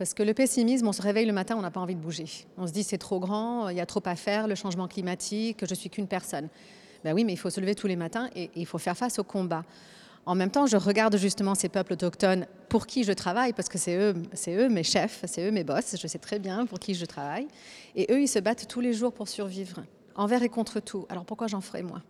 Parce 0.00 0.14
que 0.14 0.22
le 0.22 0.32
pessimisme, 0.32 0.88
on 0.88 0.92
se 0.92 1.02
réveille 1.02 1.26
le 1.26 1.34
matin, 1.34 1.56
on 1.58 1.60
n'a 1.60 1.70
pas 1.70 1.78
envie 1.78 1.94
de 1.94 2.00
bouger. 2.00 2.24
On 2.56 2.66
se 2.66 2.72
dit 2.72 2.84
c'est 2.84 2.96
trop 2.96 3.20
grand, 3.20 3.68
il 3.68 3.76
y 3.76 3.82
a 3.82 3.84
trop 3.84 4.00
à 4.06 4.16
faire, 4.16 4.48
le 4.48 4.54
changement 4.54 4.88
climatique, 4.88 5.62
je 5.68 5.74
suis 5.74 5.90
qu'une 5.90 6.06
personne. 6.06 6.48
Ben 7.04 7.12
oui, 7.12 7.22
mais 7.22 7.34
il 7.34 7.36
faut 7.36 7.50
se 7.50 7.60
lever 7.60 7.74
tous 7.74 7.86
les 7.86 7.96
matins 7.96 8.30
et, 8.34 8.50
il 8.56 8.64
faut 8.64 8.78
faire 8.78 8.96
face 8.96 9.18
au 9.18 9.24
combat. 9.24 9.62
En 10.24 10.34
même 10.34 10.50
temps, 10.50 10.64
je 10.64 10.78
regarde 10.78 11.18
justement 11.18 11.54
ces 11.54 11.68
peuples 11.68 11.92
autochtones 11.92 12.46
pour 12.70 12.86
qui 12.86 13.04
je 13.04 13.12
travaille, 13.12 13.52
parce 13.52 13.68
que 13.68 13.76
c'est 13.76 13.94
eux, 13.94 14.14
c'est 14.32 14.56
eux 14.56 14.70
mes 14.70 14.84
chefs, 14.84 15.22
c'est 15.26 15.46
eux 15.46 15.50
mes 15.50 15.64
boss, 15.64 15.96
je 16.00 16.06
sais 16.06 16.18
très 16.18 16.38
bien 16.38 16.64
pour 16.64 16.78
qui 16.78 16.94
je 16.94 17.04
travaille. 17.04 17.48
Et 17.94 18.10
eux, 18.10 18.22
ils 18.22 18.28
se 18.28 18.38
battent 18.38 18.68
tous 18.68 18.80
les 18.80 18.94
jours 18.94 19.12
pour 19.12 19.28
survivre, 19.28 19.82
envers 20.14 20.42
et 20.42 20.48
contre 20.48 20.80
tout. 20.80 21.04
Alors 21.10 21.26
pourquoi 21.26 21.46
j'en 21.46 21.60
ferais 21.60 21.82
moi? 21.82 22.00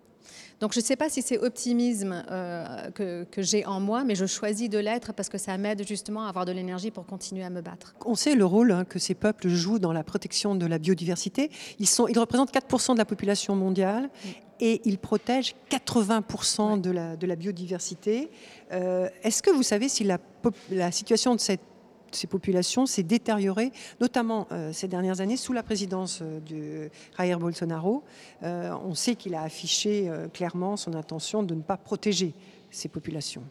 Donc 0.61 0.73
je 0.75 0.81
ne 0.81 0.85
sais 0.85 0.97
pas 0.97 1.09
si 1.09 1.23
c'est 1.23 1.39
optimisme 1.39 2.23
euh, 2.31 2.91
que, 2.91 3.27
j'ai 3.39 3.65
en 3.65 3.81
moi, 3.81 4.05
mais 4.05 4.15
je 4.15 4.27
choisis 4.27 4.69
de 4.69 4.79
l'être 4.79 5.13
parce 5.15 5.29
que 5.29 5.39
ça 5.39 5.57
m'aide 5.57 5.87
justement 5.87 6.27
à 6.27 6.29
avoir 6.29 6.45
de 6.45 6.53
l'énergie 6.53 6.91
pour 6.91 7.07
continuer 7.07 7.45
à 7.45 7.51
me 7.51 7.63
battre. 7.63 7.95
On 8.05 8.15
sait 8.15 8.35
le 8.35 8.45
rôle 8.45 8.73
hein, 8.73 8.85
que 8.85 8.99
ces 8.99 9.15
peuples 9.15 9.49
jouent 9.49 9.79
dans 9.79 9.93
la 9.93 10.05
protection 10.05 10.55
de 10.55 10.67
la 10.67 10.79
biodiversité. 10.79 11.51
Ils, 11.79 11.89
sont, 11.89 12.09
ils 12.09 12.19
représentent 12.19 12.53
4% 12.53 12.93
de 12.93 12.99
la 12.99 13.05
population 13.05 13.57
mondiale 13.57 14.11
et 14.61 14.83
ils 14.85 14.99
protègent 14.99 15.55
80% 15.71 16.81
de, 16.81 16.91
la, 16.91 17.17
de 17.17 17.27
la 17.27 17.37
biodiversité. 17.37 18.31
Euh, 18.73 19.09
est-ce 19.23 19.43
que 19.43 19.51
vous 19.51 19.63
savez 19.63 19.89
si 19.89 20.05
la, 20.05 20.19
la 20.71 20.93
situation 20.93 21.35
de 21.35 21.41
cette 21.41 21.61
ces 22.13 22.27
populations 22.27 22.87
s'est 22.87 23.03
détériorée, 23.03 23.73
notamment 24.01 24.47
euh, 24.53 24.73
ces 24.73 24.89
dernières 24.89 25.21
années 25.21 25.37
sous 25.37 25.53
la 25.53 25.63
présidence 25.63 26.21
euh, 26.23 26.41
de 26.41 26.91
Jair 27.19 27.39
Bolsonaro. 27.39 28.03
Euh, 28.43 28.73
on 28.85 28.95
sait 28.95 29.15
qu'il 29.15 29.35
a 29.35 29.43
affiché 29.43 30.11
clairement 30.33 30.77
son 30.77 30.95
intention 30.95 31.43
de 31.43 31.55
ne 31.55 31.63
pas 31.63 31.77
protéger 31.77 32.35
ces 32.71 32.89
populations. 32.89 33.43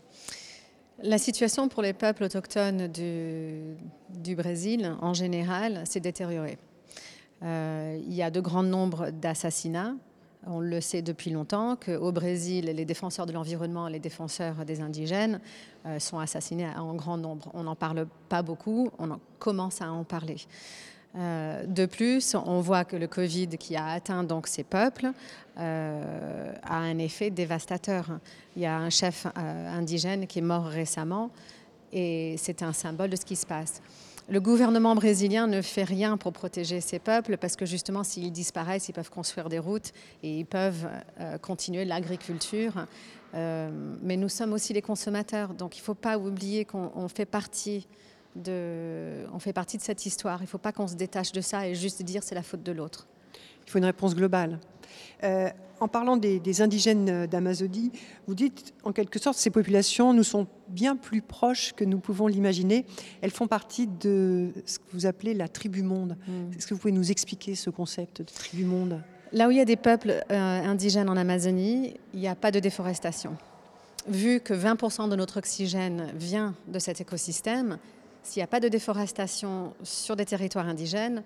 La 1.02 1.18
situation 1.18 1.70
pour 1.70 1.82
les 1.82 1.94
peuples 1.94 2.24
autochtones 2.24 2.88
du, 2.88 3.62
du 4.10 4.36
Brésil, 4.36 4.96
en 5.02 5.14
général, 5.14 5.84
s'est 5.86 6.00
détériorée. 6.00 6.58
il 7.42 8.14
y 8.14 8.22
a 8.22 8.30
de 8.30 8.42
grands 8.42 8.64
nombres 8.64 9.10
d'assassinats, 9.12 9.96
on 10.46 10.60
le 10.60 10.80
sait 10.80 11.02
depuis 11.02 11.32
longtemps 11.32 11.76
qu'au 11.76 12.12
Brésil, 12.12 12.66
les 12.66 12.86
défenseurs 12.86 13.26
de 13.26 13.34
l'environnement, 13.34 13.88
les 13.88 14.00
défenseurs 14.00 14.66
des 14.66 14.80
indigènes 14.82 15.42
euh, 15.86 16.00
sont 16.00 16.20
assassinés 16.20 16.68
en 16.78 16.96
grand 16.96 17.18
nombre. 17.18 17.52
On 17.54 17.64
n'en 17.64 17.76
parle 17.76 18.08
pas 18.30 18.42
beaucoup, 18.42 18.90
on 19.00 19.20
commence 19.38 19.82
à 19.82 19.92
en 19.92 20.04
parler. 20.04 20.38
Euh, 21.16 21.66
de 21.66 21.86
plus, 21.86 22.36
on 22.36 22.62
voit 22.62 22.86
que 22.86 22.96
le 22.96 23.08
Covid 23.08 23.50
qui 23.58 23.76
a 23.76 23.88
atteint 23.88 24.24
donc 24.24 24.48
ces 24.48 24.64
peuples 24.64 25.12
euh, 25.58 26.54
a 26.64 26.78
un 26.78 26.98
effet 27.00 27.32
dévastateur. 27.32 28.20
Il 28.56 28.62
y 28.62 28.66
a 28.66 28.78
un 28.78 28.90
chef 28.90 29.28
indigène 29.36 30.28
qui 30.28 30.40
est 30.40 30.44
mort 30.44 30.66
récemment 30.66 31.32
et 31.92 32.36
c'est 32.38 32.62
un 32.62 32.74
symbole 32.74 33.10
de 33.10 33.16
ce 33.16 33.26
qui 33.26 33.36
se 33.36 33.46
passe. 33.46 33.82
Le 34.30 34.40
gouvernement 34.40 34.94
brésilien 34.94 35.48
ne 35.48 35.60
fait 35.60 35.84
rien 35.84 36.16
pour 36.16 36.34
protéger 36.34 36.82
ces 36.82 37.00
peuples 37.00 37.38
parce 37.38 37.56
que 37.56 37.66
justement, 37.66 38.04
s'ils 38.04 38.32
disparaissent, 38.32 38.88
ils 38.88 38.94
peuvent 38.94 39.10
construire 39.10 39.50
des 39.50 39.58
routes 39.58 39.92
et 40.22 40.38
ils 40.40 40.46
peuvent 40.46 40.88
euh, 41.20 41.40
continuer 41.40 41.84
l'agriculture. 41.84 42.86
Euh, 43.34 43.70
mais 44.04 44.18
nous 44.18 44.30
sommes 44.30 44.54
aussi 44.54 44.72
les 44.72 44.84
consommateurs, 44.84 45.56
donc 45.56 45.78
il 45.78 45.82
ne 45.82 45.84
faut 45.84 45.96
pas 45.96 46.20
oublier 46.20 46.64
qu'on 46.64 47.08
fait 47.08 47.26
partie 47.26 47.88
de, 48.36 49.26
fait 49.40 49.54
partie 49.54 49.78
de 49.78 49.82
cette 49.82 50.06
histoire. 50.06 50.40
Il 50.42 50.44
ne 50.46 50.50
faut 50.50 50.60
pas 50.60 50.74
qu'on 50.74 50.88
se 50.88 50.96
détache 50.96 51.32
de 51.32 51.42
ça 51.42 51.68
et 51.68 51.74
juste 51.74 52.04
dire 52.04 52.22
c'est 52.22 52.36
la 52.36 52.44
faute 52.44 52.62
de 52.62 52.72
l'autre. 52.72 53.08
Il 53.66 53.72
faut 53.72 53.80
une 53.80 53.86
réponse 53.86 54.16
globale. 54.16 54.60
Euh, 55.24 55.50
en 55.80 55.88
parlant 55.88 56.18
des, 56.18 56.62
indigènes 56.62 57.26
d'Amazonie, 57.28 57.92
vous 58.28 58.36
dites 58.36 58.74
en 58.84 58.92
quelque 58.92 59.20
sorte 59.20 59.38
ces 59.38 59.50
populations 59.50 60.14
nous 60.14 60.24
sont 60.24 60.48
bien 60.68 60.96
plus 60.96 61.22
proches 61.22 61.74
que 61.74 61.86
nous 61.86 62.00
pouvons 62.00 62.28
l'imaginer. 62.28 62.86
Elles 63.22 63.32
font 63.32 63.48
partie 63.48 63.88
de 63.88 64.52
ce 64.66 64.80
que 64.80 64.86
vous 64.92 65.06
appelez 65.06 65.34
la 65.34 65.48
tribu 65.48 65.82
monde. 65.82 66.18
Hmm. 66.28 66.52
Est-ce 66.58 66.68
que 66.68 66.74
vous 66.74 66.80
pouvez 66.80 66.94
nous 66.94 67.12
expliquer 67.12 67.56
ce 67.56 67.70
concept 67.70 68.22
de 68.22 68.28
tribu 68.28 68.66
monde? 68.66 69.02
Là 69.32 69.48
où 69.48 69.52
il 69.52 69.58
y 69.58 69.62
a 69.62 69.66
des 69.66 69.76
peuples 69.78 70.24
euh, 70.32 70.64
indigènes 70.64 71.10
en 71.10 71.16
Amazonie, 71.16 71.96
il 72.14 72.20
n'y 72.20 72.28
a 72.28 72.36
pas 72.36 72.52
de 72.52 72.60
déforestation. 72.60 73.38
Vu 74.08 74.40
que 74.40 74.54
20% 74.54 75.10
de 75.10 75.16
notre 75.16 75.38
oxygène 75.38 76.12
vient 76.16 76.56
de 76.68 76.80
cet 76.80 77.00
écosystème, 77.00 77.78
s'il 78.24 78.40
n'y 78.40 78.44
a 78.44 78.48
pas 78.48 78.60
de 78.60 78.68
déforestation 78.68 79.74
sur 79.84 80.16
des 80.16 80.26
territoires 80.26 80.68
indigènes, 80.68 81.24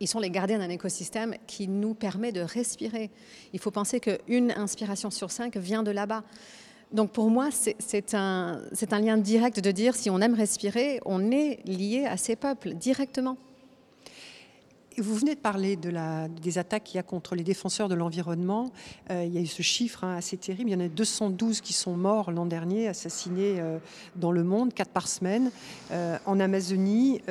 ils 0.00 0.08
sont 0.08 0.18
les 0.20 0.30
gardiens 0.30 0.58
d'un 0.58 0.70
écosystème 0.70 1.34
qui 1.46 1.68
nous 1.68 1.94
permet 1.94 2.32
de 2.32 2.40
respirer. 2.40 3.10
Il 3.52 3.60
faut 3.60 3.70
penser 3.70 4.00
qu'une 4.00 4.52
inspiration 4.52 5.10
sur 5.10 5.30
cinq 5.30 5.56
vient 5.56 5.82
de 5.82 5.90
là-bas. 5.90 6.24
Donc 6.92 7.10
pour 7.12 7.30
moi, 7.30 7.48
c'est 7.50 8.14
un, 8.14 8.60
un 8.90 9.00
lien 9.00 9.16
direct 9.16 9.60
de 9.60 9.70
dire 9.70 9.96
si 9.96 10.10
on 10.10 10.20
aime 10.20 10.34
respirer, 10.34 11.00
on 11.04 11.30
est 11.30 11.58
lié 11.64 12.06
à 12.06 12.16
ces 12.16 12.36
peuples 12.36 12.74
directement. 12.74 13.36
Vous 14.98 15.14
venez 15.16 15.34
de 15.34 15.40
parler 15.40 15.76
des 15.76 16.58
attaques 16.58 16.84
qu'il 16.84 16.96
y 16.96 16.98
a 16.98 17.02
contre 17.02 17.34
les 17.34 17.42
défenseurs 17.42 17.88
de 17.88 17.94
l'environnement. 17.94 18.70
Euh, 19.10 19.24
il 19.24 19.34
y 19.34 19.38
a 19.38 19.40
eu 19.40 19.46
ce 19.46 19.62
chiffre 19.62 20.04
hein, 20.04 20.16
assez 20.16 20.36
terrible. 20.36 20.70
Il 20.70 20.72
y 20.72 20.76
en 20.76 20.84
a 20.84 20.88
212 20.88 21.60
qui 21.60 21.72
sont 21.72 21.96
morts 21.96 22.30
l'an 22.30 22.46
dernier, 22.46 22.86
assassinés 22.86 23.56
euh, 23.58 23.78
dans 24.14 24.30
le 24.30 24.44
monde, 24.44 24.72
4 24.72 24.90
par 24.90 25.08
semaine. 25.08 25.50
Euh, 25.90 26.16
en 26.26 26.38
Amazonie, 26.38 27.22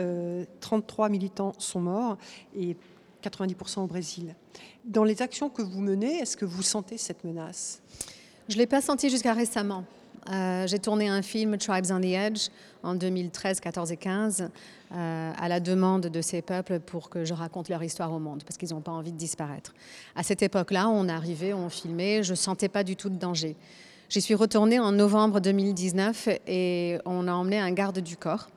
33 0.59 1.09
militants 1.09 1.53
sont 1.57 1.81
morts 1.81 2.17
et 2.55 2.75
90% 3.23 3.81
au 3.81 3.87
Brésil. 3.87 4.35
Dans 4.83 5.05
les 5.05 5.21
actions 5.21 5.49
que 5.49 5.61
vous 5.61 5.81
menez, 5.81 6.17
est-ce 6.17 6.35
que 6.35 6.45
vous 6.45 6.63
sentez 6.63 6.97
cette 6.97 7.23
menace? 7.23 7.81
Je 8.49 8.55
ne 8.55 8.59
l'ai 8.59 8.67
pas 8.67 8.81
senti 8.81 9.09
jusqu'à 9.09 9.33
récemment. 9.33 9.85
Euh, 10.31 10.67
j'ai 10.67 10.79
tourné 10.79 11.09
un 11.09 11.21
film, 11.21 11.57
Tribes 11.57 11.85
on 11.91 11.99
the 11.99 12.05
Edge, 12.05 12.47
en 12.81 12.95
2013, 12.95 13.59
14 13.59 13.91
et 13.91 13.97
15, 13.97 14.49
euh, 14.93 15.31
à 15.37 15.47
la 15.47 15.59
demande 15.59 16.07
de 16.07 16.21
ces 16.21 16.41
peuples 16.41 16.79
pour 16.79 17.09
que 17.09 17.25
je 17.25 17.33
raconte 17.33 17.69
leur 17.69 17.83
histoire 17.83 18.11
au 18.13 18.19
monde, 18.19 18.43
parce 18.43 18.57
qu'ils 18.57 18.69
n'ont 18.69 18.81
pas 18.81 18.91
envie 18.91 19.11
de 19.11 19.17
disparaître. 19.17 19.73
À 20.15 20.23
cette 20.23 20.41
époque-là, 20.41 20.87
on 20.89 21.09
arrivait, 21.09 21.53
on 21.53 21.69
filmait, 21.69 22.23
je 22.23 22.31
ne 22.31 22.37
sentais 22.37 22.69
pas 22.69 22.83
du 22.83 22.95
tout 22.95 23.09
de 23.09 23.17
danger. 23.17 23.55
J'y 24.09 24.21
suis 24.21 24.35
retournée 24.35 24.79
en 24.79 24.91
novembre 24.91 25.39
2019 25.39 26.29
et 26.47 26.99
on 27.05 27.27
a 27.27 27.33
emmené 27.33 27.59
un 27.59 27.71
garde 27.71 27.99
du 27.99 28.15
corps 28.15 28.49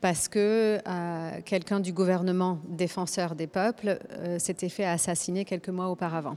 parce 0.00 0.28
que 0.28 0.78
euh, 0.86 1.30
quelqu'un 1.44 1.80
du 1.80 1.92
gouvernement 1.92 2.58
défenseur 2.68 3.34
des 3.34 3.48
peuples 3.48 3.98
s'était 4.38 4.68
fait 4.68 4.84
assassiner 4.84 5.44
quelques 5.44 5.68
mois 5.68 5.88
auparavant 5.88 6.36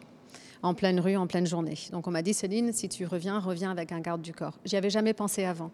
en 0.64 0.74
pleine 0.74 1.00
rue, 1.00 1.16
en 1.16 1.28
pleine 1.28 1.48
journée. 1.48 1.78
Donc 1.92 2.08
on 2.08 2.12
m'a 2.12 2.22
dit, 2.22 2.34
Céline, 2.34 2.74
si 2.74 2.90
tu 2.90 3.06
reviens, 3.06 3.40
reviens 3.40 3.72
avec 3.72 3.92
un 3.92 4.00
garde 4.00 4.22
du 4.22 4.34
corps. 4.34 4.58
J'y 4.66 4.78
avais 4.78 4.90
jamais 4.90 5.14
pensé 5.14 5.44
avant. 5.46 5.72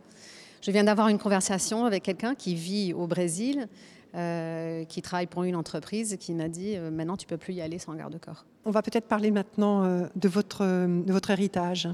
Je 0.61 0.71
viens 0.71 0.83
d'avoir 0.83 1.07
une 1.07 1.19
conversation 1.19 1.85
avec 1.85 2.03
quelqu'un 2.03 2.35
qui 2.35 2.55
vit 2.55 2.93
au 2.93 3.07
Brésil, 3.07 3.67
euh, 4.15 4.85
qui 4.85 5.01
travaille 5.01 5.27
pour 5.27 5.43
une 5.43 5.55
entreprise, 5.55 6.17
qui 6.19 6.33
m'a 6.33 6.49
dit, 6.49 6.75
euh, 6.75 6.89
maintenant 6.89 7.17
tu 7.17 7.27
peux 7.27 7.37
plus 7.37 7.53
y 7.53 7.61
aller 7.61 7.77
sans 7.77 7.93
garde-corps. 7.93 8.45
On 8.65 8.71
va 8.71 8.81
peut-être 8.81 9.07
parler 9.07 9.31
maintenant 9.31 9.83
euh, 9.83 10.07
de, 10.15 10.27
votre, 10.27 10.63
de 10.65 11.11
votre 11.11 11.29
héritage. 11.29 11.89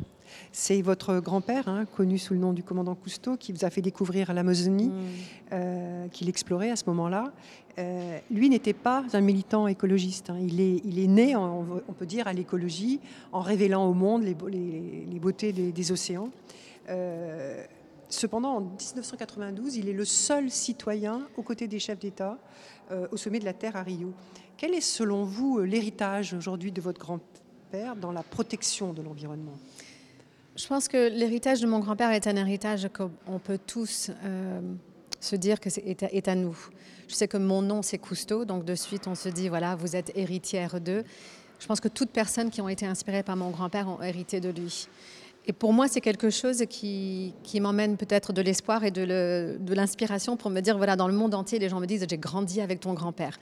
C'est 0.52 0.82
votre 0.82 1.20
grand-père, 1.20 1.68
hein, 1.68 1.86
connu 1.86 2.18
sous 2.18 2.34
le 2.34 2.40
nom 2.40 2.54
du 2.54 2.64
commandant 2.64 2.96
Cousteau, 2.96 3.38
qui 3.38 3.52
vous 3.52 3.66
a 3.66 3.70
fait 3.70 3.82
découvrir 3.82 4.34
l'Amazonie, 4.34 4.90
mm. 4.90 4.94
euh, 5.54 6.08
qu'il 6.10 6.30
explorait 6.30 6.70
à 6.70 6.76
ce 6.76 6.84
moment-là. 6.88 7.34
Euh, 7.80 8.20
lui 8.30 8.50
n'était 8.50 8.74
pas 8.74 9.04
un 9.14 9.22
militant 9.22 9.68
écologiste. 9.68 10.30
Hein. 10.30 10.38
Il, 10.40 10.62
est, 10.62 10.82
il, 10.86 11.00
est, 11.00 11.08
né, 11.08 11.36
on, 11.36 11.82
peut 11.98 12.06
dire, 12.06 12.28
à 12.28 12.34
l'écologie, 12.34 13.00
en 13.32 13.42
révélant 13.42 13.88
au 13.88 13.94
monde 13.94 14.24
les, 14.24 14.36
les, 15.10 15.20
beautés 15.20 15.52
des, 15.52 15.92
océans. 15.92 16.30
Euh, 16.90 17.64
cependant, 18.10 18.58
en 18.58 18.62
1992, 18.62 19.78
il 19.78 19.90
est 19.90 19.94
le 19.94 20.06
seul 20.06 20.52
citoyen 20.52 21.22
aux 21.36 21.42
côtés 21.42 21.68
des 21.68 21.80
chefs 21.80 22.00
d'État 22.00 22.38
au 23.12 23.18
sommet 23.18 23.40
de 23.40 23.46
la 23.46 23.54
Terre 23.54 23.76
à 23.76 23.82
Rio. 23.82 24.14
Quel 24.56 24.76
est, 24.76 24.82
selon 24.82 25.24
vous, 25.24 25.62
l'héritage 25.62 26.34
aujourd'hui 26.34 26.72
de 26.72 26.80
votre 26.80 27.00
grand-père 27.00 27.96
dans 27.96 28.12
la 28.12 28.22
protection 28.22 28.94
de 28.94 29.02
l'environnement? 29.02 29.58
Je 30.56 30.68
pense 30.68 30.88
que 30.88 31.10
l'héritage 31.10 31.62
de 31.62 31.68
mon 31.68 31.80
grand-père 31.80 32.12
est 32.12 32.28
un 32.28 32.36
héritage 32.36 32.88
qu'on 32.94 33.40
peut 33.40 33.60
tous 33.66 34.12
euh, 34.24 34.62
se 35.20 35.36
dire 35.36 35.60
que 35.60 35.70
est, 35.70 36.04
est, 36.04 36.28
à 36.28 36.36
nous. 36.36 36.58
Je 37.08 37.16
sais 37.16 37.28
que 37.28 37.38
mon 37.38 37.62
nom 37.62 37.82
c'est 37.82 37.98
Cousteau, 37.98 38.46
donc 38.46 38.66
de 38.66 38.76
suite 38.76 39.08
on 39.08 39.16
se 39.16 39.30
dit 39.30 39.50
voilà, 39.50 39.76
vous 39.76 39.96
êtes 39.96 40.12
héritière 40.16 40.80
d'eux. 40.80 41.04
Je 41.60 41.66
pense 41.66 41.80
que 41.80 41.88
toutes 41.88 42.12
personnes 42.12 42.50
qui 42.50 42.62
ont 42.62 42.70
été 42.70 42.86
inspirées 42.86 43.24
par 43.24 43.36
mon 43.36 43.50
grand-père 43.50 43.88
ont 43.88 44.02
hérité 44.02 44.40
de 44.40 44.50
lui. 44.50 44.88
Et 45.46 45.52
pour 45.52 45.74
moi, 45.74 45.90
c'est 45.90 46.00
quelque 46.00 46.30
chose 46.30 46.64
qui, 46.70 47.34
qui 47.44 47.60
m'emmène 47.60 47.98
peut-être 47.98 48.32
de 48.32 48.42
l'espoir 48.42 48.86
et 48.86 48.92
de 48.92 49.74
l'inspiration 49.74 50.38
pour 50.38 50.50
me 50.50 50.62
dire, 50.62 50.78
voilà, 50.78 50.96
dans 50.96 51.08
le 51.08 51.14
monde 51.14 51.34
entier, 51.34 51.60
les 51.60 51.68
gens 51.68 51.82
me 51.82 51.86
disent, 51.86 52.06
j'ai 52.10 52.18
grandi 52.18 52.62
avec 52.62 52.80
ton 52.80 52.94
grand-père. 52.94 53.38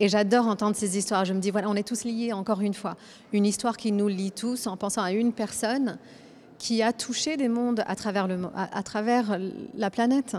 Et 0.00 0.08
j'adore 0.08 0.48
entendre 0.48 0.74
ces 0.74 0.98
histoires. 0.98 1.24
Je 1.24 1.32
me 1.32 1.38
dis, 1.38 1.52
voilà, 1.52 1.70
on 1.70 1.76
est 1.76 1.86
tous 1.86 2.02
liés, 2.02 2.32
encore 2.32 2.62
une 2.62 2.74
fois. 2.74 2.96
Une 3.32 3.46
histoire 3.46 3.76
qui 3.76 3.92
nous 3.92 4.08
lie 4.08 4.32
tous 4.32 4.66
en 4.66 4.76
pensant 4.76 5.02
à 5.02 5.12
une 5.12 5.32
personne 5.32 5.98
qui 6.58 6.82
a 6.82 6.92
touché 6.92 7.36
des 7.36 7.48
mondes 7.48 7.82
à 7.86 7.94
travers, 7.96 9.38
la 9.74 9.90
planète. 9.90 10.36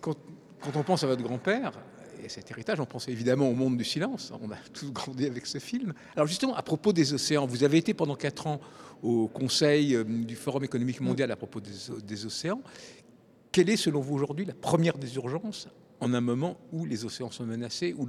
Quand, 0.00 0.16
on 0.74 0.82
pense 0.82 1.04
à 1.04 1.06
votre 1.06 1.22
grand-père 1.22 1.72
et 2.22 2.26
à 2.26 2.28
cet 2.28 2.50
héritage, 2.50 2.80
on 2.80 2.86
pense 2.86 3.08
évidemment 3.08 3.48
au 3.48 3.54
monde 3.54 3.76
du 3.76 3.84
silence. 3.84 4.32
On 4.42 4.50
a 4.50 4.56
tous 4.72 4.90
grandi 4.92 5.26
avec 5.26 5.46
ce 5.46 5.58
film. 5.58 5.92
Alors 6.16 6.26
justement, 6.26 6.54
à 6.54 6.62
propos 6.62 6.92
des 6.92 7.12
océans, 7.12 7.46
vous 7.46 7.64
avez 7.64 7.78
été 7.78 7.94
pendant 7.94 8.14
quatre 8.14 8.46
ans 8.46 8.60
au 9.02 9.28
Conseil 9.28 9.96
euh, 9.96 10.04
du 10.04 10.36
Forum 10.36 10.64
économique 10.64 11.00
mondial 11.00 11.30
à 11.30 11.36
propos 11.36 11.60
des, 11.60 12.26
océans. 12.26 12.60
Quelle 13.50 13.68
est, 13.68 13.76
selon 13.76 14.00
vous, 14.00 14.14
aujourd'hui 14.14 14.44
la 14.44 14.54
première 14.54 14.96
des 14.96 15.16
urgences 15.16 15.68
en 16.00 16.14
un 16.14 16.20
moment 16.20 16.56
où 16.72 16.84
les 16.84 17.04
océans 17.04 17.30
sont 17.30 17.44
menacés, 17.44 17.94
où 17.96 18.06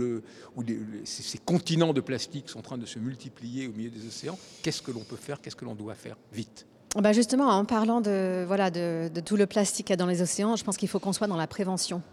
ces, 1.06 1.24
ces, 1.24 1.38
continents 1.38 1.94
de 1.94 2.02
plastique 2.02 2.50
sont 2.50 2.60
en 2.60 2.64
train 2.64 2.78
de 2.78 2.86
se 2.86 2.98
multiplier 2.98 3.68
au 3.68 3.72
milieu 3.72 3.90
des 3.90 4.08
océans? 4.08 4.38
Qu'est-ce 4.62 4.82
que 4.82 4.92
l'on 4.92 5.04
peut 5.04 5.16
faire? 5.16 5.42
Qu'est-ce 5.42 5.56
que 5.56 5.66
l'on 5.66 5.76
doit 5.76 5.96
faire? 5.96 6.16
Vite. 6.32 6.66
Bah, 6.96 7.12
justement, 7.12 7.48
en 7.48 7.66
parlant 7.66 8.02
de, 8.02 8.46
de, 8.46 9.20
tout 9.20 9.36
le 9.36 9.48
plastique 9.48 9.88
qu'il 9.88 9.94
y 9.94 9.96
a 9.96 9.98
dans 9.98 10.06
les 10.06 10.22
océans, 10.22 10.56
je 10.56 10.64
pense 10.64 10.78
qu'il 10.78 10.88
faut 10.88 11.00
qu'on 11.00 11.14
soit 11.14 11.26
dans 11.26 11.38
la 11.38 11.48
prévention. 11.48 12.04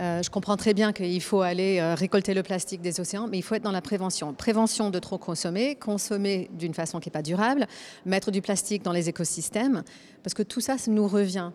Euh, 0.00 0.22
je 0.22 0.28
comprends 0.28 0.56
très 0.56 0.74
bien 0.74 0.92
qu'il 0.92 1.20
faut 1.22 1.40
aller 1.40 1.78
euh, 1.78 1.94
récolter 1.94 2.34
le 2.34 2.42
plastique 2.42 2.82
des 2.82 3.00
océans, 3.00 3.26
mais 3.26 3.38
il 3.38 3.42
faut 3.42 3.54
être 3.54 3.62
dans 3.62 3.72
la 3.72 3.80
prévention. 3.80 4.34
Prévention 4.34 4.90
de 4.90 4.98
trop 4.98 5.16
consommer, 5.16 5.76
consommer 5.76 6.50
d'une 6.52 6.74
façon 6.74 7.00
qui 7.00 7.08
n'est 7.08 7.12
pas 7.12 7.22
durable, 7.22 7.66
mettre 8.04 8.30
du 8.30 8.42
plastique 8.42 8.82
dans 8.82 8.92
les 8.92 9.08
écosystèmes, 9.08 9.82
parce 10.22 10.34
que 10.34 10.42
tout 10.42 10.60
ça, 10.60 10.76
ça 10.76 10.90
nous 10.90 11.08
revient. 11.08 11.50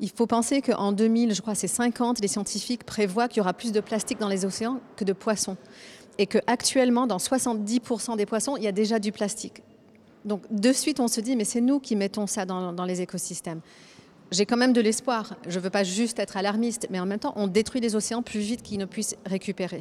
Il 0.00 0.10
faut 0.10 0.26
penser 0.26 0.62
qu'en 0.62 0.92
2000, 0.92 1.34
je 1.34 1.42
crois 1.42 1.54
c'est 1.54 1.68
50, 1.68 2.20
les 2.20 2.28
scientifiques 2.28 2.84
prévoient 2.84 3.28
qu'il 3.28 3.38
y 3.38 3.40
aura 3.40 3.52
plus 3.52 3.72
de 3.72 3.80
plastique 3.80 4.18
dans 4.18 4.28
les 4.28 4.46
océans 4.46 4.80
que 4.96 5.04
de 5.04 5.12
poissons. 5.12 5.58
Et 6.16 6.26
qu'actuellement, 6.26 7.06
dans 7.06 7.18
70% 7.18 8.16
des 8.16 8.26
poissons, 8.26 8.56
il 8.56 8.64
y 8.64 8.68
a 8.68 8.72
déjà 8.72 8.98
du 8.98 9.12
plastique. 9.12 9.62
Donc 10.24 10.42
de 10.50 10.72
suite, 10.72 11.00
on 11.00 11.08
se 11.08 11.20
dit, 11.20 11.36
mais 11.36 11.44
c'est 11.44 11.60
nous 11.60 11.80
qui 11.80 11.96
mettons 11.96 12.26
ça 12.26 12.44
dans, 12.44 12.84
les 12.84 13.00
écosystèmes 13.00 13.60
j'ai 14.30 14.44
quand 14.44 14.58
même 14.58 14.74
de 14.74 14.82
l'espoir. 14.82 15.36
Je 15.48 15.58
ne 15.58 15.64
veux 15.64 15.70
pas 15.70 15.84
juste 15.84 16.18
être 16.18 16.36
alarmiste, 16.36 16.86
mais 16.90 17.00
en 17.00 17.06
même 17.06 17.18
temps, 17.18 17.32
on 17.36 17.46
détruit 17.46 17.80
les 17.80 17.96
océans 17.96 18.22
plus 18.22 18.40
vite 18.40 18.62
qu'ils 18.62 18.78
ne 18.78 18.84
puissent 18.84 19.16
récupérer. 19.24 19.80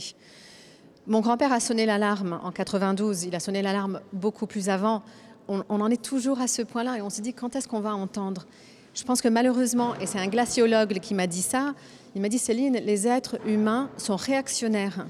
Mon 1.05 1.19
grand-père 1.19 1.51
a 1.51 1.59
sonné 1.59 1.85
l'alarme 1.85 2.39
en 2.41 2.51
92, 2.51 3.25
il 3.25 3.35
a 3.35 3.39
sonné 3.39 3.61
l'alarme 3.61 3.99
beaucoup 4.13 4.47
plus 4.47 4.69
avant. 4.69 5.03
On, 5.49 5.63
en 5.69 5.89
est 5.89 6.01
toujours 6.01 6.41
à 6.41 6.47
ce 6.47 6.61
point-là 6.61 6.97
et 6.97 7.01
on 7.01 7.09
se 7.09 7.21
dit 7.21 7.33
quand 7.33 7.55
est-ce 7.55 7.67
qu'on 7.67 7.79
va 7.79 7.95
entendre? 7.95 8.45
Je 8.93 9.03
pense 9.03 9.21
que 9.21 9.29
malheureusement, 9.29 9.95
et 10.01 10.05
c'est 10.05 10.19
un 10.19 10.27
glaciologue 10.27 10.99
qui 10.99 11.13
m'a 11.13 11.27
dit 11.27 11.41
ça, 11.41 11.73
il 12.15 12.21
m'a 12.21 12.29
dit 12.29 12.39
Céline, 12.39 12.73
les 12.83 13.07
êtres 13.07 13.37
humains 13.45 13.89
sont 13.97 14.15
réactionnaires. 14.15 15.07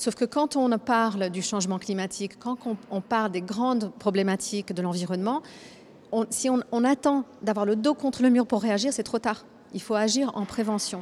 Sauf 0.00 0.14
que 0.14 0.24
quand 0.24 0.56
on 0.56 0.70
parle 0.78 1.28
du 1.28 1.42
changement 1.42 1.78
climatique, 1.78 2.38
quand 2.38 2.56
on 2.90 3.02
parle 3.02 3.32
des 3.32 3.42
grandes 3.42 3.92
problématiques 3.98 4.72
de 4.72 4.80
l'environnement, 4.80 5.42
si 6.30 6.48
on, 6.48 6.84
attend 6.84 7.24
d'avoir 7.42 7.66
le 7.66 7.76
dos 7.76 7.92
contre 7.92 8.22
le 8.22 8.30
mur 8.30 8.46
pour 8.46 8.62
réagir, 8.62 8.94
c'est 8.94 9.02
trop 9.02 9.18
tard. 9.18 9.44
Il 9.74 9.82
faut 9.82 9.94
agir 9.94 10.32
en 10.36 10.46
prévention. 10.46 11.00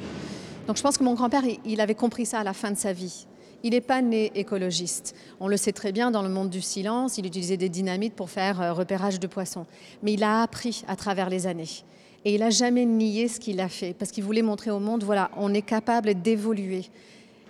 Donc 0.67 0.75
je 0.75 0.81
pense 0.81 0.97
que 0.97 1.05
mon 1.05 1.13
grand-père, 1.13 1.43
il, 1.63 1.79
avait 1.79 1.95
compris 1.95 2.25
ça 2.25 2.39
à 2.39 2.43
la 2.43 2.51
fin 2.51 2.71
de 2.71 2.77
sa 2.77 2.91
vie. 2.91 3.25
Il 3.63 3.69
n'est 3.69 3.79
pas 3.79 4.01
né 4.01 4.33
écologiste. 4.35 5.15
On 5.39 5.47
le 5.47 5.55
sait 5.55 5.71
très 5.71 5.93
bien 5.93 6.11
dans 6.11 6.21
le 6.21 6.27
monde 6.27 6.49
du 6.49 6.59
silence, 6.59 7.17
il 7.17 7.25
utilisait 7.25 7.55
des 7.55 7.69
dynamites 7.69 8.15
pour 8.15 8.29
faire 8.29 8.61
euh, 8.61 8.73
repérage 8.73 9.21
de 9.21 9.27
poissons. 9.27 9.65
Mais 10.03 10.11
il 10.11 10.25
a 10.25 10.41
appris 10.41 10.83
à 10.89 10.97
travers 10.97 11.29
les 11.29 11.47
années. 11.47 11.85
Et 12.25 12.35
il 12.35 12.41
n'a 12.41 12.49
jamais 12.49 12.83
nié 12.83 13.29
ce 13.29 13.39
qu'il 13.39 13.61
a 13.61 13.69
fait, 13.69 13.93
parce 13.93 14.11
qu'il 14.11 14.25
voulait 14.25 14.41
montrer 14.41 14.71
au 14.71 14.79
monde, 14.79 15.05
voilà, 15.05 15.31
on 15.37 15.53
est 15.53 15.61
capable 15.61 16.21
d'évoluer. 16.21 16.83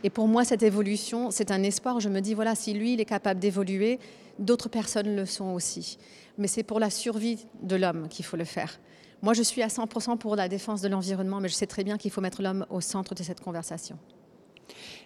Et 0.03 0.09
pour 0.09 0.27
moi, 0.27 0.45
cette 0.45 0.63
évolution, 0.63 1.31
c'est 1.31 1.51
un 1.51 1.63
espoir. 1.63 1.99
Je 1.99 2.09
me 2.09 2.21
dis, 2.21 2.33
voilà, 2.33 2.55
si 2.55 2.73
lui, 2.73 2.93
il 2.93 3.01
est 3.01 3.05
capable 3.05 3.39
d'évoluer, 3.39 3.99
d'autres 4.37 4.69
personnes 4.69 5.15
le 5.15 5.25
sont 5.25 5.53
aussi 5.53 5.97
mais 6.39 6.47
c'est 6.47 6.63
pour 6.63 6.79
la 6.79 6.89
survie 6.89 7.45
de 7.61 7.75
l'homme 7.75 8.07
qu'il 8.07 8.25
faut 8.25 8.37
le 8.37 8.45
faire. 8.45 8.79
Moi, 9.21 9.33
je 9.33 9.43
suis 9.43 9.61
à 9.61 9.67
100% 9.67 10.17
pour 10.17 10.35
la 10.37 10.47
défense 10.47 10.81
de 10.81 10.87
l'environnement, 10.87 11.41
mais 11.41 11.49
je 11.49 11.53
sais 11.53 11.67
très 11.67 11.83
bien 11.83 11.97
qu'il 11.97 12.09
faut 12.09 12.21
mettre 12.21 12.41
l'homme 12.41 12.65
au 12.69 12.79
centre 12.81 13.13
de 13.13 13.21
cette 13.21 13.41
conversation. 13.41 13.97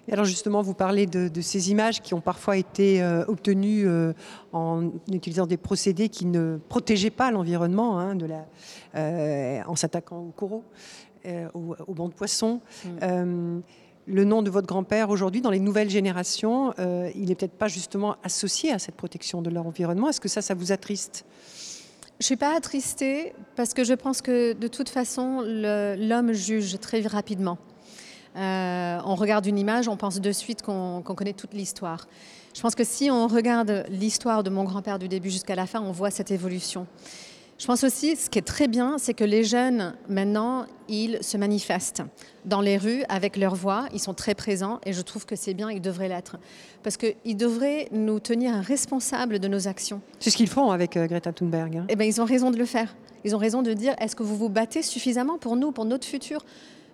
Et 0.08 0.14
alors 0.14 0.26
justement, 0.26 0.62
vous 0.62 0.74
parlez 0.74 1.08
de, 1.08 1.41
ces 1.41 1.72
images 1.72 2.02
qui 2.02 2.14
ont 2.14 2.22
parfois 2.22 2.58
été 2.58 3.02
euh, 3.02 3.26
obtenues 3.28 3.88
euh, 3.88 4.14
en 4.52 4.91
utilisant 5.12 5.48
des 5.48 5.58
procédés 5.58 6.10
qui 6.10 6.26
ne 6.26 6.60
protégeaient 6.70 7.10
pas 7.10 7.32
l'environnement, 7.32 8.00
hein, 8.00 8.16
euh, 8.96 9.62
en 9.66 9.76
s'attaquant 9.76 10.20
aux 10.20 10.32
coraux, 10.32 10.64
aux, 11.54 11.76
aux, 11.88 11.94
bancs 11.94 12.12
de 12.12 12.16
poissons. 12.16 12.62
Mm 13.02 13.62
le 14.06 14.24
nom 14.24 14.41
de 14.41 14.49
votre 14.49 14.68
grand-père 14.68 15.10
aujourd'hui, 15.10 15.41
dans 15.41 15.49
les 15.49 15.60
nouvelles 15.60 15.89
générations, 15.89 16.74
euh, 16.80 17.10
il 17.16 17.26
n'est 17.26 17.36
peut-être 17.36 17.58
pas 17.58 17.68
justement 17.68 18.18
associé 18.24 18.72
à 18.72 18.80
cette 18.80 18.95
protection 18.95 19.41
de 19.41 19.49
leur 19.49 19.66
environnement. 19.66 20.10
Est-ce 20.10 20.22
que 20.22 20.30
ça, 20.30 20.41
ça 20.41 20.54
vous 20.54 20.72
attriste? 20.72 21.26
Je 22.20 22.24
ne 22.24 22.26
suis 22.26 22.36
pas 22.36 22.56
attristée 22.56 23.34
parce 23.56 23.74
que 23.74 23.84
je 23.84 23.93
pense 23.93 24.22
que 24.22 24.54
de 24.54 24.68
toute 24.68 24.89
façon, 24.89 25.41
l'homme 25.41 26.32
juge 26.32 26.80
très 26.80 27.01
rapidement. 27.01 27.58
Euh, 28.36 28.99
on 29.06 29.16
regarde 29.16 29.45
une 29.45 29.60
image, 29.60 29.88
on 29.88 29.97
pense 29.97 30.20
de 30.20 30.32
suite 30.32 30.62
qu'on 30.62 31.01
connaît 31.01 31.34
toute 31.34 31.54
l'histoire. 31.54 32.08
Je 32.56 32.62
pense 32.62 32.76
que 32.76 32.84
si 32.84 33.10
on 33.10 33.28
regarde 33.28 33.86
l'histoire 33.89 34.43
de 34.43 34.49
mon 34.49 34.64
grand-père 34.64 34.99
du 34.99 35.08
début 35.08 35.30
jusqu'à 35.30 35.56
la 35.56 35.66
fin, 35.66 35.82
on 35.82 35.91
voit 35.91 36.12
cette 36.12 36.32
évolution. 36.32 36.88
Je 37.60 37.68
pense 37.68 37.84
aussi, 37.84 38.16
ce 38.16 38.30
qui 38.30 38.39
est 38.39 38.43
très 38.43 38.68
bien, 38.68 38.97
c'est 38.97 39.14
que 39.14 39.24
les 39.24 39.43
jeunes, 39.43 39.95
maintenant, 40.10 40.66
ils 40.89 41.20
se 41.22 41.38
manifestent 41.38 42.01
dans 42.45 42.62
les 42.62 42.78
rues 42.78 43.04
avec 43.10 43.38
leur 43.38 43.56
voix. 43.56 43.86
Ils 43.93 43.99
sont 43.99 44.14
très 44.14 44.36
présents 44.36 44.80
et 44.86 44.91
je 44.91 45.01
trouve 45.01 45.26
que 45.26 45.36
c'est 45.36 45.54
bien, 45.54 45.70
ils 45.70 45.82
devraient 45.82 46.10
l'être. 46.10 46.38
Parce 46.82 46.97
qu'ils 46.97 47.38
devraient 47.38 47.88
nous 47.91 48.20
tenir 48.20 48.56
responsables 48.56 49.39
de 49.39 49.47
nos 49.47 49.68
actions. 49.68 50.01
C'est 50.20 50.32
ce 50.32 50.38
qu'ils 50.38 50.49
font 50.49 50.72
avec 50.72 50.97
euh, 50.97 51.08
Greta 51.08 51.32
Thunberg. 51.32 51.78
Hein. 51.78 51.86
Eh 51.89 51.95
bien, 51.95 52.08
ils 52.08 52.20
ont 52.22 52.26
raison 52.26 52.51
de 52.51 52.58
le 52.58 52.66
faire. 52.66 52.95
Ils 53.24 53.36
ont 53.36 53.39
raison 53.39 53.62
de 53.62 53.72
dire 53.74 53.93
est-ce 53.99 54.16
que 54.16 54.24
vous 54.24 54.36
vous 54.36 54.49
battez 54.49 54.82
suffisamment 54.82 55.38
pour 55.38 55.56
nous, 55.56 55.72
pour 55.72 55.86
notre 55.86 56.08
futur? 56.08 56.43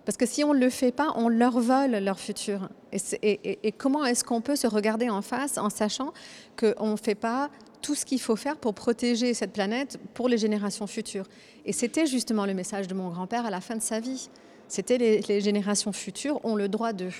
Parce 0.04 0.16
que 0.16 0.26
si 0.26 0.44
on 0.44 0.54
ne 0.54 0.60
le 0.60 0.70
fait 0.70 0.92
pas, 0.92 1.12
on 1.16 1.28
leur 1.28 1.58
vole 1.58 1.92
leur 1.92 2.20
futur. 2.20 2.68
Et, 2.92 3.58
et 3.62 3.72
comment 3.72 4.04
est-ce 4.04 4.24
qu'on 4.24 4.40
peut 4.40 4.56
se 4.56 4.66
regarder 4.66 5.10
en 5.10 5.22
face 5.22 5.58
en 5.58 5.70
sachant 5.70 6.12
qu'on 6.58 6.92
ne 6.92 6.96
fait 6.96 7.14
pas 7.14 7.50
tout 7.82 7.94
ce 7.94 8.04
qu'il 8.04 8.20
faut 8.20 8.36
faire 8.36 8.56
pour 8.56 8.74
protéger 8.74 9.34
cette 9.34 9.52
planète 9.52 9.98
pour 10.14 10.28
les 10.28 10.38
générations 10.38 10.86
futures. 10.86 11.26
Et 11.64 11.72
c'était 11.72 12.06
justement 12.06 12.46
le 12.46 12.54
message 12.54 12.88
de 12.88 12.94
mon 12.94 13.10
grand-père 13.10 13.46
à 13.46 13.50
la 13.50 13.60
fin 13.60 13.76
de 13.76 13.82
sa 13.82 14.00
vie. 14.00 14.30
C'était 14.68 14.98
les, 14.98 15.40
générations 15.40 15.92
futures 15.92 16.44
ont 16.44 16.54
le 16.54 16.68
droit 16.68 16.92
d'eux. 16.92 17.12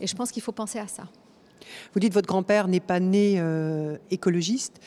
Et 0.00 0.06
je 0.06 0.14
pense 0.14 0.32
qu'il 0.32 0.42
faut 0.42 0.52
penser 0.52 0.78
à 0.78 0.88
ça. 0.88 1.04
Vous 1.92 2.00
dites 2.00 2.12
votre 2.12 2.28
grand-père 2.28 2.68
n'est 2.68 2.80
pas 2.80 3.00
né 3.00 3.36
euh, 3.38 3.96
écologiste. 4.10 4.80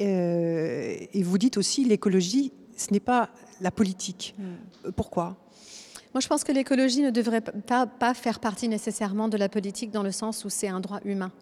Euh, 0.00 0.96
et 1.12 1.22
vous 1.22 1.38
dites 1.38 1.56
aussi 1.56 1.84
l'écologie, 1.84 2.52
ce 2.76 2.92
n'est 2.92 3.00
pas 3.00 3.30
la 3.60 3.70
politique. 3.70 4.34
Hmm. 4.38 4.90
Pourquoi? 4.92 5.36
Moi, 6.14 6.20
je 6.20 6.28
pense 6.28 6.44
que 6.44 6.52
l'écologie 6.52 7.02
ne 7.02 7.10
devrait 7.10 7.40
pas, 7.40 7.86
pas 7.86 8.12
faire 8.12 8.38
partie 8.40 8.68
nécessairement 8.68 9.28
de 9.28 9.36
la 9.36 9.48
politique 9.48 9.90
dans 9.90 10.02
le 10.02 10.12
sens 10.12 10.44
où 10.44 10.50
c'est 10.50 10.68
un 10.68 10.80
droit 10.80 11.00
humain. 11.04 11.32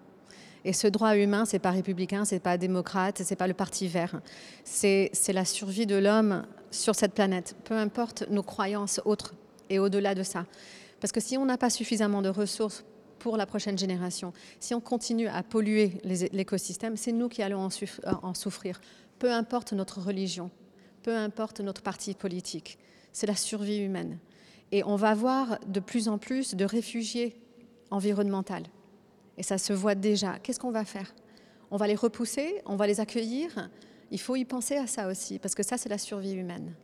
Et 0.64 0.72
ce 0.72 0.86
droit 0.86 1.16
humain, 1.16 1.44
c'est 1.44 1.58
pas 1.58 1.70
républicain, 1.70 2.24
c'est 2.24 2.40
pas 2.40 2.58
démocrate, 2.58 3.22
c'est 3.24 3.36
pas 3.36 3.46
le 3.46 3.54
parti 3.54 3.88
vert. 3.88 4.20
C'est 4.64 5.10
la 5.28 5.44
survie 5.44 5.86
de 5.86 5.96
l'homme 5.96 6.44
sur 6.70 6.94
cette 6.94 7.14
planète, 7.14 7.56
peu 7.64 7.74
importe 7.74 8.28
nos 8.28 8.42
croyances 8.42 9.00
autres 9.04 9.34
et 9.70 9.78
au-delà 9.78 10.14
de 10.14 10.22
ça. 10.22 10.46
Parce 11.00 11.12
que 11.12 11.20
si 11.20 11.38
on 11.38 11.46
n'a 11.46 11.56
pas 11.56 11.70
suffisamment 11.70 12.20
de 12.20 12.28
ressources 12.28 12.84
pour 13.18 13.36
la 13.36 13.46
prochaine 13.46 13.78
génération, 13.78 14.32
si 14.60 14.74
on 14.74 14.80
continue 14.80 15.28
à 15.28 15.42
polluer 15.42 15.98
l'écosystème, 16.04 16.96
c'est 16.96 17.12
nous 17.12 17.28
qui 17.28 17.42
allons 17.42 17.68
en 18.22 18.34
souffrir. 18.34 18.80
Peu 19.18 19.32
importe 19.32 19.72
notre 19.72 20.00
religion, 20.00 20.50
peu 21.02 21.16
importe 21.16 21.60
notre 21.60 21.82
parti 21.82 22.14
politique, 22.14 22.78
c'est 23.12 23.26
la 23.26 23.34
survie 23.34 23.78
humaine. 23.78 24.18
Et 24.72 24.84
on 24.84 24.96
va 24.96 25.14
voir 25.14 25.58
de 25.66 25.80
plus 25.80 26.08
en 26.08 26.18
plus 26.18 26.54
de 26.54 26.64
réfugiés 26.64 27.40
environnementaux 27.90 28.54
et 29.40 29.42
ça 29.42 29.56
se 29.56 29.72
voit 29.72 29.94
déjà. 29.94 30.38
Qu'est-ce 30.38 30.60
qu'on 30.60 30.70
va 30.70 30.84
faire? 30.84 31.14
On 31.70 31.78
va 31.78 31.86
les 31.86 31.94
repousser, 31.94 32.60
on 32.66 32.76
va 32.76 32.86
les 32.86 33.00
accueillir. 33.00 33.70
Il 34.10 34.20
faut 34.20 34.36
y 34.36 34.44
penser 34.44 34.76
à 34.76 34.86
ça 34.86 35.08
aussi, 35.08 35.38
parce 35.38 35.54
que 35.54 35.62
ça, 35.62 35.78
c'est 35.78 35.88
la 35.88 35.96
survie 35.96 36.34
humaine. 36.34 36.74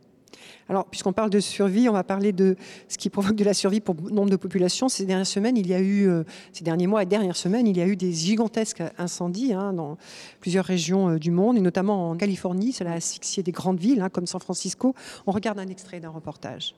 Alors, 0.67 0.85
puisqu'on 0.85 1.13
parle 1.13 1.29
de 1.29 1.39
survie, 1.39 1.87
on 1.87 1.93
va 1.93 2.03
parler 2.03 2.31
de 2.31 2.55
ce 2.87 2.97
qui 2.97 3.11
provoque 3.11 3.35
de 3.35 3.43
la 3.43 3.53
survie 3.53 3.79
pour 3.79 3.93
nombre 3.95 4.31
de 4.31 4.35
populations. 4.37 4.89
Ces 4.89 5.05
dernières 5.05 5.27
semaines, 5.27 5.55
il 5.55 5.67
y 5.67 5.75
a 5.75 5.79
eu, 5.79 6.09
euh, 6.09 6.23
ces 6.51 6.63
derniers 6.63 6.87
mois 6.87 7.03
et 7.03 7.05
dernières 7.05 7.35
semaines, 7.35 7.67
il 7.67 7.77
y 7.77 7.81
a 7.81 7.85
eu 7.85 7.95
des 7.95 8.11
gigantesques 8.11 8.81
incendies 8.97 9.53
hein, 9.53 9.71
dans 9.71 9.99
plusieurs 10.39 10.65
régions 10.65 11.09
euh, 11.09 11.19
du 11.19 11.29
monde, 11.29 11.57
et 11.57 11.61
notamment 11.61 12.09
en 12.09 12.17
Californie. 12.17 12.73
Cela 12.73 12.93
a 12.93 12.95
asphyxié 12.95 13.43
des 13.43 13.51
grandes 13.51 13.79
villes, 13.79 14.01
hein, 14.01 14.09
comme 14.09 14.25
San 14.25 14.41
Francisco. 14.41 14.95
On 15.27 15.31
regarde 15.31 15.59
un 15.59 15.67
extrait 15.67 15.99
d'un 15.99 16.09
reportage. 16.09 16.73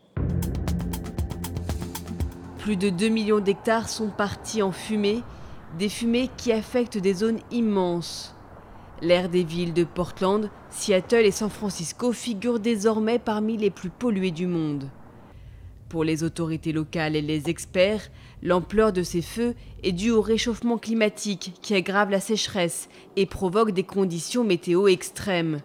Plus 2.57 2.75
de 2.75 2.89
2 2.89 3.07
millions 3.07 3.39
d'hectares 3.39 3.87
sont 3.87 4.09
partis 4.09 4.61
en 4.61 4.73
fumée 4.73 5.23
des 5.77 5.89
fumées 5.89 6.29
qui 6.37 6.51
affectent 6.51 6.97
des 6.97 7.13
zones 7.13 7.39
immenses. 7.51 8.35
L'air 9.01 9.29
des 9.29 9.43
villes 9.43 9.73
de 9.73 9.83
Portland, 9.83 10.49
Seattle 10.69 11.25
et 11.25 11.31
San 11.31 11.49
Francisco 11.49 12.11
figure 12.11 12.59
désormais 12.59 13.19
parmi 13.19 13.55
les 13.55 13.69
plus 13.69 13.89
polluées 13.89 14.31
du 14.31 14.47
monde. 14.47 14.89
Pour 15.87 16.03
les 16.03 16.23
autorités 16.23 16.71
locales 16.71 17.15
et 17.15 17.21
les 17.21 17.49
experts, 17.49 18.11
l'ampleur 18.43 18.93
de 18.93 19.01
ces 19.01 19.21
feux 19.21 19.55
est 19.81 19.91
due 19.91 20.11
au 20.11 20.21
réchauffement 20.21 20.77
climatique 20.77 21.53
qui 21.61 21.73
aggrave 21.73 22.11
la 22.11 22.19
sécheresse 22.19 22.89
et 23.15 23.25
provoque 23.25 23.71
des 23.71 23.83
conditions 23.83 24.43
météo 24.43 24.87
extrêmes. 24.87 25.61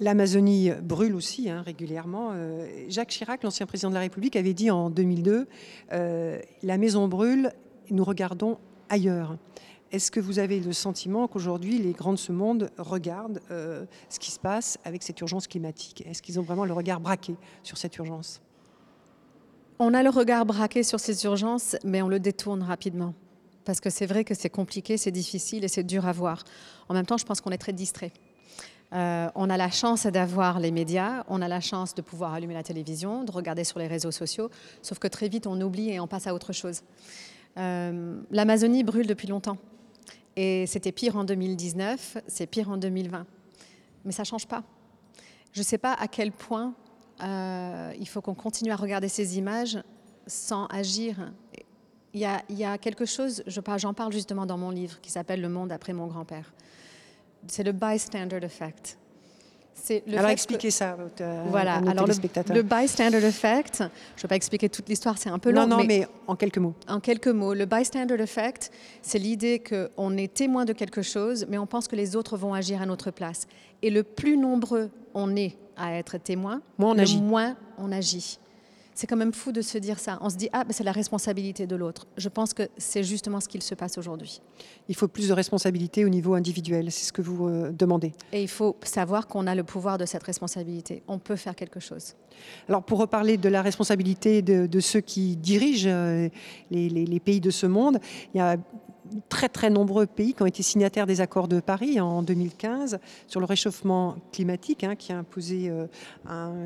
L'Amazonie 0.00 0.72
brûle 0.82 1.14
aussi 1.14 1.48
hein, 1.48 1.62
régulièrement. 1.62 2.30
Euh, 2.32 2.66
Jacques 2.88 3.10
Chirac, 3.10 3.42
l'ancien 3.44 3.66
président 3.66 3.88
de 3.88 3.94
la 3.94 4.00
République, 4.00 4.36
avait 4.36 4.52
dit 4.52 4.70
en 4.70 4.90
2002 4.90 5.46
euh, 5.92 6.38
La 6.62 6.76
maison 6.76 7.08
brûle, 7.08 7.52
nous 7.90 8.04
regardons 8.04 8.58
ailleurs. 8.88 9.36
Est-ce 9.92 10.10
que 10.10 10.20
vous 10.20 10.38
avez 10.38 10.58
le 10.58 10.72
sentiment 10.72 11.28
qu'aujourd'hui, 11.28 11.78
les 11.78 11.92
grands 11.92 12.12
de 12.12 12.18
ce 12.18 12.32
monde 12.32 12.70
regardent 12.76 13.40
euh, 13.50 13.86
ce 14.08 14.18
qui 14.18 14.30
se 14.30 14.40
passe 14.40 14.78
avec 14.84 15.02
cette 15.02 15.20
urgence 15.20 15.46
climatique? 15.46 16.04
Est-ce 16.06 16.22
qu'ils 16.22 16.40
ont 16.40 16.42
vraiment 16.42 16.64
le 16.64 16.72
regard 16.72 17.00
braqué 17.00 17.36
sur 17.62 17.78
cette 17.78 17.96
urgence? 17.96 18.40
On 19.78 19.94
a 19.94 20.02
le 20.02 20.10
regard 20.10 20.44
braqué 20.44 20.82
sur 20.82 20.98
ces 20.98 21.24
urgences, 21.24 21.76
mais 21.84 22.02
on 22.02 22.08
le 22.08 22.18
détourne 22.18 22.62
rapidement. 22.62 23.14
Parce 23.64 23.80
que 23.80 23.90
c'est 23.90 24.06
vrai 24.06 24.24
que 24.24 24.34
c'est 24.34 24.50
compliqué, 24.50 24.96
c'est 24.96 25.10
difficile 25.10 25.64
et 25.64 25.68
c'est 25.68 25.84
dur 25.84 26.06
à 26.06 26.12
voir. 26.12 26.44
En 26.88 26.94
même 26.94 27.06
temps, 27.06 27.18
je 27.18 27.24
pense 27.24 27.40
qu'on 27.40 27.50
est 27.50 27.58
très 27.58 27.72
distrait. 27.72 28.12
Euh, 28.92 29.28
on 29.34 29.50
a 29.50 29.56
la 29.56 29.70
chance 29.70 30.06
d'avoir 30.06 30.60
les 30.60 30.70
médias, 30.70 31.24
on 31.28 31.42
a 31.42 31.48
la 31.48 31.60
chance 31.60 31.94
de 31.94 32.02
pouvoir 32.02 32.32
allumer 32.32 32.54
la 32.54 32.62
télévision, 32.62 33.24
de 33.24 33.32
regarder 33.32 33.64
sur 33.64 33.78
les 33.78 33.88
réseaux 33.88 34.12
sociaux, 34.12 34.48
sauf 34.80 34.98
que 34.98 35.08
très 35.08 35.28
vite 35.28 35.46
on 35.48 35.60
oublie 35.60 35.90
et 35.90 35.98
on 35.98 36.06
passe 36.06 36.28
à 36.28 36.34
autre 36.34 36.52
chose. 36.52 36.82
Euh, 37.58 38.20
L'Amazonie 38.30 38.84
brûle 38.84 39.06
depuis 39.06 39.28
longtemps. 39.28 39.58
Et 40.36 40.66
c'était 40.66 40.92
pire 40.92 41.16
en 41.16 41.24
2019, 41.24 42.18
c'est 42.26 42.46
pire 42.46 42.70
en 42.70 42.76
2020. 42.76 43.26
Mais 44.04 44.12
ça 44.12 44.22
ne 44.22 44.26
change 44.26 44.46
pas. 44.46 44.62
Je 45.52 45.60
ne 45.60 45.64
sais 45.64 45.78
pas 45.78 45.94
à 45.94 46.08
quel 46.08 46.32
point 46.32 46.74
euh, 47.22 47.92
il 47.98 48.06
faut 48.06 48.20
qu'on 48.20 48.34
continue 48.34 48.70
à 48.70 48.76
regarder 48.76 49.08
ces 49.08 49.38
images 49.38 49.78
sans 50.26 50.66
agir. 50.66 51.32
Il 52.12 52.20
y 52.20 52.26
a, 52.26 52.42
il 52.50 52.58
y 52.58 52.64
a 52.64 52.76
quelque 52.76 53.06
chose, 53.06 53.42
j'en 53.46 53.94
parle 53.94 54.12
justement 54.12 54.44
dans 54.44 54.58
mon 54.58 54.70
livre, 54.70 55.00
qui 55.00 55.10
s'appelle 55.10 55.40
Le 55.40 55.48
monde 55.48 55.72
après 55.72 55.92
mon 55.92 56.06
grand-père. 56.06 56.52
C'est 57.46 57.62
le 57.62 57.72
bystander 57.72 58.40
effect. 58.42 58.98
Alors 60.12 60.30
expliquez 60.30 60.70
ça 60.70 60.96
euh, 61.20 61.44
voilà. 61.48 61.76
Alors 61.86 62.06
le, 62.06 62.62
bystander 62.62 63.24
effect, 63.24 63.78
je 63.78 63.84
ne 63.84 64.22
vais 64.22 64.28
pas 64.28 64.36
expliquer 64.36 64.68
toute 64.68 64.88
l'histoire, 64.88 65.16
c'est 65.18 65.28
un 65.28 65.38
peu 65.38 65.50
long. 65.50 65.66
Non, 65.66 65.78
non, 65.78 65.84
mais, 65.84 66.06
en 66.26 66.34
quelques 66.34 66.58
mots. 66.58 66.74
En 66.88 67.00
quelques 67.00 67.28
mots, 67.28 67.54
le 67.54 67.66
bystander 67.66 68.14
effect, 68.14 68.70
c'est 69.02 69.18
l'idée 69.18 69.62
qu'on 69.62 70.16
est 70.16 70.32
témoin 70.32 70.64
de 70.64 70.72
quelque 70.72 71.02
chose, 71.02 71.46
mais 71.48 71.58
on 71.58 71.66
pense 71.66 71.88
que 71.88 71.96
les 71.96 72.16
autres 72.16 72.36
vont 72.36 72.54
agir 72.54 72.82
à 72.82 72.86
notre 72.86 73.10
place. 73.10 73.46
Et 73.82 73.90
le 73.90 74.02
plus 74.02 74.36
nombreux 74.36 74.90
on 75.14 75.34
est 75.36 75.56
à 75.76 75.94
être 75.94 76.18
témoin, 76.18 76.60
moins 76.78 76.90
on 76.90 76.94
le 76.94 77.00
agit. 77.00 77.20
moins 77.20 77.56
on 77.78 77.92
agit. 77.92 78.38
C'est 78.96 79.06
quand 79.06 79.16
même 79.16 79.34
fou 79.34 79.52
de 79.52 79.60
se 79.60 79.76
dire 79.76 79.98
ça. 79.98 80.16
On 80.22 80.30
se 80.30 80.36
dit, 80.36 80.48
ah, 80.54 80.64
ben, 80.64 80.72
c'est 80.72 80.82
la 80.82 80.90
responsabilité 80.90 81.66
de 81.66 81.76
l'autre. 81.76 82.06
Je 82.16 82.30
pense 82.30 82.54
que 82.54 82.62
c'est 82.78 83.04
justement 83.04 83.40
ce 83.40 83.46
qu'il 83.46 83.62
se 83.62 83.74
passe 83.74 83.98
aujourd'hui. 83.98 84.40
Il 84.88 84.96
faut 84.96 85.06
plus 85.06 85.28
de 85.28 85.34
responsabilité 85.34 86.06
au 86.06 86.08
niveau 86.08 86.32
individuel, 86.32 86.90
c'est 86.90 87.04
ce 87.04 87.12
que 87.12 87.20
vous 87.20 87.46
euh, 87.46 87.72
demandez. 87.72 88.12
Et 88.32 88.42
il 88.42 88.48
faut 88.48 88.74
savoir 88.82 89.26
qu'on 89.26 89.46
a 89.46 89.54
le 89.54 89.64
pouvoir 89.64 89.98
de 89.98 90.06
cette 90.06 90.22
responsabilité. 90.22 91.02
On 91.08 91.18
peut 91.18 91.36
faire 91.36 91.54
quelque 91.54 91.78
chose. 91.78 92.14
Alors, 92.70 92.82
pour 92.82 92.98
reparler 92.98 93.36
de 93.36 93.50
la 93.50 93.60
responsabilité 93.60 94.40
de, 94.40 94.80
ceux 94.80 95.00
qui 95.00 95.36
dirigent 95.36 95.90
euh, 95.90 96.30
les, 96.70 96.88
les, 96.88 97.20
pays 97.20 97.40
de 97.40 97.50
ce 97.50 97.66
monde, 97.66 97.98
il 98.32 98.38
y 98.38 98.40
a 98.40 98.56
très 99.28 99.48
très 99.48 99.70
nombreux 99.70 100.06
pays 100.06 100.34
qui 100.34 100.42
ont 100.42 100.46
été 100.46 100.62
signataires 100.62 101.06
des 101.06 101.20
accords 101.20 101.48
de 101.48 101.60
Paris 101.60 102.00
en 102.00 102.22
2015 102.22 102.98
sur 103.26 103.40
le 103.40 103.46
réchauffement 103.46 104.16
climatique 104.32 104.84
hein, 104.84 104.96
qui 104.96 105.12
a 105.12 105.18
imposé 105.18 105.70
euh, 105.70 105.86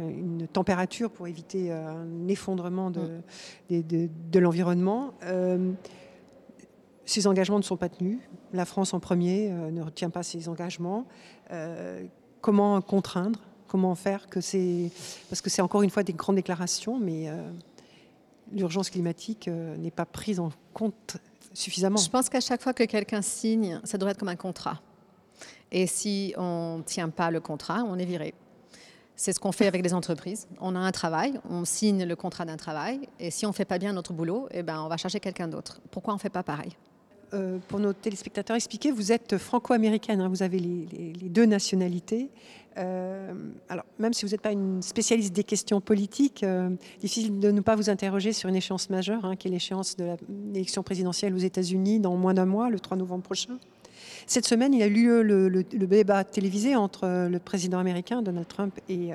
une 0.09 0.47
température 0.49 1.11
pour 1.11 1.29
éviter 1.29 1.71
euh, 1.71 1.89
un 1.89 2.29
effondrement 2.29 2.91
de, 2.91 3.21
mm. 3.71 4.09
de, 4.31 4.39
l'environnement. 4.39 5.15
Euh, 5.25 5.73
ces 7.05 7.27
engagements 7.27 7.59
ne 7.59 7.65
sont 7.65 7.77
pas 7.77 7.89
tenus. 7.89 8.19
La 8.53 8.65
France 8.65 8.95
en 8.95 9.01
premier 9.01 9.51
ne 9.51 9.83
retient 9.83 10.11
pas 10.11 10.23
ces 10.23 10.49
engagements. 10.49 11.07
comment 12.41 12.81
contraindre? 12.81 13.41
Comment 13.67 13.97
faire 13.97 14.29
que 14.29 14.41
c'est... 14.41 14.91
Parce 15.29 15.41
que 15.41 15.51
c'est 15.51 15.63
encore 15.63 15.83
une 15.83 15.91
fois 15.91 16.05
des 16.05 16.13
grandes 16.13 16.37
déclarations, 16.37 17.01
mais 17.01 17.29
l'urgence 18.53 18.91
climatique 18.91 19.49
n'est 19.49 19.91
pas 19.91 20.07
prise 20.07 20.39
en 20.39 20.51
compte 20.73 21.17
suffisamment. 21.53 21.99
Je 21.99 22.09
pense 22.09 22.29
qu'à 22.29 22.41
chaque 22.41 22.63
fois 22.63 22.73
que 22.73 22.85
quelqu'un 22.85 23.23
signe, 23.23 23.81
ça 23.85 23.99
devrait 23.99 24.13
être 24.13 24.19
comme 24.19 24.29
un 24.29 24.37
contrat. 24.37 24.81
Et 25.73 25.87
si 25.87 26.35
on 26.37 26.79
ne 26.79 26.83
tient 26.83 27.09
pas 27.09 27.31
le 27.31 27.41
contrat, 27.41 27.85
on 27.87 27.99
est 27.99 28.05
viré. 28.05 28.35
C'est 29.17 29.33
ce 29.33 29.41
qu'on 29.41 29.53
fait 29.53 29.67
avec 29.67 29.83
les 29.83 29.93
entreprises. 29.93 30.49
On 30.61 30.75
a 30.75 30.79
un 30.79 30.93
travail, 30.93 31.39
on 31.49 31.65
signe 31.65 32.05
le 32.05 32.17
contrat 32.17 32.45
d'un 32.45 32.57
travail, 32.57 33.01
et 33.19 33.31
si 33.31 33.45
on 33.45 33.51
ne 33.51 33.55
fait 33.55 33.67
pas 33.67 33.79
bien 33.79 33.93
notre 33.93 34.13
boulot, 34.13 34.49
eh 34.51 34.63
ben, 34.63 34.81
on 34.81 34.89
va 34.89 34.97
chercher 34.97 35.21
quelqu'un 35.21 35.47
d'autre. 35.47 35.81
Pourquoi 35.91 36.15
on 36.15 36.17
ne 36.17 36.21
fait 36.21 36.31
pas 36.31 36.43
pareil? 36.43 36.75
Euh, 37.33 37.59
pour 37.69 37.79
nos 37.79 37.93
téléspectateurs, 37.93 38.57
expliquez, 38.57 38.91
vous 38.91 39.13
êtes 39.13 39.39
franco-américaine, 39.39 40.21
hein, 40.21 40.29
vous 40.29 40.43
avez 40.43 40.59
les, 40.59 41.13
deux 41.29 41.45
nationalités. 41.45 42.31
Euh, 42.79 43.33
alors, 43.69 43.85
même 43.99 44.13
si 44.13 44.25
vous 44.25 44.31
n'êtes 44.31 44.41
pas 44.41 44.53
une 44.53 44.83
spécialiste 44.83 45.35
des 45.35 45.45
questions 45.45 45.81
politiques, 45.81 46.43
euh, 46.43 46.71
difficile 47.01 47.39
de 47.39 47.51
ne 47.51 47.61
pas 47.61 47.75
vous 47.75 47.91
interroger 47.91 48.33
sur 48.33 48.49
une 48.49 48.57
échéance 48.57 48.91
majeure, 48.91 49.25
hein, 49.25 49.37
qui 49.37 49.49
est 49.49 49.51
l'échéance 49.51 49.97
de 49.97 50.17
l'élection 50.53 50.83
présidentielle 50.83 51.35
aux 51.35 51.39
États-Unis 51.39 52.01
dans 52.01 52.17
moins 52.17 52.35
d'un 52.35 52.47
mois, 52.47 52.71
le 52.71 52.79
3 52.79 52.97
novembre 52.97 53.25
prochain. 53.25 53.59
Cette 54.27 54.47
semaine, 54.47 54.73
il 54.73 54.83
a 54.83 54.87
eu 54.87 54.93
lieu 54.93 55.23
le, 55.23 55.65
débat 55.65 56.25
télévisé 56.25 56.77
entre 56.77 57.29
le 57.29 57.39
président 57.39 57.79
américain, 57.79 58.23
Donald 58.23 58.47
Trump, 58.47 58.79
et 58.89 59.11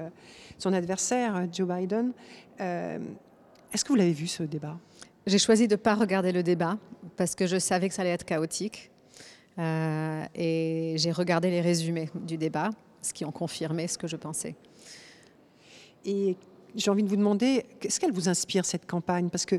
son 0.57 0.73
adversaire, 0.73 1.47
Joe 1.51 1.67
Biden. 1.67 2.11
Est-ce 2.59 3.83
que 3.83 3.89
vous 3.89 3.95
l'avez 3.95 4.13
vu, 4.13 4.27
ce 4.27 4.43
débat? 4.43 4.77
J'ai 5.25 5.39
choisi 5.39 5.67
de 5.67 5.73
ne 5.73 5.77
pas 5.77 5.95
regarder 5.95 6.31
le 6.31 6.43
débat 6.43 6.77
parce 7.15 7.33
que 7.33 7.47
je 7.47 7.57
savais 7.57 7.87
que 7.87 7.95
ça 7.95 8.01
allait 8.01 8.11
être 8.11 8.25
chaotique. 8.25 8.91
Euh, 9.57 10.25
et 10.35 10.95
j'ai 10.97 11.11
regardé 11.11 11.49
les 11.49 11.61
résumés 11.61 12.09
du 12.13 12.37
débat, 12.37 12.71
ce 13.05 13.13
qui 13.13 13.25
ont 13.25 13.31
confirmé 13.31 13.87
ce 13.87 13.97
que 13.97 14.07
je 14.07 14.15
pensais. 14.15 14.55
Et 16.05 16.35
j'ai 16.75 16.91
envie 16.91 17.03
de 17.03 17.07
vous 17.07 17.15
demander, 17.15 17.65
qu'est-ce 17.79 17.99
qu'elle 17.99 18.11
vous 18.11 18.29
inspire 18.29 18.65
cette 18.65 18.85
campagne? 18.85 19.29
Parce 19.29 19.45
que 19.45 19.55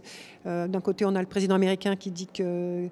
euh, 0.46 0.68
d'un 0.68 0.80
côté, 0.80 1.04
on 1.04 1.14
a 1.14 1.20
le 1.20 1.26
président 1.26 1.54
américain 1.54 1.96
qui 1.96 2.10
dit 2.10 2.26
que 2.26 2.88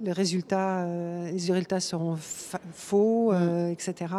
les 0.00 0.12
résultats, 0.12 0.84
euh, 0.84 1.30
les 1.30 1.52
résultats 1.52 1.80
seront 1.80 2.16
faux, 2.16 3.32
mm. 3.32 3.70
etc. 3.70 4.14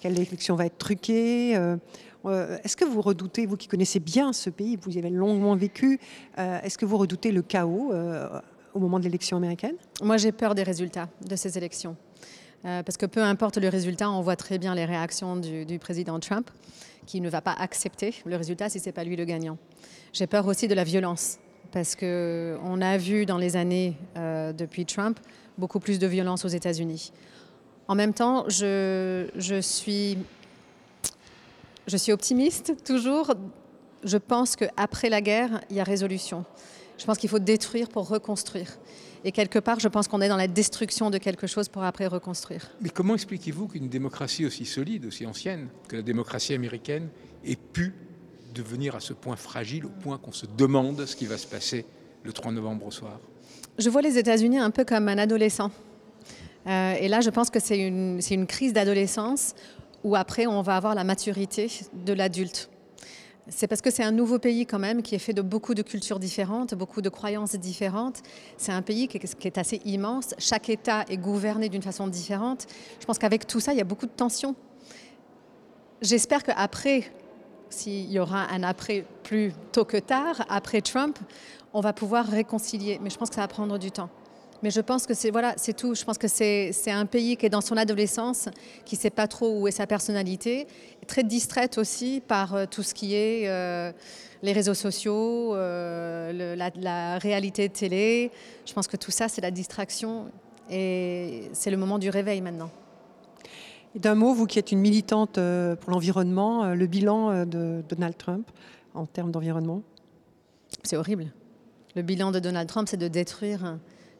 Quelle 0.00 0.18
élection 0.18 0.54
va 0.54 0.66
être 0.66 0.78
truquée 0.78 1.56
euh, 2.26 2.58
est-ce 2.64 2.76
que 2.76 2.84
vous 2.84 3.00
redoutez, 3.00 3.46
vous 3.46 3.56
qui 3.56 3.68
connaissez 3.68 4.00
bien 4.00 4.32
ce 4.32 4.50
pays, 4.50 4.76
vous 4.80 4.94
y 4.94 4.98
avez 4.98 5.10
longuement 5.10 5.56
vécu, 5.56 6.00
euh, 6.38 6.60
est-ce 6.62 6.78
que 6.78 6.84
vous 6.84 6.98
redoutez 6.98 7.32
le 7.32 7.42
chaos 7.42 7.92
euh, 7.92 8.28
au 8.74 8.78
moment 8.78 8.98
de 8.98 9.04
l'élection 9.04 9.36
américaine? 9.36 9.76
Moi, 10.02 10.16
j'ai 10.16 10.32
peur 10.32 10.54
des 10.54 10.62
résultats 10.62 11.08
de 11.26 11.36
ces 11.36 11.56
élections. 11.56 11.96
Parce 12.62 12.96
que 12.96 13.06
peu 13.06 13.22
importe 13.22 13.58
le 13.58 13.68
résultat, 13.68 14.10
on 14.10 14.20
voit 14.20 14.36
très 14.36 14.58
bien 14.58 14.74
les 14.74 14.84
réactions 14.84 15.36
du, 15.36 15.78
président 15.78 16.18
Trump, 16.20 16.50
qui 17.06 17.20
ne 17.20 17.28
va 17.30 17.40
pas 17.40 17.52
accepter 17.52 18.14
le 18.26 18.36
résultat 18.36 18.68
si 18.68 18.80
ce 18.80 18.86
n'est 18.86 18.92
pas 18.92 19.04
lui 19.04 19.16
le 19.16 19.24
gagnant. 19.24 19.58
J'ai 20.12 20.26
peur 20.26 20.46
aussi 20.46 20.68
de 20.68 20.74
la 20.74 20.84
violence, 20.84 21.38
parce 21.72 21.94
qu'on 21.94 22.80
a 22.80 22.98
vu 22.98 23.26
dans 23.26 23.38
les 23.38 23.56
années 23.56 23.96
depuis 24.16 24.86
Trump 24.86 25.18
beaucoup 25.56 25.80
plus 25.80 25.98
de 25.98 26.06
violence 26.06 26.44
aux 26.44 26.48
États-Unis. 26.48 27.12
En 27.86 27.94
même 27.94 28.12
temps, 28.12 28.44
je, 28.48 29.28
je 29.36 29.60
suis 29.60 30.18
je 31.88 31.96
suis 31.96 32.12
optimiste 32.12 32.74
toujours. 32.84 33.32
Je 34.04 34.18
pense 34.18 34.56
qu'après 34.56 35.08
la 35.08 35.20
guerre, 35.20 35.62
il 35.70 35.76
y 35.76 35.80
a 35.80 35.84
résolution. 35.84 36.44
Je 36.98 37.04
pense 37.04 37.18
qu'il 37.18 37.30
faut 37.30 37.38
détruire 37.38 37.88
pour 37.88 38.08
reconstruire. 38.08 38.78
Et 39.24 39.32
quelque 39.32 39.58
part, 39.58 39.80
je 39.80 39.88
pense 39.88 40.08
qu'on 40.08 40.20
est 40.20 40.28
dans 40.28 40.36
la 40.36 40.48
destruction 40.48 41.10
de 41.10 41.18
quelque 41.18 41.46
chose 41.46 41.68
pour 41.68 41.82
après 41.82 42.06
reconstruire. 42.06 42.70
Mais 42.80 42.90
comment 42.90 43.14
expliquez-vous 43.14 43.68
qu'une 43.68 43.88
démocratie 43.88 44.46
aussi 44.46 44.64
solide, 44.64 45.06
aussi 45.06 45.26
ancienne 45.26 45.68
que 45.88 45.96
la 45.96 46.02
démocratie 46.02 46.54
américaine 46.54 47.08
ait 47.44 47.56
pu 47.56 47.94
devenir 48.54 48.94
à 48.94 49.00
ce 49.00 49.12
point 49.12 49.36
fragile, 49.36 49.86
au 49.86 49.90
point 49.90 50.18
qu'on 50.18 50.32
se 50.32 50.46
demande 50.46 51.04
ce 51.04 51.16
qui 51.16 51.26
va 51.26 51.38
se 51.38 51.46
passer 51.46 51.84
le 52.24 52.32
3 52.32 52.52
novembre 52.52 52.86
au 52.86 52.90
soir? 52.90 53.18
Je 53.78 53.90
vois 53.90 54.02
les 54.02 54.18
États-Unis 54.18 54.58
un 54.58 54.70
peu 54.70 54.84
comme 54.84 55.08
un 55.08 55.18
adolescent. 55.18 55.70
Euh, 56.66 56.94
et 56.94 57.08
là, 57.08 57.20
je 57.20 57.30
pense 57.30 57.50
que 57.50 57.60
c'est 57.60 57.78
une, 57.78 58.20
une 58.30 58.46
crise 58.46 58.72
d'adolescence 58.72 59.54
où 60.04 60.16
après 60.16 60.46
on 60.46 60.62
va 60.62 60.76
avoir 60.76 60.94
la 60.94 61.04
maturité 61.04 61.70
de 61.92 62.12
l'adulte. 62.12 62.70
C'est 63.50 63.66
parce 63.66 63.80
que 63.80 63.90
c'est 63.90 64.02
un 64.02 64.10
nouveau 64.10 64.38
pays 64.38 64.66
quand 64.66 64.78
même 64.78 65.00
qui 65.02 65.14
est 65.14 65.18
fait 65.18 65.32
de 65.32 65.40
beaucoup 65.40 65.74
de 65.74 65.82
cultures 65.82 66.18
différentes, 66.18 66.74
beaucoup 66.74 67.00
de 67.00 67.08
croyances 67.08 67.54
différentes. 67.54 68.20
C'est 68.58 68.72
un 68.72 68.82
pays 68.82 69.08
qui 69.08 69.16
est 69.16 69.58
assez 69.58 69.80
immense. 69.86 70.34
Chaque 70.38 70.68
État 70.68 71.04
est 71.08 71.16
gouverné 71.16 71.70
d'une 71.70 71.82
façon 71.82 72.08
différente. 72.08 72.66
Je 73.00 73.06
pense 73.06 73.18
qu'avec 73.18 73.46
tout 73.46 73.60
ça, 73.60 73.72
il 73.72 73.78
y 73.78 73.80
a 73.80 73.84
beaucoup 73.84 74.06
de 74.06 74.12
tensions. 74.12 74.54
J'espère 76.02 76.42
qu'après, 76.42 77.10
s'il 77.70 78.10
y 78.10 78.18
aura 78.18 78.52
un 78.52 78.62
après 78.62 79.06
plus 79.22 79.52
tôt 79.72 79.86
que 79.86 79.96
tard, 79.96 80.44
après 80.50 80.82
Trump, 80.82 81.18
on 81.72 81.80
va 81.80 81.94
pouvoir 81.94 82.26
réconcilier. 82.26 83.00
Mais 83.02 83.08
je 83.08 83.16
pense 83.16 83.30
que 83.30 83.34
ça 83.34 83.40
va 83.40 83.48
prendre 83.48 83.78
du 83.78 83.90
temps. 83.90 84.10
Mais 84.62 84.70
je 84.70 84.80
pense 84.80 85.06
que 85.06 85.14
c'est 85.14 85.30
voilà, 85.30 85.54
c'est 85.56 85.76
tout. 85.76 85.94
Je 85.94 86.04
pense 86.04 86.18
que 86.18 86.26
c'est 86.26 86.72
un 86.88 87.06
pays 87.06 87.36
qui 87.36 87.46
est 87.46 87.50
dans 87.50 87.60
son 87.60 87.76
adolescence, 87.76 88.48
qui 88.84 88.96
ne 88.96 89.00
sait 89.00 89.10
pas 89.10 89.28
trop 89.28 89.60
où 89.60 89.68
est 89.68 89.72
sa 89.72 89.86
personnalité, 89.86 90.66
très 91.06 91.22
distraite 91.22 91.78
aussi 91.78 92.22
par 92.26 92.54
euh, 92.54 92.66
tout 92.68 92.82
ce 92.82 92.92
qui 92.92 93.14
est 93.14 93.48
euh, 93.48 93.92
les 94.42 94.52
réseaux 94.52 94.74
sociaux, 94.74 95.54
euh, 95.54 96.56
la, 96.56 96.70
la, 96.74 97.18
réalité 97.18 97.68
de 97.68 97.72
télé. 97.72 98.32
Je 98.66 98.72
pense 98.72 98.88
que 98.88 98.96
tout 98.96 99.12
ça, 99.12 99.28
c'est 99.28 99.40
la 99.40 99.52
distraction 99.52 100.26
et 100.70 101.48
c'est 101.52 101.70
le 101.70 101.76
moment 101.76 101.98
du 101.98 102.10
réveil 102.10 102.40
maintenant. 102.40 102.70
D'un 103.94 104.16
mot, 104.16 104.34
vous 104.34 104.46
qui 104.46 104.58
êtes 104.58 104.72
une 104.72 104.80
militante 104.80 105.38
pour 105.80 105.90
l'environnement, 105.90 106.74
le 106.74 106.86
bilan 106.86 107.46
de 107.46 107.82
Donald 107.88 108.16
Trump 108.18 108.48
en 108.94 109.06
termes 109.06 109.30
d'environnement? 109.32 109.82
C'est 110.84 110.96
horrible. 110.96 111.32
Le 111.96 112.02
bilan 112.02 112.30
de 112.30 112.38
Donald 112.38 112.68
Trump, 112.68 112.86
c'est 112.88 112.98
de 112.98 113.08
détruire 113.08 113.78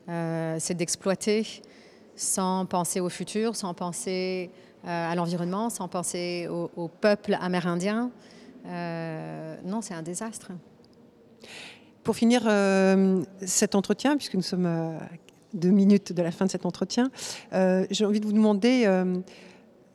euh, 0.08 0.56
c'est 0.58 0.74
d'exploiter 0.74 1.46
sans 2.16 2.66
penser 2.66 3.00
au 3.00 3.08
futur, 3.08 3.54
sans 3.54 3.74
penser 3.74 4.50
euh, 4.84 5.10
à 5.10 5.14
l'environnement, 5.14 5.70
sans 5.70 5.88
penser 5.88 6.48
au, 6.48 6.88
peuple 6.88 7.36
amérindien. 7.40 8.10
Euh, 8.66 9.56
non, 9.64 9.80
c'est 9.80 9.94
un 9.94 10.02
désastre. 10.02 10.50
Pour 12.02 12.16
finir 12.16 12.42
cet 13.42 13.74
entretien, 13.74 14.16
puisque 14.16 14.34
nous 14.34 14.42
sommes 14.42 14.66
à 14.66 14.98
deux 15.52 15.70
minutes 15.70 16.12
de 16.12 16.22
la 16.22 16.30
fin 16.30 16.46
de 16.46 16.50
cet 16.50 16.64
entretien, 16.64 17.10
j'ai 17.52 18.04
envie 18.06 18.20
de 18.20 18.24
vous 18.24 18.32
demander 18.32 18.86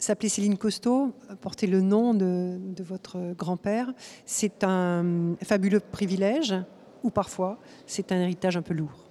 S'appeler 0.03 0.27
Céline 0.27 0.57
Costeau, 0.57 1.13
porter 1.39 1.65
le 1.65 1.79
nom 1.79 2.13
de, 2.13 2.59
votre 2.83 3.33
grand-père, 3.37 3.89
c'est 4.25 4.65
un 4.65 5.35
fabuleux 5.41 5.79
privilège 5.79 6.53
ou 7.03 7.09
parfois 7.09 7.57
c'est 7.87 8.11
un 8.11 8.19
héritage 8.19 8.57
un 8.57 8.61
peu 8.61 8.73
lourd? 8.73 9.02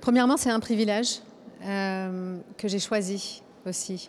Premièrement, 0.00 0.36
c'est 0.36 0.50
un 0.50 0.60
privilège 0.60 1.20
euh, 1.64 2.38
que 2.56 2.68
j'ai 2.68 2.78
choisi 2.78 3.42
aussi. 3.66 4.08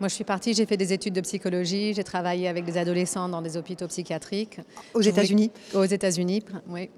Moi, 0.00 0.08
je 0.08 0.14
suis 0.14 0.24
partie, 0.24 0.54
j'ai 0.54 0.64
fait 0.64 0.78
des 0.78 0.94
études 0.94 1.12
de 1.12 1.20
psychologie, 1.20 1.92
j'ai 1.92 2.04
travaillé 2.04 2.48
avec 2.48 2.64
des 2.64 2.78
adolescents 2.78 3.28
dans 3.28 3.42
des 3.42 3.58
hôpitaux 3.58 3.86
psychiatriques. 3.86 4.60
Aux 4.94 5.02
États-Unis 5.02 5.50
Aux 5.74 5.84
États-Unis, 5.84 6.42
oui. 6.68 6.88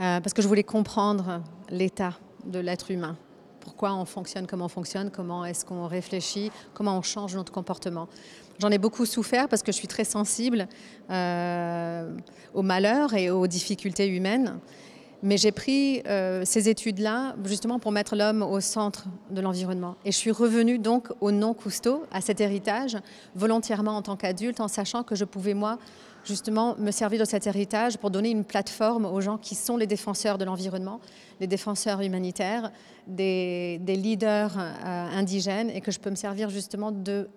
Euh, 0.00 0.20
parce 0.20 0.32
que 0.32 0.42
je 0.42 0.48
voulais 0.48 0.64
comprendre 0.64 1.42
l'état 1.70 2.18
de 2.44 2.58
l'être 2.58 2.90
humain. 2.90 3.16
Pourquoi 3.60 3.94
on 3.94 4.04
fonctionne 4.04 4.48
comme 4.48 4.60
on 4.60 4.68
fonctionne, 4.68 5.10
comment 5.10 5.44
est-ce 5.44 5.64
qu'on 5.64 5.86
réfléchit, 5.86 6.50
comment 6.74 6.98
on 6.98 7.02
change 7.02 7.36
notre 7.36 7.52
comportement. 7.52 8.08
J'en 8.58 8.70
ai 8.70 8.78
beaucoup 8.78 9.06
souffert 9.06 9.48
parce 9.48 9.62
que 9.62 9.70
je 9.70 9.76
suis 9.76 9.86
très 9.86 10.04
sensible 10.04 10.66
euh, 11.10 12.16
au 12.54 12.62
malheur 12.62 13.14
et 13.14 13.30
aux 13.30 13.46
difficultés 13.46 14.08
humaines. 14.08 14.58
Mais 15.24 15.36
j'ai 15.36 15.52
pris 15.52 16.02
euh, 16.06 16.42
ces 16.44 16.68
études-là 16.68 17.36
justement 17.44 17.78
pour 17.78 17.92
mettre 17.92 18.16
l'homme 18.16 18.42
au 18.42 18.58
centre 18.60 19.06
de 19.30 19.40
l'environnement. 19.40 19.96
Et 20.04 20.10
je 20.10 20.16
suis 20.16 20.32
revenue 20.32 20.78
donc 20.80 21.08
au 21.20 21.30
non 21.30 21.54
cousteau, 21.54 22.04
à 22.10 22.20
cet 22.20 22.40
héritage, 22.40 22.96
volontairement 23.36 23.96
en 23.96 24.02
tant 24.02 24.16
qu'adulte, 24.16 24.58
en 24.58 24.66
sachant 24.66 25.04
que 25.04 25.14
je 25.14 25.24
pouvais, 25.24 25.54
moi, 25.54 25.78
justement, 26.24 26.74
me 26.76 26.90
servir 26.90 27.20
de 27.20 27.24
cet 27.24 27.46
héritage 27.46 27.98
pour 27.98 28.10
donner 28.10 28.30
une 28.30 28.42
plateforme 28.42 29.04
aux 29.04 29.20
gens 29.20 29.38
qui 29.38 29.54
sont 29.54 29.76
les 29.76 29.86
défenseurs 29.86 30.38
de 30.38 30.44
l'environnement, 30.44 31.00
les 31.38 31.46
défenseurs 31.46 32.00
humanitaires, 32.00 32.72
des, 33.06 33.78
leaders 33.86 34.58
euh, 34.58 35.06
indigènes, 35.16 35.70
et 35.70 35.80
que 35.80 35.92
je 35.92 36.00
peux 36.00 36.10
me 36.10 36.16
servir 36.16 36.50
justement 36.50 36.90
de 36.90 37.28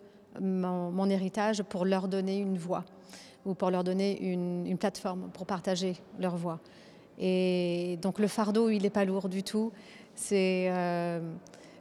mon, 0.42 1.08
héritage 1.08 1.62
pour 1.62 1.86
leur 1.86 2.08
donner 2.08 2.40
une 2.40 2.58
voix 2.58 2.84
ou 3.46 3.54
pour 3.54 3.70
leur 3.70 3.84
donner 3.84 4.20
une 4.24 4.78
plateforme 4.80 5.30
pour 5.32 5.46
partager 5.46 5.98
leur 6.20 6.36
voix. 6.36 6.60
Et 7.20 7.98
donc 8.02 8.20
le 8.20 8.28
fardeau, 8.28 8.70
il 8.70 8.84
n'est 8.84 8.90
pas 8.90 9.06
lourd 9.06 9.30
du 9.30 9.44
tout. 9.44 9.72
C'est 10.16 10.68
euh, 10.70 11.20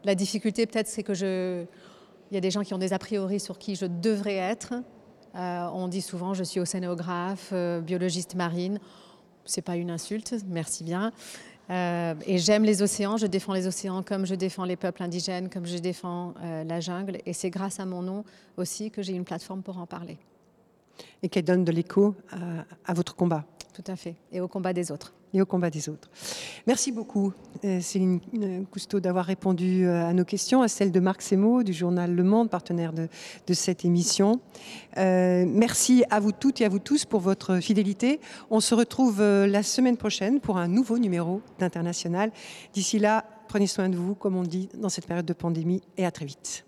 la 0.04 0.14
difficulté 0.14 0.66
peut-être, 0.66 0.88
c'est 0.88 1.02
que 1.02 1.14
je, 1.14 1.64
il 2.30 2.34
y 2.34 2.36
a 2.36 2.40
des 2.40 2.50
gens 2.50 2.62
qui 2.62 2.74
ont 2.74 2.78
des 2.78 2.92
a 2.92 2.98
priori 2.98 3.40
sur 3.40 3.58
qui 3.58 3.76
je 3.76 3.86
devrais 3.86 4.36
être. 4.36 4.74
Euh, 5.34 5.68
on 5.72 5.88
dit 5.88 6.02
souvent, 6.02 6.34
je 6.34 6.44
suis 6.44 6.60
océanographe, 6.60 7.50
euh, 7.52 7.80
biologiste 7.80 8.34
marine. 8.34 8.78
C'est 9.44 9.62
pas 9.62 9.76
une 9.76 9.90
insulte, 9.90 10.34
merci 10.48 10.84
bien. 10.84 11.12
et 11.68 12.38
j'aime 12.38 12.64
les 12.64 12.82
océans, 12.82 13.16
je 13.16 13.26
défends 13.26 13.52
les 13.52 13.66
océans 13.66 14.02
comme 14.02 14.24
je 14.26 14.34
défends 14.34 14.64
les 14.64 14.76
peuples 14.76 15.02
indigènes, 15.02 15.50
comme 15.50 15.66
je 15.66 15.76
défends 15.78 16.32
la 16.42 16.80
jungle. 16.80 17.18
Et 17.26 17.34
c'est 17.34 17.50
grâce 17.50 17.78
à 17.78 17.84
mon 17.84 18.00
nom 18.00 18.24
aussi 18.56 18.90
que 18.90 19.02
j'ai 19.02 19.12
une 19.12 19.24
plateforme 19.24 19.62
pour 19.62 19.76
en 19.76 19.86
parler. 19.86 20.16
Et 21.22 21.28
qu'elle 21.28 21.44
donne 21.44 21.64
de 21.64 21.72
l'écho 21.72 22.14
à 22.86 22.94
votre 22.94 23.14
combat. 23.14 23.44
Tout 23.74 23.84
à 23.86 23.96
fait. 23.96 24.14
Et 24.32 24.40
au 24.40 24.48
combat 24.48 24.72
des 24.72 24.90
autres 24.90 25.12
et 25.34 25.42
au 25.42 25.46
combat 25.46 25.68
des 25.68 25.88
autres. 25.88 26.08
Merci 26.66 26.92
beaucoup, 26.92 27.32
euh, 27.64 27.80
Céline 27.80 28.20
euh, 28.40 28.62
Cousteau, 28.70 29.00
d'avoir 29.00 29.26
répondu 29.26 29.86
euh, 29.86 30.06
à 30.06 30.12
nos 30.14 30.24
questions, 30.24 30.62
à 30.62 30.68
celles 30.68 30.92
de 30.92 31.00
Marc 31.00 31.20
Semo 31.20 31.62
du 31.62 31.72
journal 31.72 32.14
Le 32.14 32.22
Monde, 32.22 32.48
partenaire 32.48 32.92
de, 32.92 33.08
cette 33.52 33.84
émission. 33.84 34.40
merci 34.96 36.04
à 36.10 36.20
vous 36.20 36.32
toutes 36.32 36.60
et 36.60 36.64
à 36.64 36.68
vous 36.68 36.78
tous 36.78 37.04
pour 37.04 37.20
votre 37.20 37.60
fidélité. 37.60 38.20
On 38.50 38.60
se 38.60 38.74
retrouve 38.74 39.20
la 39.22 39.62
semaine 39.62 39.96
prochaine 39.96 40.40
pour 40.40 40.56
un 40.56 40.68
nouveau 40.68 40.98
numéro 40.98 41.40
d'International. 41.58 42.30
D'ici 42.72 42.98
là, 42.98 43.24
prenez 43.48 43.66
soin 43.66 43.88
de 43.88 43.96
vous, 43.96 44.14
comme 44.14 44.36
on 44.36 44.42
dit 44.42 44.68
dans 44.76 44.88
cette 44.88 45.06
période 45.06 45.26
de 45.26 45.32
pandémie, 45.32 45.82
et 45.96 46.04
à 46.04 46.10
très 46.10 46.26
vite. 46.26 46.64